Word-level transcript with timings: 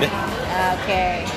Deh. 0.00 0.12
Oke. 0.72 1.28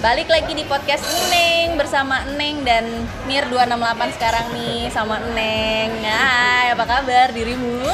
Balik 0.00 0.26
lagi 0.26 0.50
di 0.50 0.64
podcast 0.66 1.04
Neng 1.30 1.78
bersama 1.78 2.26
Neng 2.34 2.66
dan 2.66 3.06
Mir 3.28 3.46
268 3.46 4.16
sekarang 4.18 4.46
nih 4.50 4.90
sama 4.90 5.22
Neng. 5.30 6.02
Hai, 6.02 6.74
apa 6.74 6.84
kabar 6.88 7.30
dirimu? 7.30 7.86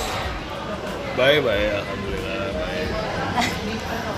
Baik, 1.21 1.45
baik. 1.45 1.71
Alhamdulillah, 1.85 2.49
baik. 2.57 2.89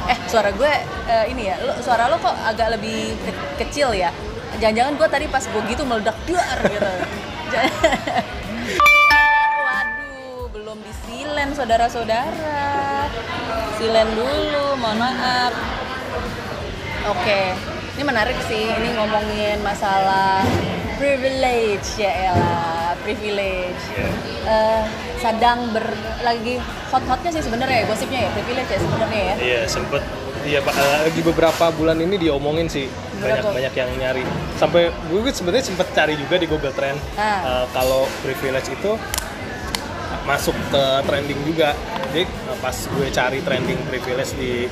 Eh, 0.08 0.18
suara 0.25 0.48
gue 0.48 0.72
eh, 1.04 1.25
ini 1.29 1.53
ya, 1.53 1.61
lo, 1.61 1.76
suara 1.84 2.08
lo 2.08 2.17
kok 2.17 2.32
agak 2.32 2.80
lebih 2.80 3.12
ke- 3.21 3.67
kecil 3.67 3.93
ya? 3.93 4.08
Jangan-jangan 4.57 4.96
gue 4.96 5.08
tadi 5.11 5.26
pas 5.29 5.44
gue 5.44 5.62
gitu 5.68 5.82
meledak 5.85 6.17
duar 6.25 6.58
gitu. 6.64 6.89
Waduh, 9.67 10.49
belum 10.49 10.79
disilen 10.80 11.53
saudara-saudara. 11.53 13.11
Silen 13.76 14.08
dulu, 14.17 14.80
mohon 14.80 14.96
maaf. 14.96 15.78
Oke, 17.08 17.40
ini 17.96 18.03
menarik 18.03 18.36
sih. 18.44 18.68
Ini 18.68 18.89
ngomongin 18.94 19.58
masalah 19.61 20.44
privilege 20.98 21.96
ya 21.96 22.12
Ella, 22.29 22.61
privilege. 23.00 23.81
Iya. 23.90 24.08
Eh, 24.44 24.82
sedang 25.18 25.72
ber 25.72 25.84
lagi 26.21 26.61
hot-hotnya 26.89 27.31
sih 27.31 27.43
sebenarnya 27.43 27.82
ya 27.82 27.86
gosipnya 27.86 28.21
ya 28.22 28.31
privilege 28.31 28.68
ya 28.68 28.79
sebenarnya 28.79 29.21
ya. 29.22 29.34
Iya, 29.39 29.61
sempet 29.67 30.03
Iya, 30.39 30.62
Pak. 30.62 30.71
eh, 30.72 30.98
Lagi 31.04 31.21
beberapa 31.21 31.64
bulan 31.75 31.98
ini 31.98 32.14
diomongin 32.17 32.70
sih 32.70 32.86
banyak 33.19 33.42
banyak 33.42 33.75
yang 33.75 33.91
nyari. 33.98 34.22
Sampai 34.55 34.86
gue 35.05 35.20
sebenarnya 35.28 35.64
sempet 35.67 35.91
cari 35.91 36.14
juga 36.14 36.36
di 36.36 36.47
Google 36.47 36.72
Trend 36.72 36.98
Ah. 37.14 37.41
eh, 37.42 37.67
kalau 37.72 38.05
privilege 38.20 38.69
itu 38.70 38.92
masuk 40.25 40.55
ke 40.69 40.83
trending 41.05 41.41
juga. 41.42 41.72
Jadi 42.11 42.25
eh, 42.25 42.59
pas 42.59 42.77
gue 42.77 43.06
cari 43.09 43.39
trending 43.41 43.81
privilege 43.86 44.33
di 44.34 44.69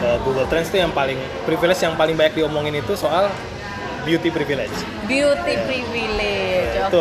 eh, 0.00 0.18
Google 0.22 0.46
Trends 0.46 0.68
itu 0.68 0.78
yang 0.78 0.92
paling 0.92 1.18
privilege 1.44 1.80
yang 1.80 1.94
paling 1.94 2.14
banyak 2.14 2.34
diomongin 2.38 2.74
itu 2.78 2.94
soal 2.94 3.30
beauty 4.06 4.32
privilege. 4.32 4.72
Beauty 5.04 5.54
privilege, 5.68 6.72
oke. 6.88 6.88
Itu 6.88 7.00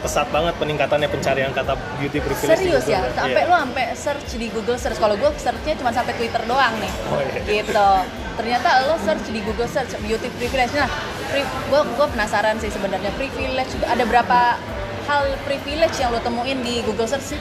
pesat 0.00 0.30
banget 0.32 0.54
peningkatannya 0.56 1.08
pencarian 1.10 1.52
kata 1.52 1.76
beauty 2.00 2.24
privilege. 2.24 2.56
Serius 2.56 2.86
ya, 2.88 3.04
sampai 3.12 3.42
Iya. 3.44 3.50
lo 3.50 3.56
sampai 3.58 3.84
search 3.92 4.30
di 4.38 4.46
Google 4.48 4.78
search. 4.80 4.96
Kalau 4.96 5.18
gue 5.18 5.28
searchnya 5.36 5.74
cuma 5.76 5.90
sampai 5.92 6.16
Twitter 6.16 6.40
doang 6.48 6.72
nih. 6.80 6.92
Oh, 7.12 7.20
iya. 7.20 7.40
Gitu. 7.44 7.88
Ternyata 8.38 8.68
lo 8.86 8.96
search 9.02 9.28
di 9.28 9.40
Google 9.44 9.68
search 9.68 9.92
beauty 10.00 10.30
privilege. 10.38 10.72
Nah, 10.72 10.88
gue 11.68 11.80
gue 11.84 12.06
penasaran 12.16 12.56
sih 12.62 12.70
sebenarnya 12.72 13.12
privilege 13.18 13.74
itu 13.76 13.84
ada 13.84 14.04
berapa 14.08 14.56
hal 15.04 15.24
privilege 15.44 15.96
yang 16.00 16.14
lo 16.14 16.20
temuin 16.22 16.64
di 16.64 16.80
Google 16.86 17.08
search 17.10 17.36
sih? 17.36 17.40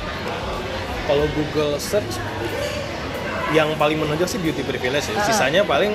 kalau 1.08 1.23
Google 1.31 1.80
search 1.80 2.20
yang 3.53 3.72
paling 3.76 3.98
menonjol 3.98 4.28
sih 4.28 4.40
beauty 4.40 4.64
privilege 4.64 5.08
ya. 5.08 5.16
Ah. 5.16 5.23
Sisanya 5.23 5.62
paling 5.64 5.94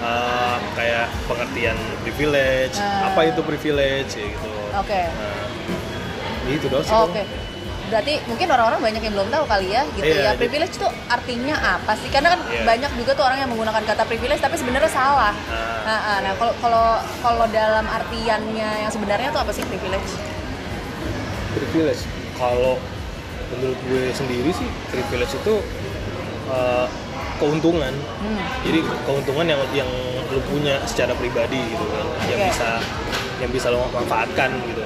uh, 0.00 0.56
kayak 0.72 1.08
pengertian 1.28 1.76
privilege, 2.00 2.76
Ah. 2.80 3.12
apa 3.12 3.28
itu 3.28 3.40
privilege 3.44 4.12
ya 4.16 4.26
gitu. 4.28 4.50
Oke. 4.72 5.02
Nah, 5.08 6.50
itu 6.50 6.66
doang 6.70 6.84
sih. 6.84 6.94
Oh. 6.94 7.04
Oke. 7.08 7.22
Berarti 7.88 8.20
mungkin 8.28 8.52
orang-orang 8.52 8.80
banyak 8.84 9.00
yang 9.00 9.14
belum 9.16 9.28
tahu 9.32 9.44
kali 9.48 9.72
ya 9.72 9.80
gitu 9.96 10.04
Iya, 10.04 10.20
ya. 10.28 10.32
Privilege 10.36 10.76
itu 10.76 10.88
artinya 11.08 11.56
apa 11.56 11.96
sih? 11.96 12.12
Karena 12.12 12.36
kan 12.36 12.40
Iya. 12.44 12.64
banyak 12.68 12.90
juga 13.00 13.16
tuh 13.16 13.24
orang 13.24 13.38
yang 13.40 13.48
menggunakan 13.48 13.80
kata 13.80 14.04
privilege 14.04 14.44
tapi 14.44 14.60
sebenarnya 14.60 14.92
salah. 14.92 15.32
Ah. 15.48 15.88
Nah, 15.88 16.00
ah, 16.04 16.18
nah 16.20 16.32
kalau 16.36 16.52
kalau 16.60 16.86
kalau 17.24 17.46
dalam 17.48 17.88
artiannya 17.88 18.70
yang 18.84 18.92
sebenarnya 18.92 19.32
tuh 19.32 19.40
apa 19.40 19.52
sih 19.52 19.64
privilege? 19.64 20.12
privilege. 21.48 22.04
Kalau 22.36 22.76
menurut 23.50 23.78
gue 23.88 24.12
sendiri 24.12 24.52
sih 24.52 24.68
privilege 24.92 25.32
itu 25.32 25.54
uh, 26.48 26.86
keuntungan. 27.38 27.94
Hmm. 27.94 28.44
Jadi 28.66 28.82
keuntungan 29.06 29.46
yang 29.46 29.60
yang 29.72 29.90
lu 30.28 30.40
punya 30.50 30.82
secara 30.84 31.14
pribadi 31.16 31.60
gitu 31.72 31.84
kan, 31.88 32.06
yang 32.28 32.40
Oke. 32.42 32.48
bisa 32.52 32.68
yang 33.38 33.50
bisa 33.54 33.66
lo 33.70 33.86
manfaatkan 33.94 34.50
gitu. 34.66 34.82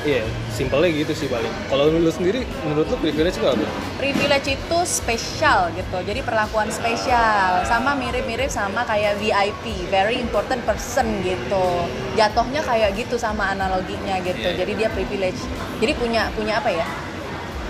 Iya, 0.00 0.24
simpelnya 0.48 0.88
gitu 0.96 1.12
sih 1.12 1.28
paling. 1.28 1.52
Kalau 1.68 1.92
lu 1.92 2.08
sendiri, 2.08 2.48
menurut 2.64 2.88
lu 2.88 2.96
privilege 3.04 3.36
itu 3.36 3.44
apa? 3.44 3.68
Privilege 4.00 4.56
itu 4.56 4.78
spesial 4.88 5.68
gitu. 5.76 5.98
Jadi 6.00 6.24
perlakuan 6.24 6.72
spesial 6.72 7.60
sama 7.68 7.92
mirip-mirip 8.00 8.48
sama 8.48 8.80
kayak 8.88 9.20
VIP, 9.20 9.92
very 9.92 10.16
important 10.16 10.64
person 10.64 11.04
gitu. 11.20 11.84
Jatuhnya 12.16 12.64
kayak 12.64 12.96
gitu 12.96 13.20
sama 13.20 13.52
analoginya 13.52 14.16
gitu. 14.24 14.40
Iya. 14.40 14.64
Jadi 14.64 14.72
dia 14.72 14.88
privilege. 14.88 15.40
Jadi 15.84 15.92
punya 16.00 16.32
punya 16.32 16.64
apa 16.64 16.72
ya? 16.72 16.88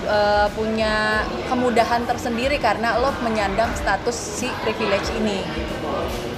Eh, 0.00 0.48
punya 0.56 1.20
kemudahan 1.44 2.08
tersendiri 2.08 2.56
karena 2.56 2.96
lo 2.96 3.12
menyandang 3.20 3.68
status 3.76 4.16
si 4.16 4.48
privilege 4.64 5.12
ini. 5.20 5.44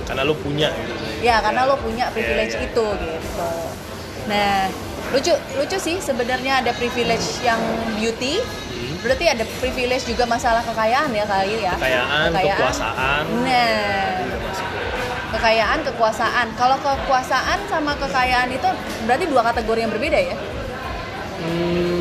Karena 0.03 0.27
lu 0.27 0.35
punya 0.35 0.67
gitu. 0.75 1.23
Ya, 1.23 1.39
karena 1.39 1.71
lo 1.71 1.79
punya 1.79 2.11
privilege 2.11 2.59
Iya, 2.59 2.67
iya. 2.67 2.71
itu 2.75 2.87
gitu. 2.91 3.51
Nah, 4.27 4.67
lucu 5.15 5.33
lucu 5.55 5.77
sih 5.79 5.97
sebenarnya 6.03 6.59
ada 6.67 6.75
privilege 6.75 7.39
yang 7.47 7.63
beauty. 8.03 8.43
Hmm. 8.43 8.95
Berarti 9.07 9.25
ada 9.31 9.45
privilege 9.63 10.11
juga 10.11 10.27
masalah 10.27 10.67
kekayaan 10.67 11.11
ya 11.15 11.23
kali 11.23 11.63
ya. 11.63 11.75
Kekayaan, 11.79 12.29
kekuasaan. 12.35 13.23
Nah, 13.47 14.11
kekayaan, 15.39 15.79
kekuasaan. 15.87 16.47
Kalau 16.59 16.77
kekuasaan 16.83 17.59
sama 17.71 17.95
kekayaan 17.95 18.51
itu 18.51 18.69
berarti 19.07 19.25
dua 19.31 19.47
kategori 19.47 19.87
yang 19.87 19.93
berbeda 19.95 20.19
ya? 20.19 20.37
Hmm, 21.43 21.92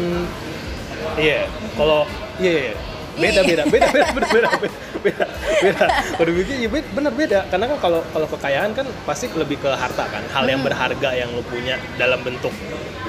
iya. 1.16 1.48
Kalau 1.74 2.06
iya, 2.38 2.52
iya. 2.70 2.74
beda 3.12 3.42
beda 3.44 3.64
beda 3.68 3.88
beda 3.92 4.08
beda 4.08 4.28
beda 4.32 4.50
beda 4.56 4.70
beda 5.04 5.26
beda. 5.64 5.86
Kalau 6.16 6.26
dipikir 6.26 6.56
ya 6.58 6.70
be- 6.70 6.92
bener 6.92 7.12
beda. 7.12 7.40
Karena 7.48 7.66
kan 7.68 7.78
kalau 7.80 8.00
kalau 8.08 8.28
kekayaan 8.30 8.72
kan 8.72 8.88
pasti 9.04 9.28
lebih 9.32 9.58
ke 9.58 9.68
harta 9.68 10.08
kan. 10.08 10.24
Hal 10.32 10.46
yang 10.46 10.62
Hmm. 10.62 10.68
berharga 10.68 11.10
yang 11.12 11.30
lo 11.32 11.44
punya 11.44 11.76
dalam 11.96 12.22
bentuk 12.22 12.54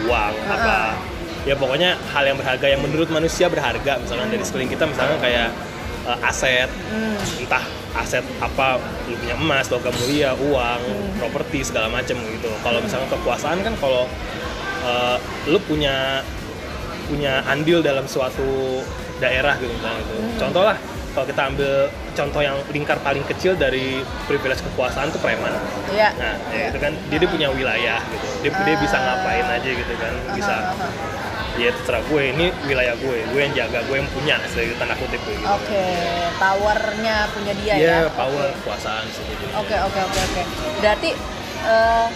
uang 0.02 0.34
apa. 0.48 0.98
Ya 1.42 1.54
pokoknya 1.54 1.98
hal 2.10 2.22
yang 2.24 2.38
berharga 2.38 2.66
yang 2.68 2.80
menurut 2.80 3.10
manusia 3.10 3.46
berharga. 3.46 3.98
Misalkan 3.98 4.30
dari 4.30 4.42
sekeliling 4.42 4.70
kita 4.70 4.84
misalnya 4.86 5.18
kayak 5.18 5.48
eh, 6.02 6.18
aset. 6.24 6.70
Hmm. 6.90 7.18
entah 7.38 7.62
aset 7.92 8.24
apa 8.40 8.80
lu 9.04 9.14
punya 9.14 9.36
emas 9.36 9.68
logam 9.68 9.92
mulia 10.00 10.32
uang 10.34 10.80
properti 11.18 11.62
segala 11.62 11.86
macam 11.86 12.16
gitu. 12.16 12.50
Kalau 12.58 12.78
misalnya 12.80 13.06
kekuasaan 13.06 13.60
kan 13.60 13.74
kalau 13.76 14.08
eh, 14.82 15.16
lu 15.46 15.58
punya 15.62 16.24
punya 17.12 17.44
andil 17.44 17.84
dalam 17.84 18.08
suatu 18.08 18.80
daerah 19.20 19.52
gitu 19.60 19.68
misalnya 19.68 20.00
gitu. 20.00 20.14
Contoh 20.40 20.64
lah 20.64 20.76
kalau 21.12 21.28
kita 21.28 21.42
ambil 21.44 21.72
contoh 22.16 22.40
yang 22.40 22.56
lingkar 22.72 22.96
paling 23.04 23.20
kecil 23.28 23.52
dari 23.52 24.00
privilege 24.24 24.64
kekuasaan 24.64 25.12
tuh 25.12 25.20
preman. 25.20 25.52
Iya. 25.92 26.08
nah 26.16 26.34
ya 26.48 26.72
itu 26.72 26.78
kan. 26.80 26.96
Dia, 27.12 27.20
dia 27.20 27.28
punya 27.28 27.48
wilayah 27.52 28.00
gitu. 28.08 28.26
Dia, 28.40 28.50
dia 28.64 28.76
bisa 28.80 28.96
ngapain 28.96 29.44
aja 29.44 29.70
gitu 29.76 29.92
kan. 30.00 30.12
Bisa. 30.32 30.54
Aha, 30.56 30.72
aha. 30.72 31.60
ya 31.60 31.68
terserah 31.68 32.00
gue. 32.08 32.22
Ini 32.32 32.46
wilayah 32.64 32.96
gue. 32.96 33.18
Gue 33.28 33.40
yang 33.44 33.52
jaga. 33.52 33.84
Gue 33.84 34.00
yang 34.00 34.08
punya. 34.08 34.40
Dari 34.40 34.72
tanda 34.80 34.96
kutip 34.96 35.20
gue 35.20 35.36
gitu. 35.36 35.44
Oke, 35.52 35.84
powernya 36.40 37.16
punya 37.36 37.52
dia 37.60 37.74
Iya, 37.76 37.96
ya. 38.08 38.10
power 38.16 38.48
Oke. 38.48 38.56
kekuasaan 38.64 39.04
seperti 39.12 39.32
itu. 39.36 39.46
Oke 39.52 39.76
oke 39.76 40.00
oke 40.00 40.20
oke. 40.32 40.42
Berarti 40.80 41.10
eh, 41.68 42.06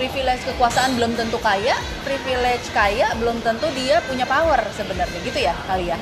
privilege 0.00 0.40
kekuasaan 0.46 0.96
belum 0.96 1.12
tentu 1.12 1.36
kaya, 1.38 1.76
privilege 2.00 2.64
kaya 2.72 3.12
belum 3.14 3.36
tentu 3.40 3.68
dia 3.70 4.00
punya 4.02 4.24
power 4.24 4.56
sebenarnya 4.72 5.18
gitu 5.20 5.36
ya 5.38 5.52
kali 5.62 5.92
ya. 5.92 5.96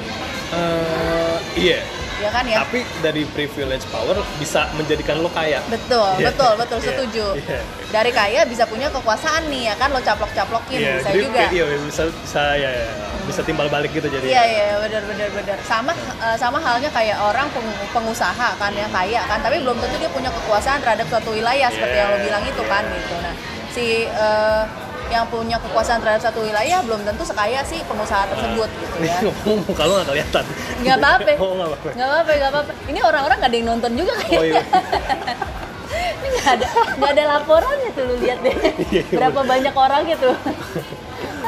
Eh, 0.50 1.36
iya, 1.58 1.80
Ya 2.18 2.30
kan 2.30 2.42
ya? 2.44 2.58
tapi 2.60 2.82
dari 2.98 3.22
privilege 3.28 3.86
power 3.88 4.14
bisa 4.38 4.66
menjadikan 4.72 5.18
lo 5.18 5.26
kaya. 5.28 5.62
Betul, 5.66 6.14
Iya. 6.16 6.30
betul, 6.30 6.52
betul 6.56 6.78
Iya, 6.78 6.86
setuju. 6.88 7.26
iya. 7.36 7.58
Dari 7.88 8.10
kaya 8.10 8.40
bisa 8.44 8.66
punya 8.66 8.86
kekuasaan 8.88 9.46
nih 9.46 9.66
ya 9.66 9.74
kan 9.74 9.90
lo 9.90 9.98
caplok-caplokin 10.00 10.78
Iya, 10.78 10.92
bisa 10.96 11.08
jadi 11.08 11.18
juga. 11.20 11.42
iya 11.48 11.64
bisa 11.80 12.02
bisa 12.10 12.42
ya, 12.54 12.70
ya, 12.72 12.86
bisa 13.22 13.40
timbal 13.42 13.66
balik 13.68 13.90
gitu 13.92 14.06
jadi. 14.08 14.22
Iya 14.24 14.42
iya 14.44 14.64
benar 14.80 15.02
benar 15.04 15.28
benar. 15.32 15.58
Sama 15.64 15.90
eh, 15.94 16.36
sama 16.36 16.58
halnya 16.58 16.86
kayak 16.88 17.18
orang 17.20 17.46
peng- 17.50 17.78
pengusaha 17.92 18.48
kan 18.52 18.72
yang 18.72 18.90
kaya 18.90 19.22
kan, 19.24 19.38
tapi 19.38 19.58
belum 19.60 19.74
tentu 19.76 19.96
dia 19.96 20.10
punya 20.10 20.30
kekuasaan 20.32 20.78
terhadap 20.80 21.06
suatu 21.08 21.30
wilayah 21.30 21.66
seperti 21.68 21.92
Iya, 21.92 22.02
yang 22.02 22.10
lo 22.10 22.18
bilang 22.20 22.42
itu 22.44 22.62
kan 22.64 22.82
gitu. 22.88 23.14
Nah, 23.16 23.34
si 23.70 23.86
eh, 24.04 24.62
yang 25.08 25.24
punya 25.26 25.56
kekuasaan 25.56 26.04
terhadap 26.04 26.20
satu 26.20 26.44
wilayah 26.44 26.84
belum 26.84 27.00
tentu 27.00 27.24
sekaya 27.24 27.64
si 27.64 27.80
pengusaha 27.82 28.28
tersebut 28.28 28.68
gitu 28.68 28.96
ya. 29.00 29.18
ngomong 29.48 29.64
muka 29.64 29.82
lo 29.84 29.92
nggak 29.96 30.08
kelihatan. 30.08 30.44
Nggak 30.84 30.96
apa-apa. 31.00 31.32
Oh 31.40 31.52
nggak 31.54 31.68
apa-apa. 31.68 31.88
Nggak 31.96 32.08
apa-apa, 32.08 32.30
nggak 32.30 32.50
apa-apa. 32.52 32.72
Ini 32.86 32.98
orang-orang 33.00 33.36
nggak 33.40 33.50
ada 33.50 33.56
yang 33.56 33.68
nonton 33.68 33.92
juga 33.96 34.12
Oh 34.12 34.20
kayaknya. 34.22 34.44
iya. 34.44 34.62
Ini 36.18 36.26
nggak 36.34 36.54
ada 36.54 36.66
nggak 36.98 37.10
ada 37.16 37.24
laporannya 37.26 37.90
tuh 37.96 38.04
lu 38.04 38.14
lihat 38.20 38.38
deh. 38.44 38.52
Iya, 38.92 39.00
iya, 39.02 39.16
Berapa 39.16 39.40
banyak 39.42 39.74
orang 39.74 40.02
gitu. 40.06 40.28
Oh, 40.28 40.36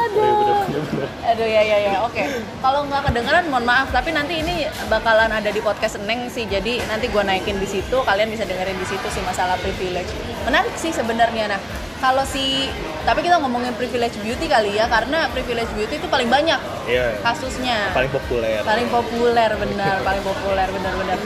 iya, 0.09 0.17
bener, 0.17 0.33
Aduh. 0.33 0.65
bener, 0.65 0.83
bener. 0.89 1.09
Aduh 1.29 1.45
ya 1.47 1.63
ya 1.63 1.79
ya. 1.79 1.95
Oke. 2.03 2.23
Kalau 2.57 2.81
nggak 2.89 3.03
kedengeran 3.07 3.45
mohon 3.47 3.69
maaf, 3.69 3.93
tapi 3.93 4.11
nanti 4.11 4.41
ini 4.41 4.65
bakalan 4.89 5.29
ada 5.29 5.53
di 5.53 5.61
podcast 5.61 6.01
Neng 6.01 6.27
sih. 6.27 6.49
Jadi 6.49 6.81
nanti 6.89 7.13
gua 7.13 7.23
naikin 7.23 7.61
di 7.61 7.69
situ, 7.69 7.97
kalian 8.01 8.33
bisa 8.33 8.49
dengerin 8.49 8.75
di 8.75 8.87
situ 8.89 9.07
sih 9.07 9.21
masalah 9.21 9.61
privilege. 9.61 10.09
Menarik 10.43 10.73
sih 10.75 10.91
sebenarnya. 10.91 11.53
Nah, 11.53 11.61
kalau 12.01 12.25
si 12.25 12.69
tapi 13.01 13.21
kita 13.21 13.37
ngomongin 13.37 13.73
privilege 13.73 14.17
beauty 14.19 14.45
kali 14.47 14.73
ya 14.73 14.85
karena 14.87 15.29
privilege 15.29 15.69
beauty 15.73 15.97
itu 15.97 16.07
paling 16.07 16.27
banyak 16.27 16.57
Iya. 16.87 17.21
kasusnya. 17.21 17.93
Paling 17.93 18.09
populer. 18.09 18.61
Paling 18.63 18.89
populer 18.89 19.51
benar, 19.55 20.01
paling 20.01 20.23
populer 20.23 20.67
benar-benar. 20.67 21.19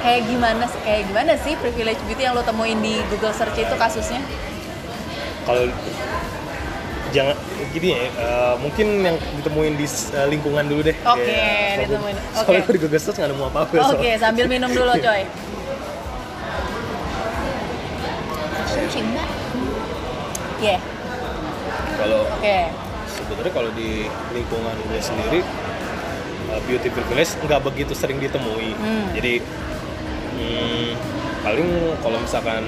kayak 0.00 0.20
gimana 0.26 0.64
sih 0.66 0.80
kayak 0.82 1.02
gimana 1.06 1.32
sih 1.38 1.56
privilege 1.56 1.96
beauty 2.04 2.22
yang 2.22 2.32
lo 2.32 2.42
temuin 2.42 2.76
di 2.78 3.00
Google 3.08 3.32
search 3.32 3.56
itu 3.56 3.72
kasusnya 3.74 4.20
kalau 5.42 5.64
jangan 7.08 7.32
gini 7.72 7.88
ya 7.90 8.12
eh, 8.12 8.54
mungkin 8.60 9.00
yang 9.00 9.16
ditemuin 9.40 9.74
di 9.74 9.86
eh, 9.88 10.28
lingkungan 10.28 10.64
dulu 10.66 10.84
deh 10.84 10.92
Oke, 11.08 11.24
Ya, 11.24 11.40
soalnya- 11.72 11.88
ditemuin. 11.88 12.16
Oke. 12.44 12.56
di 12.66 12.78
Google 12.78 13.00
Search 13.00 13.16
nggak 13.16 13.32
nemu 13.32 13.44
apa-apa 13.46 13.72
oke 13.72 13.96
soalnya. 13.96 14.16
sambil 14.20 14.44
minum 14.44 14.68
dulu 14.68 14.92
coy 14.92 15.22
Iya, 20.56 20.78
kalau 21.96 22.20
oke. 22.24 22.58
sebenarnya 23.06 23.52
kalau 23.52 23.70
di 23.72 23.90
lingkungan 24.30 24.76
gue 24.82 25.00
sendiri 25.00 25.40
uh, 26.48 26.60
beauty 26.64 26.88
privilege 26.88 27.32
nggak 27.40 27.60
begitu 27.60 27.92
sering 27.92 28.18
ditemui 28.18 28.72
Hmm. 28.74 29.06
jadi 29.12 29.42
hmm, 30.34 30.88
paling 31.40 31.68
kalau 32.00 32.18
misalkan 32.18 32.62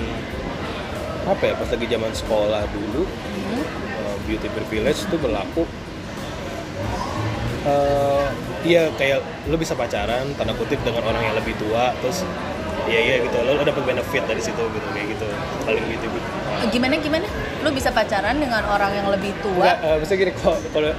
apa 1.24 1.42
ya 1.42 1.54
pas 1.54 1.68
lagi 1.68 1.86
zaman 1.86 2.12
sekolah 2.12 2.62
dulu 2.68 3.02
Hmm. 3.06 3.62
uh, 4.00 4.16
beauty 4.24 4.48
privilege 4.48 5.00
itu 5.00 5.16
berlaku 5.16 5.62
uh, 7.64 8.26
iya 8.62 8.90
kayak 8.94 9.20
lo 9.46 9.56
bisa 9.56 9.74
pacaran 9.74 10.26
tanda 10.34 10.54
kutip 10.54 10.78
dengan 10.82 11.02
orang 11.02 11.22
yang 11.22 11.36
lebih 11.36 11.54
tua 11.56 11.94
terus 12.00 12.22
iya 12.86 13.00
iya 13.00 13.14
gitu 13.20 13.36
lo, 13.36 13.50
lo 13.52 13.62
dapet 13.62 13.82
benefit 13.84 14.22
dari 14.24 14.38
situ 14.38 14.58
gitu 14.60 14.88
kayak 14.90 15.06
gitu 15.08 15.26
paling 15.62 15.84
gitu 15.88 16.06
gitu 16.08 16.28
Gimana 16.66 16.96
gimana? 16.96 17.28
Lu 17.66 17.74
bisa 17.74 17.90
pacaran 17.90 18.38
dengan 18.38 18.62
orang 18.62 18.94
yang 18.94 19.10
lebih 19.10 19.34
tua? 19.42 19.58
Enggak, 19.58 19.78
uh, 19.82 19.94
maksudnya 19.98 20.18
gini, 20.22 20.32
kalau 20.38 20.58
kalau 20.70 20.90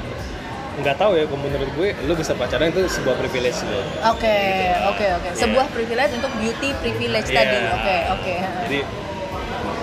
nggak 0.77 0.95
tahu 0.99 1.11
ya, 1.15 1.23
kalau 1.25 1.39
menurut 1.39 1.69
gue, 1.73 1.89
lu 2.03 2.13
bisa 2.13 2.35
pacaran 2.35 2.67
itu 2.67 2.81
sebuah 2.91 3.15
privilege 3.15 3.59
lo. 3.65 3.79
Oke, 4.11 4.37
oke, 4.83 5.05
oke. 5.15 5.27
Sebuah 5.31 5.65
privilege 5.71 6.11
untuk 6.19 6.31
beauty 6.35 6.69
privilege 6.83 7.29
Iya. 7.31 7.37
tadi. 7.39 7.57
Oke, 7.71 7.95
oke. 8.11 8.33
Jadi, 8.67 8.79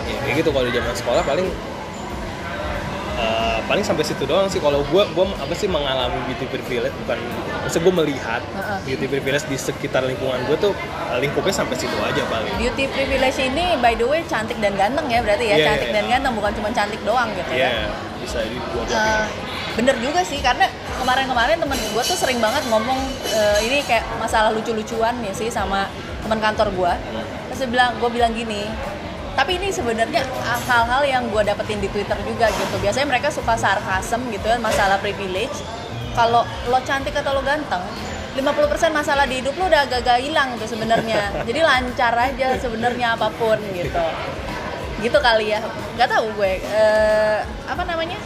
ya, 0.04 0.16
kayak 0.22 0.34
gitu 0.44 0.50
kalau 0.52 0.64
di 0.68 0.72
zaman 0.76 0.92
sekolah 0.92 1.22
paling 1.24 1.48
uh, 3.24 3.58
paling 3.64 3.80
sampai 3.80 4.04
situ 4.04 4.28
doang 4.28 4.44
sih. 4.46 4.60
Kalau 4.60 4.84
gue, 4.84 5.02
gue 5.02 5.24
apa 5.40 5.54
sih 5.56 5.64
mengalami 5.64 6.20
beauty 6.28 6.44
privilege, 6.46 6.92
bukan, 7.04 7.18
maksudnya 7.64 7.84
gue 7.88 7.94
melihat 8.04 8.42
Heeh. 8.44 8.78
beauty 8.84 9.06
privilege 9.08 9.44
di 9.48 9.56
sekitar 9.56 10.04
lingkungan 10.04 10.44
gue 10.44 10.56
tuh 10.60 10.72
uh, 11.08 11.16
lingkupnya 11.16 11.54
sampai 11.56 11.76
situ 11.80 11.96
aja 11.98 12.22
paling. 12.28 12.52
Beauty 12.60 12.84
privilege 12.92 13.38
ini 13.40 13.80
by 13.80 13.96
the 13.96 14.04
way 14.04 14.20
cantik 14.28 14.60
dan 14.60 14.76
ganteng 14.76 15.08
ya 15.08 15.24
berarti 15.24 15.44
ya 15.48 15.56
Iya, 15.56 15.66
cantik 15.72 15.88
iya, 15.88 15.96
dan 15.96 16.04
ganteng 16.12 16.32
bukan 16.36 16.52
cuma 16.60 16.68
cantik 16.70 17.00
doang 17.02 17.28
gitu 17.32 17.50
Iya, 17.50 17.70
ya. 17.72 17.86
bisa 18.20 18.38
di 18.44 18.56
dua 18.60 18.82
Eh, 18.84 19.24
bener 19.74 19.96
juga 19.98 20.20
sih 20.22 20.38
karena 20.38 20.68
kemarin-kemarin 21.00 21.56
temen 21.58 21.78
gue 21.80 22.02
tuh 22.04 22.16
sering 22.16 22.38
banget 22.38 22.62
ngomong 22.68 23.00
eh, 23.26 23.58
ini 23.64 23.80
kayak 23.88 24.04
masalah 24.20 24.52
lucu-lucuan 24.52 25.16
ya 25.24 25.32
sih 25.32 25.48
sama 25.48 25.88
teman 26.24 26.40
kantor 26.40 26.68
gue. 26.72 26.92
Terus 27.52 27.58
dia 27.64 27.68
bilang, 27.70 27.90
gue 28.00 28.10
bilang 28.10 28.32
gini, 28.32 28.64
tapi 29.34 29.58
ini 29.58 29.68
sebenarnya 29.70 30.22
hal-hal 30.70 31.02
yang 31.02 31.22
gue 31.30 31.42
dapetin 31.42 31.82
di 31.82 31.90
Twitter 31.90 32.16
juga 32.22 32.46
gitu. 32.50 32.76
Biasanya 32.78 33.06
mereka 33.10 33.28
suka 33.34 33.58
sarkasem 33.58 34.22
gitu 34.30 34.46
ya 34.46 34.58
masalah 34.62 34.98
privilege. 35.02 35.58
Kalau 36.14 36.46
lo 36.70 36.78
cantik 36.86 37.14
atau 37.18 37.34
lo 37.34 37.42
ganteng, 37.42 37.82
50% 38.38 38.94
masalah 38.94 39.26
di 39.26 39.42
hidup 39.42 39.58
lo 39.58 39.66
udah 39.66 39.90
agak-agak 39.90 40.22
hilang 40.22 40.54
tuh 40.56 40.70
sebenarnya. 40.70 41.34
Jadi 41.48 41.60
lancar 41.60 42.14
aja 42.14 42.54
sebenarnya 42.56 43.18
apa 43.18 43.28
pun 43.34 43.58
gitu. 43.74 44.06
Gitu 45.02 45.18
kali 45.18 45.50
ya. 45.50 45.60
Gak 45.98 46.06
tahu 46.06 46.30
gue. 46.38 46.62
Eh, 46.62 47.38
apa 47.66 47.82
namanya? 47.82 48.16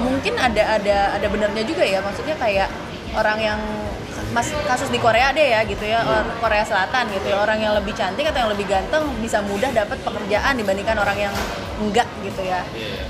mungkin 0.00 0.34
ada 0.38 0.80
ada 0.80 0.98
ada 1.18 1.26
benernya 1.28 1.64
juga 1.66 1.84
ya 1.84 2.00
maksudnya 2.00 2.36
kayak 2.40 2.68
orang 3.12 3.38
yang 3.38 3.60
mas 4.30 4.46
kasus 4.64 4.88
di 4.88 4.96
Korea 4.96 5.30
deh 5.30 5.42
ya 5.44 5.60
gitu 5.64 5.82
ya 5.82 6.00
or- 6.02 6.30
Korea 6.38 6.62
Selatan 6.62 7.10
gitu 7.10 7.26
ya 7.26 7.38
orang 7.38 7.58
yang 7.58 7.74
lebih 7.74 7.90
cantik 7.92 8.22
atau 8.24 8.38
yang 8.38 8.50
lebih 8.50 8.64
ganteng 8.64 9.02
bisa 9.18 9.42
mudah 9.42 9.70
dapat 9.70 9.98
pekerjaan 9.98 10.54
dibandingkan 10.54 10.96
orang 10.96 11.18
yang 11.20 11.34
enggak 11.78 12.06
gitu 12.20 12.42
ya 12.42 12.62
Iya. 12.70 13.02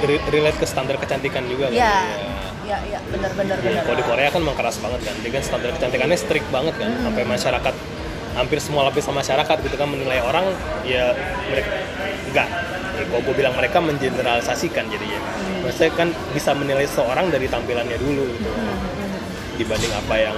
Re- 0.00 0.22
Relate 0.28 0.54
ke 0.54 0.66
standar 0.66 0.94
kecantikan 0.96 1.46
juga 1.46 1.66
kan. 1.66 1.74
ya 1.76 1.94
Iya. 2.06 2.18
ya 2.62 2.78
ya 2.88 2.98
bener 3.04 3.30
bener 3.32 3.56
Iya, 3.56 3.66
bener 3.68 3.82
kalau 3.84 3.96
di 3.96 4.04
Korea 4.04 4.28
kan 4.28 4.40
memang 4.40 4.54
keras 4.54 4.76
banget 4.78 5.00
kan, 5.02 5.14
dia 5.16 5.30
kan 5.32 5.42
standar 5.42 5.70
kecantikannya 5.72 6.14
strict 6.16 6.48
banget 6.48 6.74
kan, 6.76 6.88
Hmm. 6.88 7.02
sampai 7.04 7.22
masyarakat 7.24 7.74
hampir 8.32 8.58
semua 8.58 8.82
lapisan 8.84 9.10
masyarakat 9.12 9.56
gitu 9.60 9.74
kan 9.74 9.88
menilai 9.88 10.20
orang 10.20 10.46
ya 10.84 11.10
mereka 11.44 11.70
enggak. 12.24 12.48
Ya, 12.92 13.04
kalau 13.08 13.22
gue 13.22 13.34
bilang 13.34 13.54
mereka 13.54 13.78
mengeneralisasikan 13.80 14.86
jadinya. 14.86 15.18
Hmm. 15.18 15.64
Maksudnya 15.64 15.90
kan 15.92 16.08
bisa 16.30 16.50
menilai 16.52 16.86
seorang 16.86 17.26
dari 17.28 17.46
tampilannya 17.46 17.96
dulu 17.96 18.22
gitu, 18.30 18.46
Hmm, 18.46 18.76
dibanding 19.60 19.92
apa 19.92 20.14
yang 20.16 20.36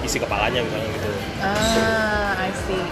isi 0.00 0.16
kepalanya 0.16 0.64
misalnya 0.64 0.88
gitu. 0.96 1.10
ah 1.44 2.32
I 2.40 2.50
see 2.64 2.84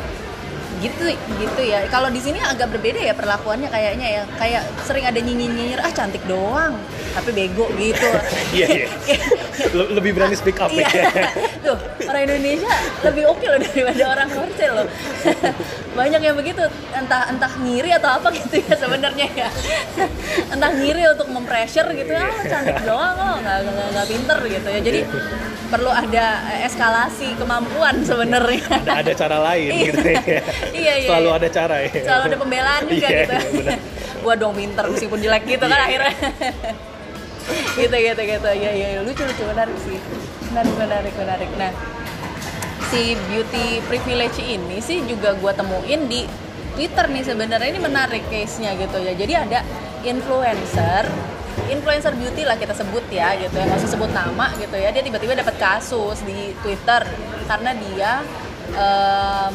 gitu 0.85 1.05
gitu 1.35 1.63
ya 1.65 1.89
kalau 1.89 2.13
di 2.13 2.21
sini 2.21 2.37
agak 2.39 2.69
berbeda 2.69 3.01
ya 3.01 3.17
perlakuannya 3.17 3.67
kayaknya 3.67 4.09
ya 4.11 4.23
kayak 4.37 4.63
sering 4.85 5.03
ada 5.03 5.17
nyinyir 5.17 5.49
nyinyir 5.49 5.81
ah 5.81 5.89
cantik 5.89 6.21
doang 6.29 6.77
tapi 7.15 7.33
bego 7.33 7.71
gitu 7.75 8.05
Iya 8.57 8.67
iya. 8.69 8.89
Le- 9.77 9.91
Lebih 9.95 10.13
berani 10.13 10.37
speak 10.37 10.59
up 10.59 10.69
Iya. 10.69 10.85
ya. 10.85 11.05
Tuh, 11.63 11.79
orang 12.05 12.23
Indonesia 12.27 12.71
lebih 13.03 13.25
oke 13.27 13.45
loh 13.45 13.59
daripada 13.59 14.05
orang 14.11 14.29
Korea 14.29 14.71
loh. 14.75 14.87
Banyak 15.99 16.21
yang 16.21 16.35
begitu, 16.35 16.59
entah 16.91 17.31
entah 17.31 17.53
ngiri 17.57 17.95
atau 17.95 18.19
apa 18.19 18.35
gitu 18.35 18.59
ya 18.61 18.75
sebenarnya 18.75 19.27
ya. 19.31 19.49
entah 20.51 20.71
ngiri 20.75 21.07
untuk 21.09 21.31
mempressure 21.31 21.87
gitu, 21.95 22.11
ah 22.11 22.27
lo 22.27 22.43
cantik 22.43 22.79
doang 22.83 23.15
lo, 23.15 23.31
nggak 23.39 23.57
nggak 23.63 23.89
nggak 23.95 24.07
pinter 24.11 24.39
gitu 24.51 24.69
ya. 24.69 24.81
Jadi 24.83 25.01
perlu 25.65 25.91
ada 25.91 26.27
eskalasi 26.61 27.39
kemampuan 27.39 28.03
sebenarnya. 28.03 28.63
ada, 28.75 28.91
ada 29.01 29.13
cara 29.15 29.37
lain 29.41 29.71
Iya. 29.71 29.85
gitu 29.87 30.01
ya. 30.03 30.43
Iya, 30.75 30.93
iya, 30.99 31.09
Selalu 31.09 31.29
iya. 31.29 31.39
ada 31.39 31.49
cara 31.49 31.77
ya. 31.79 31.91
Selalu 31.95 32.23
ada 32.25 32.37
pembelaan 32.37 32.83
juga 32.91 33.07
Iya, 33.07 33.19
gitu. 33.23 33.35
iya. 33.63 33.77
Gua 34.25 34.35
dong 34.35 34.53
pinter 34.53 34.85
meskipun 34.85 35.19
jelek 35.21 35.45
gitu 35.47 35.65
kan 35.65 35.79
Iya. 35.79 35.87
akhirnya. 35.87 36.15
gitu 37.79 37.97
gitu 37.97 38.23
gitu. 38.25 38.49
Ya 38.51 38.71
ya 38.73 39.01
lucu 39.01 39.23
lucu 39.23 39.43
menarik 39.45 39.77
sih. 39.79 39.99
Menarik 40.51 40.75
menarik 40.75 41.15
menarik. 41.15 41.51
Nah, 41.55 41.73
si 42.89 43.03
beauty 43.29 43.79
privilege 43.85 44.41
ini 44.41 44.79
sih 44.79 45.05
juga 45.05 45.33
gua 45.35 45.53
temuin 45.53 46.05
di 46.05 46.25
Twitter 46.75 47.07
nih 47.07 47.23
sebenarnya 47.23 47.69
ini 47.69 47.79
menarik 47.79 48.25
case-nya 48.27 48.75
gitu 48.75 48.99
ya. 48.99 49.13
Jadi 49.15 49.33
ada 49.33 49.61
influencer 50.03 51.07
influencer 51.65 52.13
beauty 52.13 52.43
lah 52.43 52.59
kita 52.59 52.75
sebut 52.75 53.07
ya 53.09 53.31
gitu 53.39 53.55
ya 53.55 53.65
nggak 53.65 53.79
usah 53.79 53.93
sebut 53.95 54.11
nama 54.11 54.51
gitu 54.59 54.75
ya 54.75 54.91
dia 54.91 55.01
tiba-tiba 55.01 55.39
dapat 55.39 55.55
kasus 55.57 56.21
di 56.27 56.51
Twitter 56.61 57.07
karena 57.47 57.71
dia 57.73 58.21
em, 58.75 59.55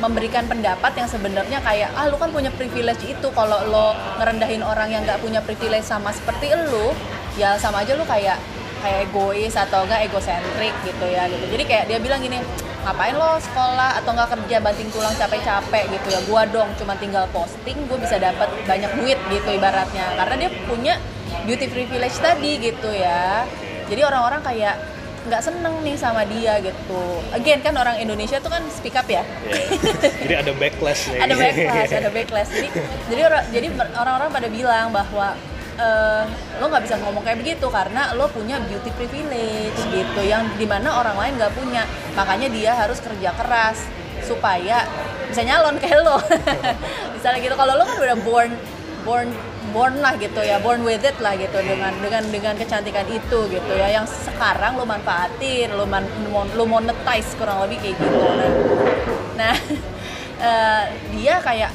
memberikan 0.00 0.48
pendapat 0.48 0.96
yang 0.96 1.08
sebenarnya 1.08 1.60
kayak 1.60 1.92
ah 1.92 2.08
lu 2.08 2.16
kan 2.16 2.32
punya 2.32 2.48
privilege 2.56 3.04
itu 3.04 3.28
kalau 3.36 3.60
lo 3.68 3.92
ngerendahin 4.16 4.64
orang 4.64 4.88
yang 4.88 5.04
nggak 5.04 5.20
punya 5.20 5.44
privilege 5.44 5.84
sama 5.84 6.10
seperti 6.10 6.50
lu 6.72 6.96
ya 7.36 7.60
sama 7.60 7.84
aja 7.84 7.94
lu 7.94 8.02
kayak 8.08 8.40
kayak 8.80 9.12
egois 9.12 9.52
atau 9.54 9.84
enggak 9.84 10.08
egosentrik 10.08 10.72
gitu 10.88 11.06
ya 11.06 11.28
gitu. 11.28 11.44
Jadi 11.52 11.64
kayak 11.68 11.84
dia 11.92 11.98
bilang 12.00 12.24
gini 12.24 12.40
ngapain 12.80 13.12
lo 13.12 13.36
sekolah 13.36 14.00
atau 14.00 14.16
nggak 14.16 14.28
kerja 14.40 14.56
banting 14.64 14.88
tulang 14.88 15.12
capek-capek 15.20 15.84
gitu 15.92 16.08
ya. 16.08 16.20
Gua 16.24 16.48
dong 16.48 16.72
cuma 16.80 16.96
tinggal 16.96 17.28
posting 17.28 17.76
gue 17.84 17.98
bisa 18.00 18.16
dapat 18.16 18.48
banyak 18.64 18.88
duit 18.96 19.20
gitu 19.28 19.48
ibaratnya. 19.52 20.16
Karena 20.16 20.34
dia 20.40 20.50
punya 20.64 20.94
beauty 21.44 21.68
privilege 21.68 22.16
tadi 22.24 22.56
gitu 22.56 22.88
ya. 22.88 23.44
Jadi 23.84 24.00
orang-orang 24.00 24.40
kayak 24.40 24.80
nggak 25.20 25.42
seneng 25.44 25.74
nih 25.84 25.96
sama 26.00 26.24
dia 26.24 26.56
gitu. 26.64 27.02
Again 27.36 27.60
kan 27.60 27.76
orang 27.76 28.00
Indonesia 28.00 28.40
tuh 28.40 28.48
kan 28.48 28.64
speak 28.72 28.96
up 28.96 29.04
ya. 29.04 29.20
Iya. 29.44 29.64
Jadi 30.24 30.34
ada 30.34 30.52
backlash 30.56 31.02
nih. 31.12 31.20
ada 31.20 31.34
backlash 31.36 31.92
ada 31.92 32.10
backlash. 32.10 32.50
Jadi 32.56 32.68
jadi 33.12 33.22
orang 33.28 33.44
jadi 33.52 33.66
orang-orang 34.00 34.28
pada 34.32 34.48
bilang 34.48 34.86
bahwa 34.88 35.36
eh, 35.76 36.24
lo 36.56 36.64
nggak 36.72 36.82
bisa 36.88 36.96
ngomong 37.04 37.22
kayak 37.24 37.38
begitu 37.44 37.66
karena 37.68 38.16
lo 38.16 38.32
punya 38.32 38.56
beauty 38.64 38.90
privilege 38.96 39.80
gitu 39.92 40.20
yang 40.24 40.48
di 40.56 40.64
mana 40.64 40.96
orang 40.96 41.16
lain 41.20 41.32
nggak 41.36 41.52
punya. 41.52 41.84
Makanya 42.16 42.48
dia 42.48 42.72
harus 42.72 42.96
kerja 43.04 43.36
keras 43.36 43.76
supaya 44.24 44.88
bisa 45.28 45.44
nyalon 45.44 45.76
kayak 45.76 46.00
lo. 46.00 46.16
Misalnya 47.14 47.38
gitu. 47.44 47.54
Kalau 47.60 47.76
lo 47.76 47.84
kan 47.84 47.96
udah 48.00 48.16
born 48.24 48.52
born 49.04 49.28
born 49.70 50.02
lah 50.02 50.14
gitu 50.18 50.42
ya 50.42 50.58
born 50.58 50.82
with 50.82 51.02
it 51.02 51.16
lah 51.22 51.34
gitu 51.38 51.58
dengan 51.62 51.94
dengan 52.02 52.22
dengan 52.28 52.54
kecantikan 52.58 53.06
itu 53.08 53.38
gitu 53.48 53.72
ya. 53.74 53.88
Yang 53.90 54.30
sekarang 54.30 54.76
lo 54.76 54.84
manfaatin 54.84 55.70
lo 55.74 55.86
man, 55.86 56.04
lo 56.30 56.64
monetize 56.66 57.34
kurang 57.38 57.62
lebih 57.64 57.78
kayak 57.80 57.96
gitu. 57.98 58.18
Nah 58.18 58.50
nah 59.40 59.54
eh, 60.46 60.84
dia 61.16 61.40
kayak 61.40 61.70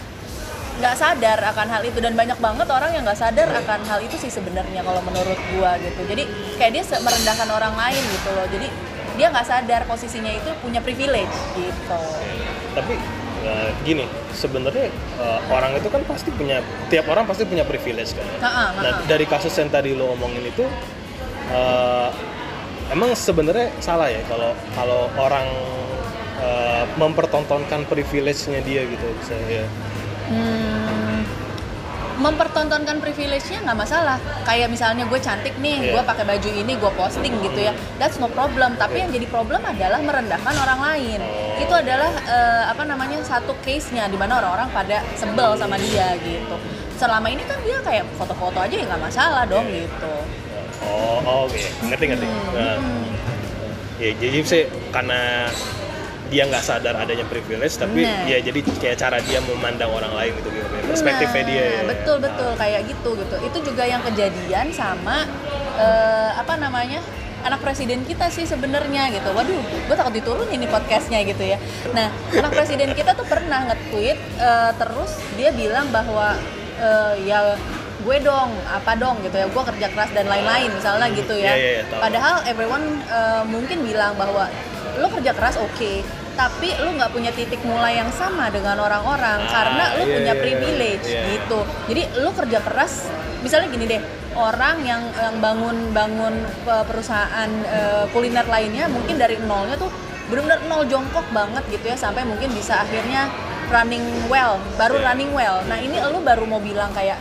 nggak 0.75 0.95
sadar 0.99 1.39
akan 1.39 1.67
hal 1.71 1.81
itu 1.87 2.03
dan 2.03 2.19
banyak 2.19 2.35
banget 2.35 2.67
orang 2.67 2.91
yang 2.91 3.07
nggak 3.07 3.15
sadar 3.15 3.47
akan 3.47 3.79
hal 3.87 3.99
itu 4.03 4.19
sih 4.19 4.27
sebenarnya 4.27 4.83
kalau 4.83 4.99
menurut 5.07 5.39
gua 5.55 5.79
gitu. 5.79 6.03
Jadi 6.03 6.23
kayak 6.59 6.71
dia 6.75 6.83
merendahkan 6.99 7.47
orang 7.47 7.73
lain 7.79 8.03
gitu 8.11 8.29
loh. 8.35 8.47
Jadi 8.51 8.67
dia 9.15 9.31
nggak 9.31 9.47
sadar 9.47 9.81
posisinya 9.87 10.31
itu 10.35 10.51
punya 10.59 10.83
privilege 10.83 11.35
gitu. 11.55 12.01
Tapi 12.75 12.99
eh, 13.45 13.69
gini, 13.85 14.05
sebenarnya 14.33 14.89
eh, 14.91 15.39
orang 15.53 15.77
itu 15.77 15.87
kan 15.87 16.01
pasti 16.09 16.33
punya 16.33 16.59
tiap 16.89 17.05
orang 17.07 17.29
pasti 17.29 17.45
punya 17.45 17.63
privilege 17.63 18.17
kan. 18.17 18.27
Ha-ha, 18.41 18.63
Nah, 18.81 18.91
dari 19.05 19.29
kasus 19.29 19.53
yang 19.55 19.69
tadi 19.69 19.93
lo 19.93 20.11
ngomongin 20.17 20.49
itu 20.49 20.65
eh, 21.53 22.09
emang 22.91 23.13
sebenarnya 23.13 23.69
salah 23.81 24.09
ya 24.09 24.21
kalau 24.29 24.51
kalau 24.77 25.01
orang 25.17 25.47
uh, 26.37 26.85
mempertontonkan 27.01 27.85
privilege-nya 27.89 28.61
dia 28.61 28.85
gitu 28.85 29.09
saya 29.25 29.65
Hmm, 30.25 30.84
mempertontonkan 32.17 32.97
privilege-nya 32.97 33.59
nggak 33.61 33.77
masalah. 33.77 34.17
Kayak 34.43 34.69
misalnya 34.69 35.03
gue 35.03 35.19
cantik 35.19 35.55
nih, 35.57 35.77
Iya. 35.79 35.91
gue 35.93 36.01
pakai 36.03 36.25
baju 36.25 36.49
ini, 36.49 36.73
gue 36.73 36.91
posting 36.93 37.33
gitu 37.41 37.59
ya. 37.59 37.71
That's 37.95 38.17
no 38.17 38.27
problem. 38.27 38.75
Tapi 38.75 38.95
Iya. 38.95 39.01
yang 39.03 39.11
jadi 39.13 39.27
problem 39.27 39.61
adalah 39.61 39.99
merendahkan 39.99 40.55
orang 40.55 40.79
lain. 40.81 41.19
Oh. 41.19 41.59
Itu 41.59 41.73
adalah 41.73 42.11
eh, 42.25 42.63
apa 42.67 42.83
namanya 42.83 43.19
satu 43.21 43.55
case-nya 43.61 44.07
di 44.07 44.15
mana 44.15 44.39
orang-orang 44.39 44.69
pada 44.69 45.03
sebel 45.15 45.55
sama 45.55 45.75
dia 45.75 46.15
gitu. 46.17 46.55
Selama 46.95 47.27
ini 47.27 47.43
kan 47.43 47.59
dia 47.59 47.77
kayak 47.79 48.07
foto-foto 48.15 48.55
aja 48.57 48.71
ya 48.71 48.85
nggak 48.85 49.03
masalah 49.03 49.43
dong 49.45 49.67
Iya. 49.67 49.83
gitu. 49.83 50.13
oh 50.85 51.17
oh, 51.19 51.39
oke 51.47 51.55
ngerti 51.83 52.05
ngerti 52.05 52.27
Nah, 52.53 52.77
Hmm. 52.77 53.07
ya 53.97 54.11
jadi 54.13 54.37
sih 54.43 54.63
karena 54.91 55.47
dia 56.25 56.43
nggak 56.45 56.61
sadar 56.61 56.97
adanya 56.97 57.25
privilege 57.25 57.77
tapi 57.77 58.01
Nah. 58.01 58.25
ya 58.25 58.41
jadi 58.41 58.59
kayak 58.61 58.97
cara 58.97 59.17
dia 59.21 59.39
memandang 59.41 59.89
orang 59.89 60.09
lain 60.11 60.31
gitu 60.41 60.49
gitu. 60.51 60.67
Perspektifnya 60.85 61.41
Nah, 61.41 61.49
dia 61.49 61.63
ya. 61.63 61.81
betul 61.85 62.17
betul. 62.17 62.51
Kayak 62.55 62.81
gitu 62.89 63.09
gitu. 63.15 63.35
Itu 63.41 63.57
juga 63.61 63.83
yang 63.85 64.01
kejadian 64.01 64.67
sama 64.69 65.25
eh, 65.75 66.31
apa 66.33 66.55
namanya 66.55 66.99
anak 67.45 67.61
presiden 67.61 68.01
kita 68.03 68.25
sih 68.27 68.41
sebenarnya 68.43 69.13
gitu. 69.13 69.29
Waduh 69.29 69.61
gue 69.85 69.95
takut 69.95 70.13
diturunin 70.13 70.57
nih 70.57 70.69
podcastnya 70.69 71.21
gitu 71.21 71.45
ya. 71.45 71.57
Nah 71.93 72.09
anak 72.33 72.51
presiden 72.51 72.89
kita 72.91 73.13
tuh 73.13 73.25
pernah 73.25 73.69
nge-tweet 73.69 74.17
eh, 74.37 74.71
terus 74.75 75.11
dia 75.35 75.53
bilang 75.53 75.89
bahwa 75.93 76.33
eh, 76.77 77.13
ya 77.23 77.53
gue 78.05 78.17
dong 78.21 78.49
apa 78.67 78.93
dong 78.93 79.17
gitu 79.19 79.33
ya 79.33 79.47
gue 79.47 79.63
kerja 79.65 79.87
keras 79.89 80.09
dan 80.11 80.25
lain-lain 80.25 80.69
misalnya 80.69 81.07
gitu 81.11 81.33
ya 81.35 81.49
Iya, 81.49 81.55
iya, 81.55 81.71
iya, 81.71 81.83
tahu. 81.85 81.99
padahal 81.99 82.35
everyone 82.45 82.85
eh, 83.03 83.43
mungkin 83.45 83.77
bilang 83.81 84.13
bahwa 84.13 84.45
lo 84.95 85.07
kerja 85.09 85.33
keras 85.33 85.57
oke 85.57 85.91
tapi 86.35 86.69
lo 86.77 86.91
nggak 86.91 87.09
punya 87.09 87.31
titik 87.31 87.63
mulai 87.63 87.95
yang 87.95 88.11
sama 88.11 88.47
dengan 88.47 88.77
orang-orang 88.77 89.39
Ah, 89.41 89.49
karena 89.49 89.83
lo 89.95 90.03
iya, 90.03 90.13
punya 90.13 90.33
iya, 90.33 90.39
privilege 90.39 91.05
iya. 91.07 91.21
gitu 91.33 91.59
jadi 91.87 92.01
lo 92.19 92.29
kerja 92.31 92.59
keras 92.61 93.09
misalnya 93.41 93.67
gini 93.67 93.85
deh 93.87 94.01
orang 94.35 94.83
yang 94.83 95.01
yang 95.15 95.35
bangun 95.39 95.89
bangun 95.89 96.35
pe- 96.61 96.85
perusahaan 96.85 97.49
eh, 97.65 98.03
kuliner 98.11 98.45
lainnya 98.45 98.85
mungkin 98.85 99.15
dari 99.15 99.39
nolnya 99.41 99.75
tuh 99.75 99.89
benar-benar 100.25 100.61
nol 100.65 100.83
jongkok 100.85 101.25
banget 101.31 101.63
gitu 101.69 101.85
ya 101.85 101.95
sampai 101.95 102.21
mungkin 102.21 102.49
bisa 102.51 102.81
akhirnya 102.81 103.29
running 103.67 104.01
well 104.25 104.57
baru 104.75 104.97
Iya. 104.97 105.05
running 105.07 105.31
well 105.31 105.57
nah 105.65 105.77
ini 105.77 105.97
lo 105.97 106.19
baru 106.19 106.43
mau 106.43 106.59
bilang 106.59 106.91
kayak 106.91 107.17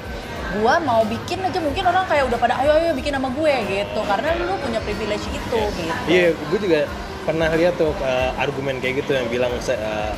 gua 0.61 0.79
mau 0.83 1.03
bikin 1.07 1.43
aja 1.43 1.59
mungkin 1.59 1.85
orang 1.87 2.05
kayak 2.07 2.25
udah 2.31 2.39
pada 2.39 2.55
ayo 2.63 2.71
ayo 2.79 2.91
bikin 2.95 3.15
sama 3.17 3.31
gue 3.33 3.55
gitu. 3.71 4.01
Karena 4.05 4.29
lu 4.39 4.55
punya 4.61 4.81
privilege 4.83 5.27
itu 5.31 5.61
gitu. 5.75 5.95
Iya, 6.07 6.35
gue 6.35 6.59
juga 6.59 6.81
pernah 7.25 7.49
lihat 7.57 7.81
tuh 7.81 7.91
uh, 8.05 8.31
argumen 8.37 8.79
kayak 8.79 9.05
gitu 9.05 9.17
yang 9.17 9.27
bilang 9.33 9.53
uh, 9.57 10.13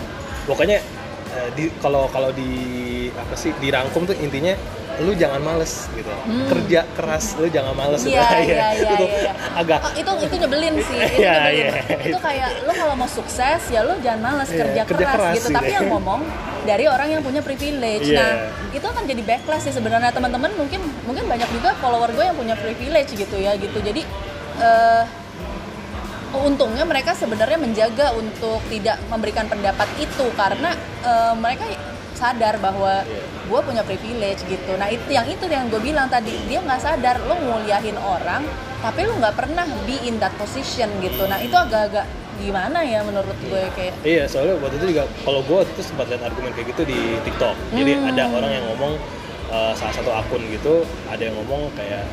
pokoknya 0.45 0.83
uh, 1.33 1.49
di 1.55 1.71
kalau 1.79 2.11
kalau 2.11 2.35
di 2.35 2.51
apa 3.15 3.35
sih 3.39 3.55
dirangkum 3.63 4.11
tuh 4.11 4.17
intinya 4.19 4.59
lu 4.99 5.13
jangan 5.13 5.39
males 5.39 5.87
gitu 5.93 6.09
Hmm. 6.25 6.49
kerja 6.49 6.81
keras 6.93 7.37
lu 7.37 7.47
jangan 7.47 7.73
males 7.73 8.01
gitu. 8.01 8.17
Iya, 8.17 8.29
iya, 8.41 8.67
iya, 8.73 8.91
itu 8.91 9.07
iya. 9.07 9.33
agak 9.55 9.79
Oh, 9.79 9.93
itu 9.93 10.11
itu 10.25 10.35
nyebelin 10.39 10.75
sih 10.81 10.97
itu 10.97 11.21
Iya, 11.23 11.33
nyebelin 11.37 11.55
iya. 11.55 11.71
itu 12.07 12.19
kayak 12.19 12.49
lo 12.63 12.73
kalau 12.73 12.95
mau 12.95 13.07
sukses 13.07 13.61
ya 13.69 13.81
lo 13.81 13.95
jangan 13.99 14.21
males 14.25 14.49
Iya, 14.49 14.59
kerja, 14.59 14.81
kerja 14.85 15.05
keras, 15.07 15.15
keras 15.15 15.35
gitu 15.37 15.49
gitu. 15.49 15.57
tapi 15.57 15.71
yang 15.71 15.87
ngomong 15.87 16.21
dari 16.63 16.85
orang 16.87 17.09
yang 17.11 17.23
punya 17.23 17.41
privilege 17.41 18.09
Iya. 18.09 18.19
nah 18.19 18.33
itu 18.71 18.83
akan 18.85 19.05
jadi 19.05 19.23
backlash 19.23 19.65
sih 19.65 19.75
sebenarnya 19.75 20.11
teman-teman 20.11 20.51
mungkin 20.55 20.79
mungkin 21.03 21.25
banyak 21.25 21.49
juga 21.51 21.77
follower 21.77 22.11
gue 22.11 22.25
yang 22.25 22.37
punya 22.37 22.55
privilege 22.55 23.13
gitu 23.13 23.37
ya 23.37 23.53
gitu 23.55 23.79
jadi 23.79 24.01
eh, 24.59 25.03
untungnya 26.37 26.85
mereka 26.85 27.13
sebenarnya 27.13 27.57
menjaga 27.57 28.13
untuk 28.13 28.61
tidak 28.67 28.99
memberikan 29.07 29.47
pendapat 29.47 29.89
itu 29.97 30.27
karena 30.33 30.73
eh, 31.01 31.33
mereka 31.35 31.65
sadar 32.17 32.57
bahwa 32.57 33.05
gue 33.47 33.61
punya 33.63 33.85
privilege 33.85 34.43
gitu 34.45 34.73
nah 34.75 34.89
itu 34.89 35.07
yang 35.07 35.29
itu 35.29 35.45
yang 35.47 35.69
gue 35.69 35.79
bilang 35.79 36.09
tadi 36.09 36.33
dia 36.49 36.59
nggak 36.59 36.81
sadar 36.81 37.21
lo 37.23 37.37
nguliahin 37.37 37.95
orang 37.95 38.43
tapi 38.81 39.05
lo 39.05 39.15
nggak 39.17 39.37
pernah 39.37 39.63
be 39.85 40.01
in 40.03 40.17
that 40.17 40.33
position 40.35 40.89
gitu 40.99 41.29
nah 41.29 41.39
itu 41.39 41.55
agak-agak 41.55 42.09
gimana 42.37 42.85
ya 42.85 43.01
menurut 43.01 43.33
gue 43.41 43.63
kayak 43.73 43.97
Iya, 44.05 44.29
soalnya 44.29 44.61
waktu 44.61 44.77
itu 44.77 44.87
juga 44.93 45.09
kalau 45.25 45.41
gue 45.41 45.57
waktu 45.57 45.73
itu 45.73 45.85
sempat 45.85 46.05
lihat 46.13 46.21
argumen 46.21 46.53
kayak 46.53 46.69
gitu 46.77 46.85
di 46.85 47.17
TikTok. 47.25 47.57
Jadi 47.73 47.93
Hmm. 47.97 48.11
ada 48.13 48.25
orang 48.29 48.53
yang 48.53 48.65
ngomong 48.69 48.93
uh, 49.49 49.73
salah 49.73 49.95
satu 49.97 50.13
akun 50.13 50.45
gitu, 50.53 50.85
ada 51.09 51.23
yang 51.23 51.33
ngomong 51.33 51.73
kayak 51.73 52.05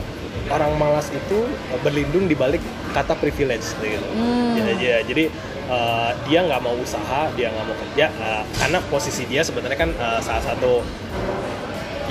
orang 0.50 0.76
malas 0.76 1.08
itu 1.10 1.46
uh, 1.48 1.80
berlindung 1.82 2.28
di 2.28 2.36
balik 2.36 2.60
kata 2.92 3.16
privilege 3.16 3.74
gitu. 3.80 4.08
Hmm. 4.14 4.60
Ya, 4.60 4.74
ya, 4.78 4.98
jadi 5.02 5.32
uh, 5.68 6.12
dia 6.28 6.40
nggak 6.44 6.62
mau 6.62 6.76
usaha, 6.78 7.32
dia 7.34 7.50
nggak 7.50 7.66
mau 7.66 7.76
kerja 7.90 8.06
uh, 8.20 8.44
karena 8.60 8.78
posisi 8.88 9.24
dia 9.26 9.42
sebenarnya 9.42 9.80
kan 9.80 9.90
uh, 9.98 10.20
salah 10.20 10.44
satu 10.44 10.84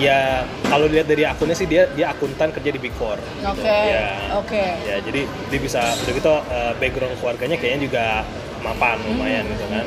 ya 0.01 0.49
kalau 0.73 0.89
dilihat 0.89 1.05
dari 1.05 1.29
akunnya 1.29 1.53
sih 1.53 1.69
dia 1.69 1.85
dia 1.93 2.09
akuntan 2.09 2.49
kerja 2.49 2.73
di 2.73 2.81
Big 2.81 2.97
Four. 2.97 3.21
gitu. 3.21 3.45
oke 3.45 3.69
Ya, 3.69 4.09
oke 4.41 4.65
ya 4.89 4.97
jadi 5.05 5.29
dia 5.29 5.59
bisa 5.61 5.85
udah 5.85 6.13
gitu 6.17 6.33
uh, 6.33 6.73
background 6.81 7.13
keluarganya 7.21 7.61
kayaknya 7.61 7.81
juga 7.93 8.05
mapan 8.65 8.97
lumayan 9.05 9.45
gitu 9.53 9.69
kan 9.69 9.85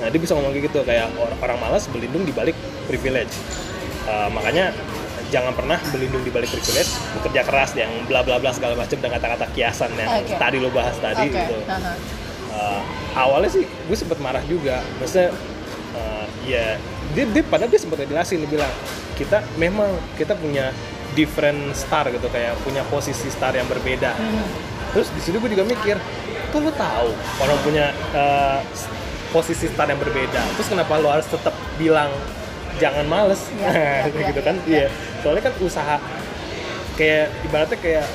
nah 0.00 0.08
dia 0.08 0.18
bisa 0.18 0.32
ngomong 0.34 0.56
kayak 0.56 0.72
gitu 0.72 0.80
kayak 0.82 1.06
or- 1.20 1.36
orang 1.38 1.58
malas 1.60 1.84
berlindung 1.86 2.24
di 2.24 2.32
balik 2.32 2.56
privilege 2.88 3.32
Uh, 4.02 4.26
makanya 4.34 4.74
jangan 5.32 5.56
pernah 5.56 5.80
berlindung 5.88 6.20
di 6.20 6.28
balik 6.28 6.52
privilege 6.52 6.92
bekerja 7.16 7.40
keras 7.48 7.72
yang 7.72 7.88
bla 8.04 8.20
bla 8.20 8.36
bla 8.36 8.52
segala 8.52 8.76
macam 8.76 9.00
dan 9.00 9.10
kata-kata 9.16 9.48
kiasan 9.56 9.88
yang 9.96 10.20
Oke. 10.20 10.36
tadi 10.36 10.56
lo 10.60 10.68
bahas 10.68 10.92
tadi 11.00 11.26
oke 11.26 11.32
gitu 11.32 11.56
Aha. 11.66 11.92
Uh, 12.52 12.80
awalnya 13.16 13.48
sih 13.48 13.64
gue 13.64 13.96
sempet 13.96 14.20
marah 14.20 14.44
juga 14.44 14.84
maksudnya 15.00 15.32
uh, 15.96 16.28
ya 16.44 16.76
dia, 17.16 17.24
dia 17.32 17.42
padahal 17.48 17.72
dia 17.72 17.80
sempet 17.80 18.04
jelasin 18.04 18.44
dia 18.44 18.50
bilang 18.60 18.72
kita 19.16 19.40
memang 19.56 19.88
kita 20.20 20.36
punya 20.36 20.68
different 21.16 21.72
star 21.72 22.12
gitu 22.12 22.28
kayak 22.28 22.52
punya 22.60 22.84
posisi 22.92 23.32
star 23.32 23.56
yang 23.56 23.64
berbeda 23.72 24.12
Hmm. 24.12 24.44
terus 24.92 25.08
di 25.16 25.20
situ 25.24 25.40
gue 25.40 25.48
juga 25.48 25.64
mikir 25.64 25.96
kok 26.52 26.60
lo 26.60 26.72
tahu 26.76 27.08
orang 27.40 27.58
punya 27.64 27.86
uh, 28.12 28.60
posisi 29.32 29.64
star 29.72 29.88
yang 29.88 29.96
berbeda 29.96 30.40
terus 30.60 30.68
kenapa 30.68 31.00
lo 31.00 31.08
harus 31.08 31.24
tetap 31.24 31.56
bilang 31.80 32.12
jangan 32.80 33.04
males. 33.08 33.42
Ya, 33.62 34.06
ya, 34.08 34.22
gitu 34.32 34.40
kan? 34.44 34.56
Ya. 34.64 34.86
iya. 34.86 34.88
Soalnya 35.20 35.42
kan 35.50 35.54
usaha 35.60 35.96
kayak 36.96 37.26
ibaratnya 37.48 37.78
kayak 37.80 38.06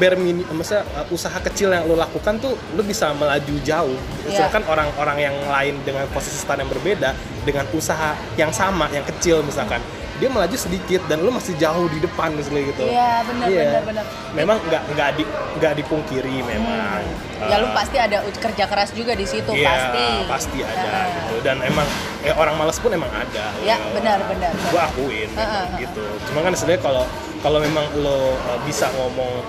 bare 0.00 0.16
mini 0.16 0.40
maksudnya 0.48 0.88
uh, 0.96 1.06
usaha 1.12 1.36
kecil 1.44 1.68
yang 1.68 1.84
lo 1.84 1.94
lakukan 2.00 2.40
tuh 2.40 2.56
lo 2.74 2.82
bisa 2.82 3.12
melaju 3.12 3.54
jauh. 3.60 3.98
Iya. 4.24 4.48
sedangkan 4.48 4.64
orang-orang 4.72 5.18
yang 5.20 5.36
lain 5.46 5.74
dengan 5.84 6.08
posisi 6.10 6.40
star 6.40 6.56
yang 6.56 6.70
berbeda 6.72 7.12
dengan 7.44 7.68
usaha 7.76 8.16
yang 8.40 8.48
sama 8.54 8.88
yang 8.88 9.04
kecil 9.04 9.44
misalkan 9.44 9.84
dia 10.12 10.28
melaju 10.28 10.54
sedikit 10.54 11.00
dan 11.06 11.20
lo 11.20 11.30
masih 11.30 11.56
jauh 11.56 11.88
di 11.88 11.98
depan 11.98 12.32
misalnya 12.32 12.68
gitu 12.68 12.84
Iya, 12.84 13.12
benar, 13.24 13.46
Iya. 13.46 13.62
benar, 13.64 13.82
benar. 13.84 14.04
memang 14.32 14.56
nggak 14.62 14.82
nggak 14.92 15.08
di 15.14 15.24
nggak 15.56 15.72
dipungkiri 15.78 16.36
memang 16.42 17.00
ya 17.42 17.56
lu 17.58 17.66
Uh, 17.66 17.74
pasti 17.74 17.96
ada 17.96 18.18
kerja 18.22 18.64
keras 18.66 18.90
juga 18.92 19.12
di 19.12 19.24
situ 19.24 19.50
Iya, 19.50 19.66
pasti 19.66 20.06
pasti 20.28 20.58
ada 20.62 20.84
Nah. 20.84 21.06
gitu. 21.10 21.34
Dan 21.42 21.56
emang 21.60 21.88
ya 22.20 22.32
orang 22.34 22.54
malas 22.54 22.78
pun 22.78 22.90
emang 22.90 23.10
ada. 23.10 23.50
Ya, 23.60 23.80
benar, 23.90 24.22
benar, 24.26 24.52
benar. 24.54 24.82
akuin 24.86 25.28
Ah, 25.32 25.36
memang 25.36 25.50
ah, 25.50 25.66
ah. 25.66 25.78
gitu. 25.80 26.04
Cuma 26.28 26.40
kan 26.40 26.52
sebenarnya 26.54 26.82
kalau 26.82 27.04
kalau 27.40 27.58
memang 27.58 27.82
lo 27.98 28.14
uh, 28.36 28.58
bisa 28.62 28.86
ngomong 28.94 29.42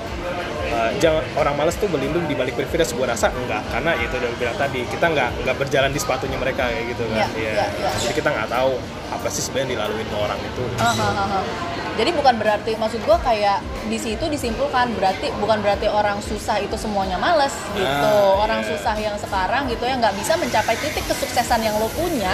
uh, 0.69 0.89
jangan 0.97 1.23
orang 1.35 1.55
malas 1.55 1.75
tuh 1.75 1.87
berlindung 1.87 2.23
di 2.23 2.33
balik 2.33 2.55
privilege 2.55 2.91
gue 2.91 3.03
rasa 3.03 3.27
enggak 3.29 3.61
karena 3.67 3.91
itu 3.97 4.13
udah 4.13 4.29
gue 4.29 4.39
bilang 4.39 4.57
tadi 4.57 4.79
kita 4.87 5.05
nggak 5.09 5.29
nggak 5.43 5.55
berjalan 5.57 5.91
di 5.91 5.99
sepatunya 5.99 6.37
mereka 6.37 6.69
kayak 6.69 6.85
gitu 6.91 7.03
kan 7.09 7.17
Ya, 7.17 7.27
Iya. 7.33 7.51
ya, 7.53 7.65
ya, 7.75 7.89
jadi 7.99 8.13
kita 8.15 8.29
nggak 8.31 8.49
tahu 8.49 8.71
apa 9.11 9.27
sih 9.29 9.41
sebenarnya 9.41 9.69
dilaluin 9.77 10.09
orang 10.13 10.39
itu 10.41 10.63
Ah, 10.77 10.89
ah, 10.89 11.11
ah, 11.13 11.37
ah. 11.39 11.45
Jadi 11.93 12.09
bukan 12.09 12.41
berarti 12.41 12.73
maksud 12.73 13.05
gua 13.05 13.21
kayak 13.21 13.61
di 13.85 14.01
situ 14.01 14.25
disimpulkan 14.25 14.97
berarti 14.97 15.29
bukan 15.37 15.61
berarti 15.61 15.85
orang 15.85 16.17
susah 16.25 16.57
itu 16.57 16.73
semuanya 16.73 17.21
males 17.21 17.53
gitu. 17.77 17.85
Ah, 18.17 18.41
orang 18.41 18.65
iya. 18.65 18.69
susah 18.73 18.95
yang 18.97 19.13
sekarang 19.21 19.69
gitu 19.69 19.85
ya 19.85 19.93
nggak 20.01 20.17
bisa 20.17 20.33
mencapai 20.33 20.73
titik 20.81 21.05
kesuksesan 21.05 21.61
yang 21.61 21.77
lo 21.77 21.85
punya 21.93 22.33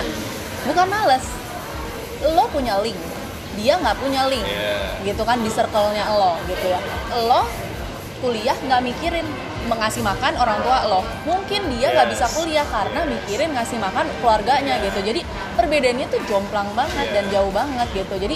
bukan 0.63 0.87
males. 0.87 1.27
Lo 2.31 2.47
punya 2.47 2.79
link, 2.79 2.95
dia 3.59 3.75
nggak 3.75 3.99
punya 3.99 4.31
link. 4.31 4.47
Iya. 4.47 5.03
Gitu 5.03 5.23
kan 5.27 5.43
di 5.43 5.51
circle-nya 5.51 6.07
lo 6.07 6.39
gitu 6.47 6.63
ya. 6.63 6.79
Lo 7.19 7.43
kuliah 8.19 8.55
nggak 8.59 8.81
mikirin 8.83 9.25
mengasih 9.65 10.01
makan 10.01 10.33
orang 10.35 10.59
tua 10.59 10.77
lo 10.83 10.99
mungkin 11.23 11.67
dia 11.71 11.89
nggak 11.89 12.07
Yes. 12.07 12.13
bisa 12.15 12.25
kuliah 12.31 12.65
karena 12.65 13.01
mikirin 13.05 13.49
ngasih 13.51 13.77
makan 13.77 14.05
keluarganya 14.17 14.75
gitu. 14.81 14.99
Jadi 15.03 15.21
perbedaannya 15.53 16.07
tuh 16.07 16.21
jomplang 16.25 16.69
banget 16.73 17.05
Iya. 17.05 17.15
dan 17.15 17.25
jauh 17.29 17.51
banget 17.51 17.87
gitu. 17.93 18.15
Jadi 18.17 18.35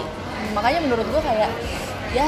makanya 0.52 0.80
menurut 0.82 1.08
gue 1.08 1.22
kayak 1.22 1.50
ya 2.12 2.28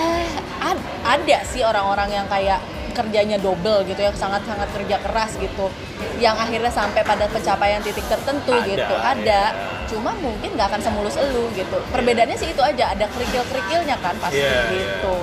ad- 0.60 0.88
ada 1.04 1.38
sih 1.44 1.62
orang-orang 1.62 2.10
yang 2.12 2.26
kayak 2.26 2.58
kerjanya 2.92 3.36
double 3.38 3.84
gitu 3.84 4.00
ya 4.00 4.10
sangat-sangat 4.10 4.72
kerja 4.72 4.98
keras 5.00 5.36
gitu. 5.36 5.68
Yang 6.16 6.36
akhirnya 6.40 6.72
sampai 6.72 7.04
pada 7.04 7.28
pencapaian 7.28 7.84
titik 7.84 8.08
tertentu 8.08 8.56
Ada, 8.56 8.66
gitu. 8.66 8.94
ya. 8.94 9.00
ada. 9.06 9.42
Cuma 9.86 10.12
mungkin 10.16 10.56
nggak 10.56 10.72
akan 10.72 10.82
semulus 10.82 11.14
elu 11.16 11.52
gitu. 11.54 11.78
Perbedaannya 11.92 12.36
sih 12.36 12.50
itu 12.50 12.64
aja. 12.64 12.96
Ada 12.96 13.06
kerikil-kerikilnya 13.06 14.00
kan 14.00 14.16
pasti 14.18 14.40
Iya, 14.40 14.50
iya. 14.50 14.64
gitu 14.72 15.16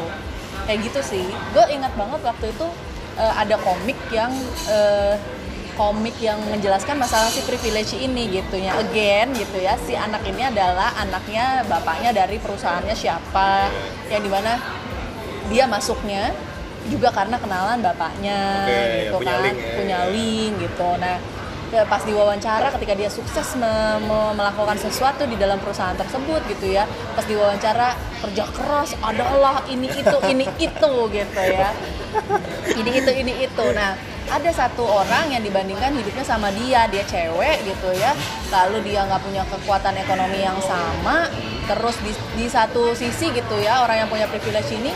kayak 0.66 0.80
gitu 0.86 1.00
sih. 1.02 1.26
Gue 1.52 1.64
ingat 1.70 1.92
banget 1.94 2.20
waktu 2.22 2.50
itu 2.50 2.66
eh, 3.18 3.34
ada 3.34 3.56
komik 3.60 3.98
yang 4.10 4.32
eh, 4.68 5.14
komik 5.72 6.16
yang 6.20 6.36
menjelaskan 6.52 7.00
masalah 7.00 7.32
si 7.32 7.40
privilege 7.48 7.96
ini 7.96 8.28
gitu 8.28 8.60
ya. 8.60 8.76
Again 8.76 9.32
gitu 9.32 9.56
ya 9.60 9.74
si 9.80 9.96
anak 9.96 10.20
ini 10.28 10.44
adalah 10.44 10.92
anaknya 11.00 11.64
bapaknya 11.64 12.12
dari 12.12 12.36
perusahaannya 12.36 12.92
siapa 12.92 13.72
yang 14.12 14.20
di 14.20 14.30
mana 14.30 14.60
dia 15.48 15.64
masuknya 15.66 16.32
juga 16.90 17.14
karena 17.14 17.38
kenalan 17.38 17.78
bapaknya 17.78 18.66
Oke, 18.66 18.74
gitu 18.74 19.06
ya, 19.06 19.12
punya 19.14 19.34
kan 19.34 19.42
link 19.44 19.58
ya, 19.58 19.74
punya 19.78 19.98
ya. 19.98 20.10
link 20.10 20.52
gitu. 20.60 20.88
Nah 20.98 21.16
pas 21.88 22.04
diwawancara 22.04 22.68
ketika 22.76 22.92
dia 22.92 23.08
sukses 23.08 23.56
me- 23.56 23.96
me- 24.04 24.34
melakukan 24.36 24.76
sesuatu 24.76 25.24
di 25.24 25.40
dalam 25.40 25.56
perusahaan 25.56 25.96
tersebut 25.96 26.44
gitu 26.52 26.76
ya. 26.76 26.84
Pas 27.16 27.24
diwawancara 27.24 27.96
kerja 28.20 28.44
keras 28.52 28.92
adalah 29.00 29.64
ini 29.72 29.88
itu 29.88 30.16
ini 30.28 30.44
itu 30.60 30.92
gitu 31.08 31.40
ya. 31.40 31.72
Ini 32.76 32.90
itu 32.92 33.10
ini 33.16 33.32
itu. 33.48 33.64
Nah 33.72 33.96
ada 34.28 34.50
satu 34.52 34.84
orang 34.84 35.32
yang 35.32 35.40
dibandingkan 35.40 35.92
hidupnya 35.96 36.24
sama 36.24 36.52
dia 36.52 36.84
dia 36.92 37.04
cewek 37.08 37.64
gitu 37.64 37.88
ya. 37.96 38.12
Lalu 38.52 38.92
dia 38.92 39.08
nggak 39.08 39.24
punya 39.24 39.42
kekuatan 39.48 39.96
ekonomi 39.96 40.44
yang 40.44 40.60
sama 40.60 41.32
terus 41.64 41.96
di, 42.04 42.12
di 42.36 42.46
satu 42.52 42.92
sisi 42.92 43.30
gitu 43.32 43.54
ya 43.62 43.86
orang 43.86 44.04
yang 44.04 44.08
punya 44.10 44.26
privilege 44.28 44.68
ini 44.76 44.92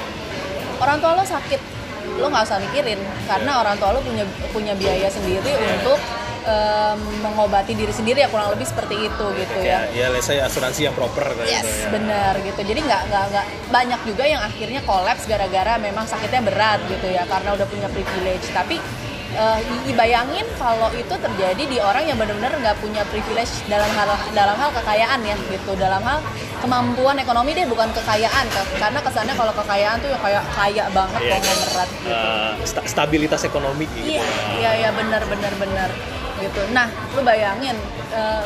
orang 0.76 1.00
tua 1.00 1.16
lo 1.16 1.24
sakit. 1.24 1.72
Lo 2.20 2.28
nggak 2.28 2.48
usah 2.48 2.60
mikirin 2.60 3.00
karena 3.28 3.64
orang 3.64 3.80
tua 3.80 3.96
lo 3.96 4.00
punya 4.04 4.24
punya 4.52 4.72
biaya 4.76 5.08
sendiri 5.08 5.52
untuk 5.56 6.00
em, 6.46 6.96
mengobati 7.20 7.72
diri 7.72 7.90
sendiri 7.90 8.18
ya 8.18 8.28
kurang 8.28 8.48
lebih 8.48 8.64
seperti 8.64 8.96
itu 9.02 9.26
gitu 9.34 9.56
ya 9.60 9.84
ya 9.90 10.06
let's 10.08 10.24
say 10.24 10.38
asuransi 10.38 10.86
yang 10.86 10.94
proper 10.94 11.26
kayak 11.34 11.50
Yes, 11.52 11.62
gitu 11.62 11.82
ya 11.82 11.88
benar 11.92 12.32
gitu. 12.40 12.60
Jadi 12.62 12.80
nggak 12.80 13.02
nggak 13.04 13.24
nggak 13.28 13.44
banyak 13.68 14.00
juga 14.04 14.24
yang 14.24 14.40
akhirnya 14.40 14.80
kolaps 14.80 15.24
gara-gara 15.24 15.74
memang 15.76 16.04
sakitnya 16.04 16.40
berat 16.40 16.80
gitu 16.86 17.06
ya 17.08 17.22
karena 17.24 17.50
udah 17.52 17.66
punya 17.66 17.88
privilege. 17.88 18.46
Tapi 18.50 18.78
eh, 19.32 19.58
dibayangin 19.84 20.46
kalau 20.54 20.88
itu 20.92 21.12
terjadi 21.12 21.62
di 21.62 21.78
orang 21.78 22.06
yang 22.06 22.16
benar-benar 22.16 22.54
nggak 22.54 22.76
punya 22.78 23.02
privilege 23.04 23.50
dalam 23.66 23.90
hal 23.92 24.06
dalam 24.32 24.54
hal 24.54 24.70
kekayaan 24.72 25.20
ya 25.22 25.34
gitu. 25.46 25.74
Dalam 25.74 26.00
hal 26.00 26.22
kemampuan 26.56 27.16
ekonomi 27.16 27.52
deh 27.52 27.66
bukan 27.66 27.90
kekayaan 27.92 28.44
Ke- 28.46 28.78
karena 28.78 28.98
kesannya 28.98 29.34
kalau 29.34 29.52
kekayaan 29.52 29.98
tuh 29.98 30.08
yang 30.08 30.22
kayak 30.22 30.44
kaya 30.48 30.84
banget 30.88 31.20
Iya, 31.20 31.34
konglomerat 31.36 31.88
gitu. 31.90 32.14
Sta- 32.64 32.86
stabilitas 32.86 33.42
ekonomi 33.42 33.84
gitu 33.88 34.08
Iya, 34.08 34.24
iya, 34.56 34.70
iya 34.78 34.90
benar 34.90 35.20
benar 35.26 35.52
benar 35.54 35.90
gitu. 36.40 36.60
Nah, 36.72 36.90
lu 37.16 37.24
bayangin, 37.24 37.76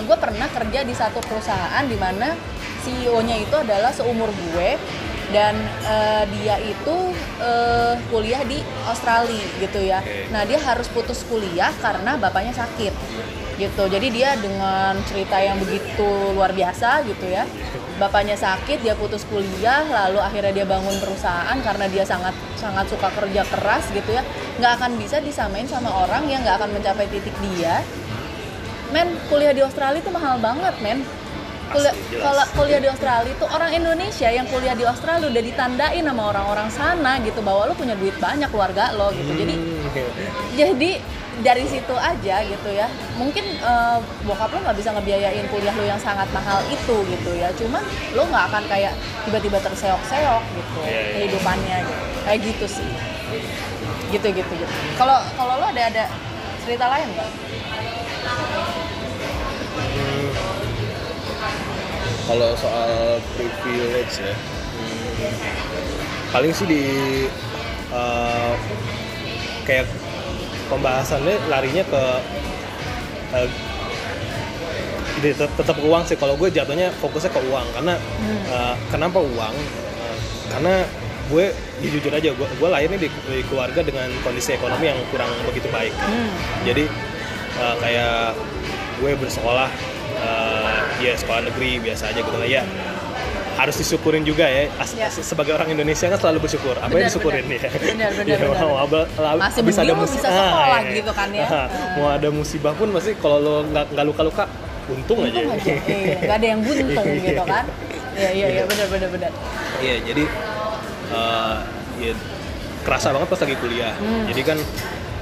gue 0.02 0.16
pernah 0.18 0.46
kerja 0.50 0.80
di 0.82 0.94
satu 0.94 1.22
perusahaan 1.22 1.84
di 1.86 1.94
mana 1.94 2.34
CEO-nya 2.80 3.36
itu 3.44 3.54
adalah 3.54 3.92
seumur 3.92 4.32
gue 4.32 4.80
dan 5.30 5.54
eh, 5.86 6.24
dia 6.38 6.58
itu 6.58 6.96
eh, 7.38 7.94
kuliah 8.10 8.42
di 8.42 8.58
Australia 8.86 9.46
gitu 9.62 9.78
ya. 9.78 10.02
Nah, 10.34 10.42
dia 10.42 10.58
harus 10.58 10.90
putus 10.90 11.22
kuliah 11.28 11.70
karena 11.78 12.18
bapaknya 12.18 12.50
sakit 12.56 12.92
gitu. 13.60 13.84
Jadi 13.92 14.08
dia 14.08 14.32
dengan 14.40 14.96
cerita 15.04 15.36
yang 15.36 15.60
begitu 15.60 16.08
luar 16.32 16.56
biasa 16.56 17.04
gitu 17.04 17.28
ya. 17.28 17.44
Bapaknya 18.00 18.32
sakit, 18.32 18.80
dia 18.80 18.96
putus 18.96 19.28
kuliah, 19.28 19.84
lalu 19.84 20.24
akhirnya 20.24 20.64
dia 20.64 20.66
bangun 20.66 20.96
perusahaan 20.96 21.58
karena 21.60 21.84
dia 21.92 22.08
sangat 22.08 22.32
sangat 22.56 22.88
suka 22.88 23.12
kerja 23.12 23.44
keras 23.44 23.84
gitu 23.92 24.08
ya. 24.16 24.24
Nggak 24.56 24.72
akan 24.80 24.90
bisa 24.96 25.20
disamain 25.20 25.68
sama 25.68 25.92
orang 25.92 26.24
yang 26.32 26.40
nggak 26.40 26.56
akan 26.64 26.72
mencapai 26.72 27.04
titik 27.12 27.36
dia. 27.52 27.84
Men, 28.90 29.20
kuliah 29.28 29.52
di 29.52 29.62
Australia 29.62 30.00
itu 30.00 30.10
mahal 30.10 30.40
banget, 30.40 30.74
men. 30.80 31.04
Kuliah, 31.70 31.94
kalau 32.18 32.44
kuliah 32.58 32.80
di 32.82 32.88
Australia 32.90 33.30
itu 33.30 33.46
orang 33.46 33.70
Indonesia 33.70 34.26
yang 34.26 34.42
kuliah 34.50 34.74
di 34.74 34.82
Australia 34.82 35.30
udah 35.30 35.44
ditandain 35.44 36.02
sama 36.02 36.22
orang-orang 36.34 36.68
sana 36.72 37.22
gitu 37.22 37.38
bahwa 37.46 37.70
lu 37.70 37.74
punya 37.78 37.94
duit 37.94 38.16
banyak 38.18 38.50
keluarga 38.50 38.90
lo 38.96 39.14
gitu. 39.14 39.30
Jadi 39.38 39.54
Hmm, 39.54 39.79
jadi 40.54 40.90
dari 41.40 41.64
situ 41.64 41.94
aja 41.96 42.36
gitu 42.44 42.68
ya 42.68 42.84
mungkin 43.16 43.44
eh, 43.60 43.98
bokap 44.28 44.52
lo 44.52 44.58
nggak 44.60 44.76
bisa 44.76 44.92
ngebiayain 44.92 45.46
kuliah 45.48 45.72
lo 45.72 45.84
yang 45.86 46.00
sangat 46.00 46.28
mahal 46.36 46.60
itu 46.68 46.96
gitu 47.08 47.30
ya. 47.36 47.48
Cuman 47.56 47.80
lo 48.16 48.22
nggak 48.28 48.44
akan 48.52 48.64
kayak 48.68 48.92
tiba-tiba 49.24 49.58
terseok-seok 49.62 50.42
gitu 50.56 50.78
Iya, 50.84 50.90
iya. 50.90 51.12
kehidupannya 51.16 51.76
gitu. 51.84 52.02
Kayak 52.26 52.40
gitu 52.44 52.66
sih. 52.68 52.90
Gitu 54.10 54.26
gitu 54.36 54.52
gitu. 54.52 54.72
Kalau 54.98 55.18
kalau 55.38 55.54
lo 55.60 55.66
ada 55.70 55.82
ada 55.88 56.04
cerita 56.64 56.86
lain 56.92 57.08
nggak? 57.14 57.30
Hmm. 59.80 60.28
Kalau 62.30 62.54
soal 62.54 63.18
privilege 63.34 64.22
ya, 64.22 64.34
hmm, 64.38 65.34
paling 66.30 66.52
sih 66.54 66.66
di 66.68 66.82
eh, 67.90 68.52
kayak 69.66 69.86
pembahasannya 70.70 71.36
larinya 71.50 71.84
ke 71.86 72.02
eh, 73.34 73.48
di- 75.20 75.36
tet- 75.36 75.54
tetap 75.56 75.76
ke 75.76 75.86
uang 75.86 76.02
sih. 76.06 76.16
Kalau 76.16 76.34
gue 76.38 76.48
jatuhnya 76.48 76.90
fokusnya 76.98 77.30
ke 77.32 77.40
uang 77.50 77.66
karena 77.76 77.94
eh, 78.50 78.74
kenapa 78.88 79.18
uang? 79.20 79.54
Eh, 80.00 80.18
karena 80.50 80.74
gue 81.30 81.44
ya 81.80 81.88
jujur 81.94 82.10
aja 82.10 82.34
gue 82.34 82.46
gue 82.58 82.68
lahirnya 82.68 82.98
di, 82.98 83.08
di 83.08 83.40
keluarga 83.46 83.80
dengan 83.86 84.10
kondisi 84.26 84.58
ekonomi 84.58 84.90
yang 84.90 84.98
kurang 85.14 85.30
begitu 85.46 85.70
baik. 85.70 85.94
Hmm. 85.94 86.30
Jadi 86.66 86.84
eh, 87.58 87.74
kayak 87.80 88.34
gue 89.00 89.10
bersekolah 89.16 89.70
eh, 90.20 90.78
ya 91.00 91.12
sekolah 91.16 91.46
negeri 91.48 91.80
biasa 91.80 92.12
aja 92.12 92.20
gitu 92.20 92.36
lah 92.36 92.48
ya 92.48 92.62
harus 93.50 93.76
disyukurin 93.76 94.22
juga 94.22 94.44
ya. 94.44 94.70
As- 94.76 94.92
Ya. 94.92 95.08
sebagai 95.10 95.52
orang 95.52 95.68
Indonesia 95.68 96.06
kan 96.06 96.18
selalu 96.18 96.38
bersyukur. 96.42 96.74
Apa 96.74 96.90
yang 96.90 97.06
disyukurin 97.06 97.44
ya 97.46 97.58
Benar, 97.62 98.10
benar, 98.12 98.36
Ya, 98.42 98.48
mau 98.56 98.74
abal- 98.78 99.08
lalu 99.12 99.38
Masih 99.38 99.60
begini 99.60 99.82
ada 99.82 99.94
musibah 99.94 100.20
bisa 100.22 100.28
sekolah 100.30 100.80
gitu 100.90 101.12
kan 101.12 101.28
ya. 101.30 101.46
Ah, 101.46 101.66
mau 101.94 102.08
ada 102.08 102.28
musibah 102.30 102.72
pun 102.72 102.88
pasti 102.90 103.10
kalau 103.16 103.38
lo 103.38 103.54
nggak 103.66 103.84
nggak 103.90 104.06
luka-luka 104.06 104.44
untung, 104.88 105.18
aja 105.22 105.38
untung 105.40 105.54
aja. 105.54 105.72
iya, 105.86 106.16
nggak 106.18 106.36
ada 106.36 106.46
yang 106.48 106.60
buntung 106.60 107.06
gitu 107.26 107.42
kan. 107.44 107.64
Iya 108.12 108.30
iya. 108.32 108.46
Iya. 108.50 108.62
Benar 108.66 108.86
benar 108.88 109.08
benar. 109.08 109.30
Iya, 109.78 109.96
jadi 110.04 110.24
eh, 111.10 111.56
ya 112.00 112.12
kerasa 112.80 113.06
banget 113.10 113.28
pas 113.28 113.40
lagi 113.40 113.56
kuliah. 113.56 113.94
Hmm. 113.94 114.24
Jadi 114.26 114.40
kan 114.42 114.58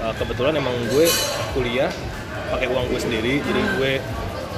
eh, 0.00 0.12
kebetulan 0.14 0.54
emang 0.54 0.74
gue 0.88 1.06
kuliah 1.52 1.90
pakai 2.48 2.66
uang 2.66 2.86
gue 2.86 3.00
sendiri. 3.00 3.34
Jadi 3.40 3.60
Hmm. 3.60 3.72
gue 3.74 3.92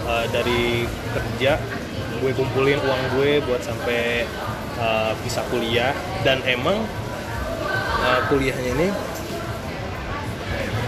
eh, 0.02 0.24
dari 0.28 0.84
kerja 1.10 1.52
gue 2.20 2.30
kumpulin 2.32 2.78
uang 2.78 3.02
gue 3.16 3.40
buat 3.42 3.60
sampai 3.60 4.28
eh, 4.76 5.12
bisa 5.20 5.40
kuliah. 5.48 5.90
Dan 6.20 6.44
emang 6.44 6.84
eh, 8.00 8.20
kuliahnya 8.28 8.70
ini 8.76 8.88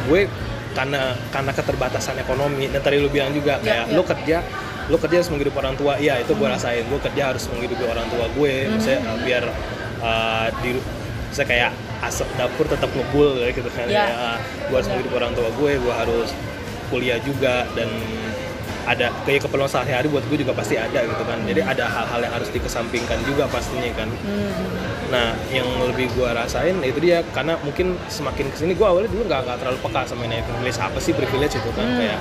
gue 0.03 0.27
karena 0.73 1.13
karena 1.29 1.53
keterbatasan 1.53 2.17
ekonomi. 2.19 2.69
Dan 2.69 2.81
tadi 2.81 2.97
lu 2.99 3.09
bilang 3.09 3.33
juga 3.33 3.59
Ya, 3.61 3.65
kayak 3.65 3.87
ya. 3.89 3.95
lu 3.97 4.03
kerja 4.05 4.39
lu 4.91 4.97
kerja 4.99 5.23
harus 5.23 5.31
menghidupi 5.31 5.57
orang 5.57 5.77
tua. 5.79 5.95
Iya 5.97 6.21
itu 6.21 6.33
gue 6.35 6.49
rasain. 6.49 6.85
Gue 6.87 7.01
kerja 7.01 7.23
harus 7.33 7.45
menghidupi 7.49 7.85
orang 7.87 8.07
tua 8.09 8.27
gue. 8.29 8.55
Maksudnya 8.69 9.01
uh, 9.05 9.19
biar 9.23 9.45
uh, 10.03 10.47
di 10.61 10.71
saya 11.33 11.47
kayak 11.49 11.71
asap 12.03 12.29
dapur 12.37 12.67
tetap 12.67 12.91
ngebul 12.93 13.41
gitu 13.47 13.71
kan. 13.73 13.87
Ya. 13.89 14.05
ya, 14.05 14.33
gue 14.69 14.75
harus 14.75 14.89
Ya. 14.91 14.93
menghidupi 14.93 15.17
orang 15.17 15.33
tua 15.33 15.49
gue 15.55 15.73
gue 15.79 15.95
harus 15.95 16.29
kuliah 16.91 17.19
juga. 17.23 17.65
Dan 17.73 17.89
ada 18.83 19.15
kayak 19.23 19.47
keperluan 19.47 19.71
sehari-hari 19.71 20.11
buat 20.11 20.25
gue 20.27 20.43
juga 20.43 20.53
pasti 20.53 20.75
ada 20.75 21.07
gitu 21.07 21.23
kan. 21.23 21.39
Jadi 21.47 21.61
ada 21.63 21.85
hal-hal 21.87 22.21
yang 22.23 22.35
harus 22.35 22.51
dikesampingkan 22.51 23.19
juga 23.23 23.47
pastinya 23.47 23.91
kan. 23.95 24.09
Nah, 25.13 25.37
yang 25.53 25.69
lebih 25.93 26.11
gue 26.17 26.29
rasain 26.33 26.77
itu 26.83 26.99
dia 26.99 27.23
karena 27.31 27.55
mungkin 27.63 27.95
semakin 28.09 28.51
ke 28.51 28.57
sini 28.59 28.73
gue 28.75 28.87
awalnya 28.87 29.11
dulu 29.13 29.29
nggak 29.29 29.59
terlalu 29.61 29.79
peka 29.85 30.03
sama 30.09 30.27
ini 30.27 30.43
privilege 30.43 30.79
apa 30.81 30.99
sih 30.99 31.13
privilege 31.15 31.55
itu 31.59 31.71
kan. 31.77 31.87
Hmm. 31.87 31.99
kayak 32.01 32.21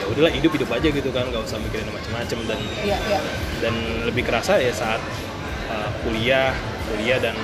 ya 0.00 0.04
udahlah 0.08 0.32
hidup 0.32 0.50
hidup 0.56 0.70
aja 0.72 0.88
gitu 0.88 1.10
kan 1.12 1.28
nggak 1.28 1.42
usah 1.44 1.60
mikirin 1.60 1.84
macam-macam 1.92 2.38
dan 2.48 2.60
iya 2.80 2.96
iya. 3.04 3.20
dan 3.60 3.74
lebih 4.08 4.24
kerasa 4.24 4.56
ya 4.56 4.72
saat 4.72 5.02
uh, 5.68 5.90
kuliah 6.00 6.56
kuliah 6.88 7.20
dan 7.20 7.36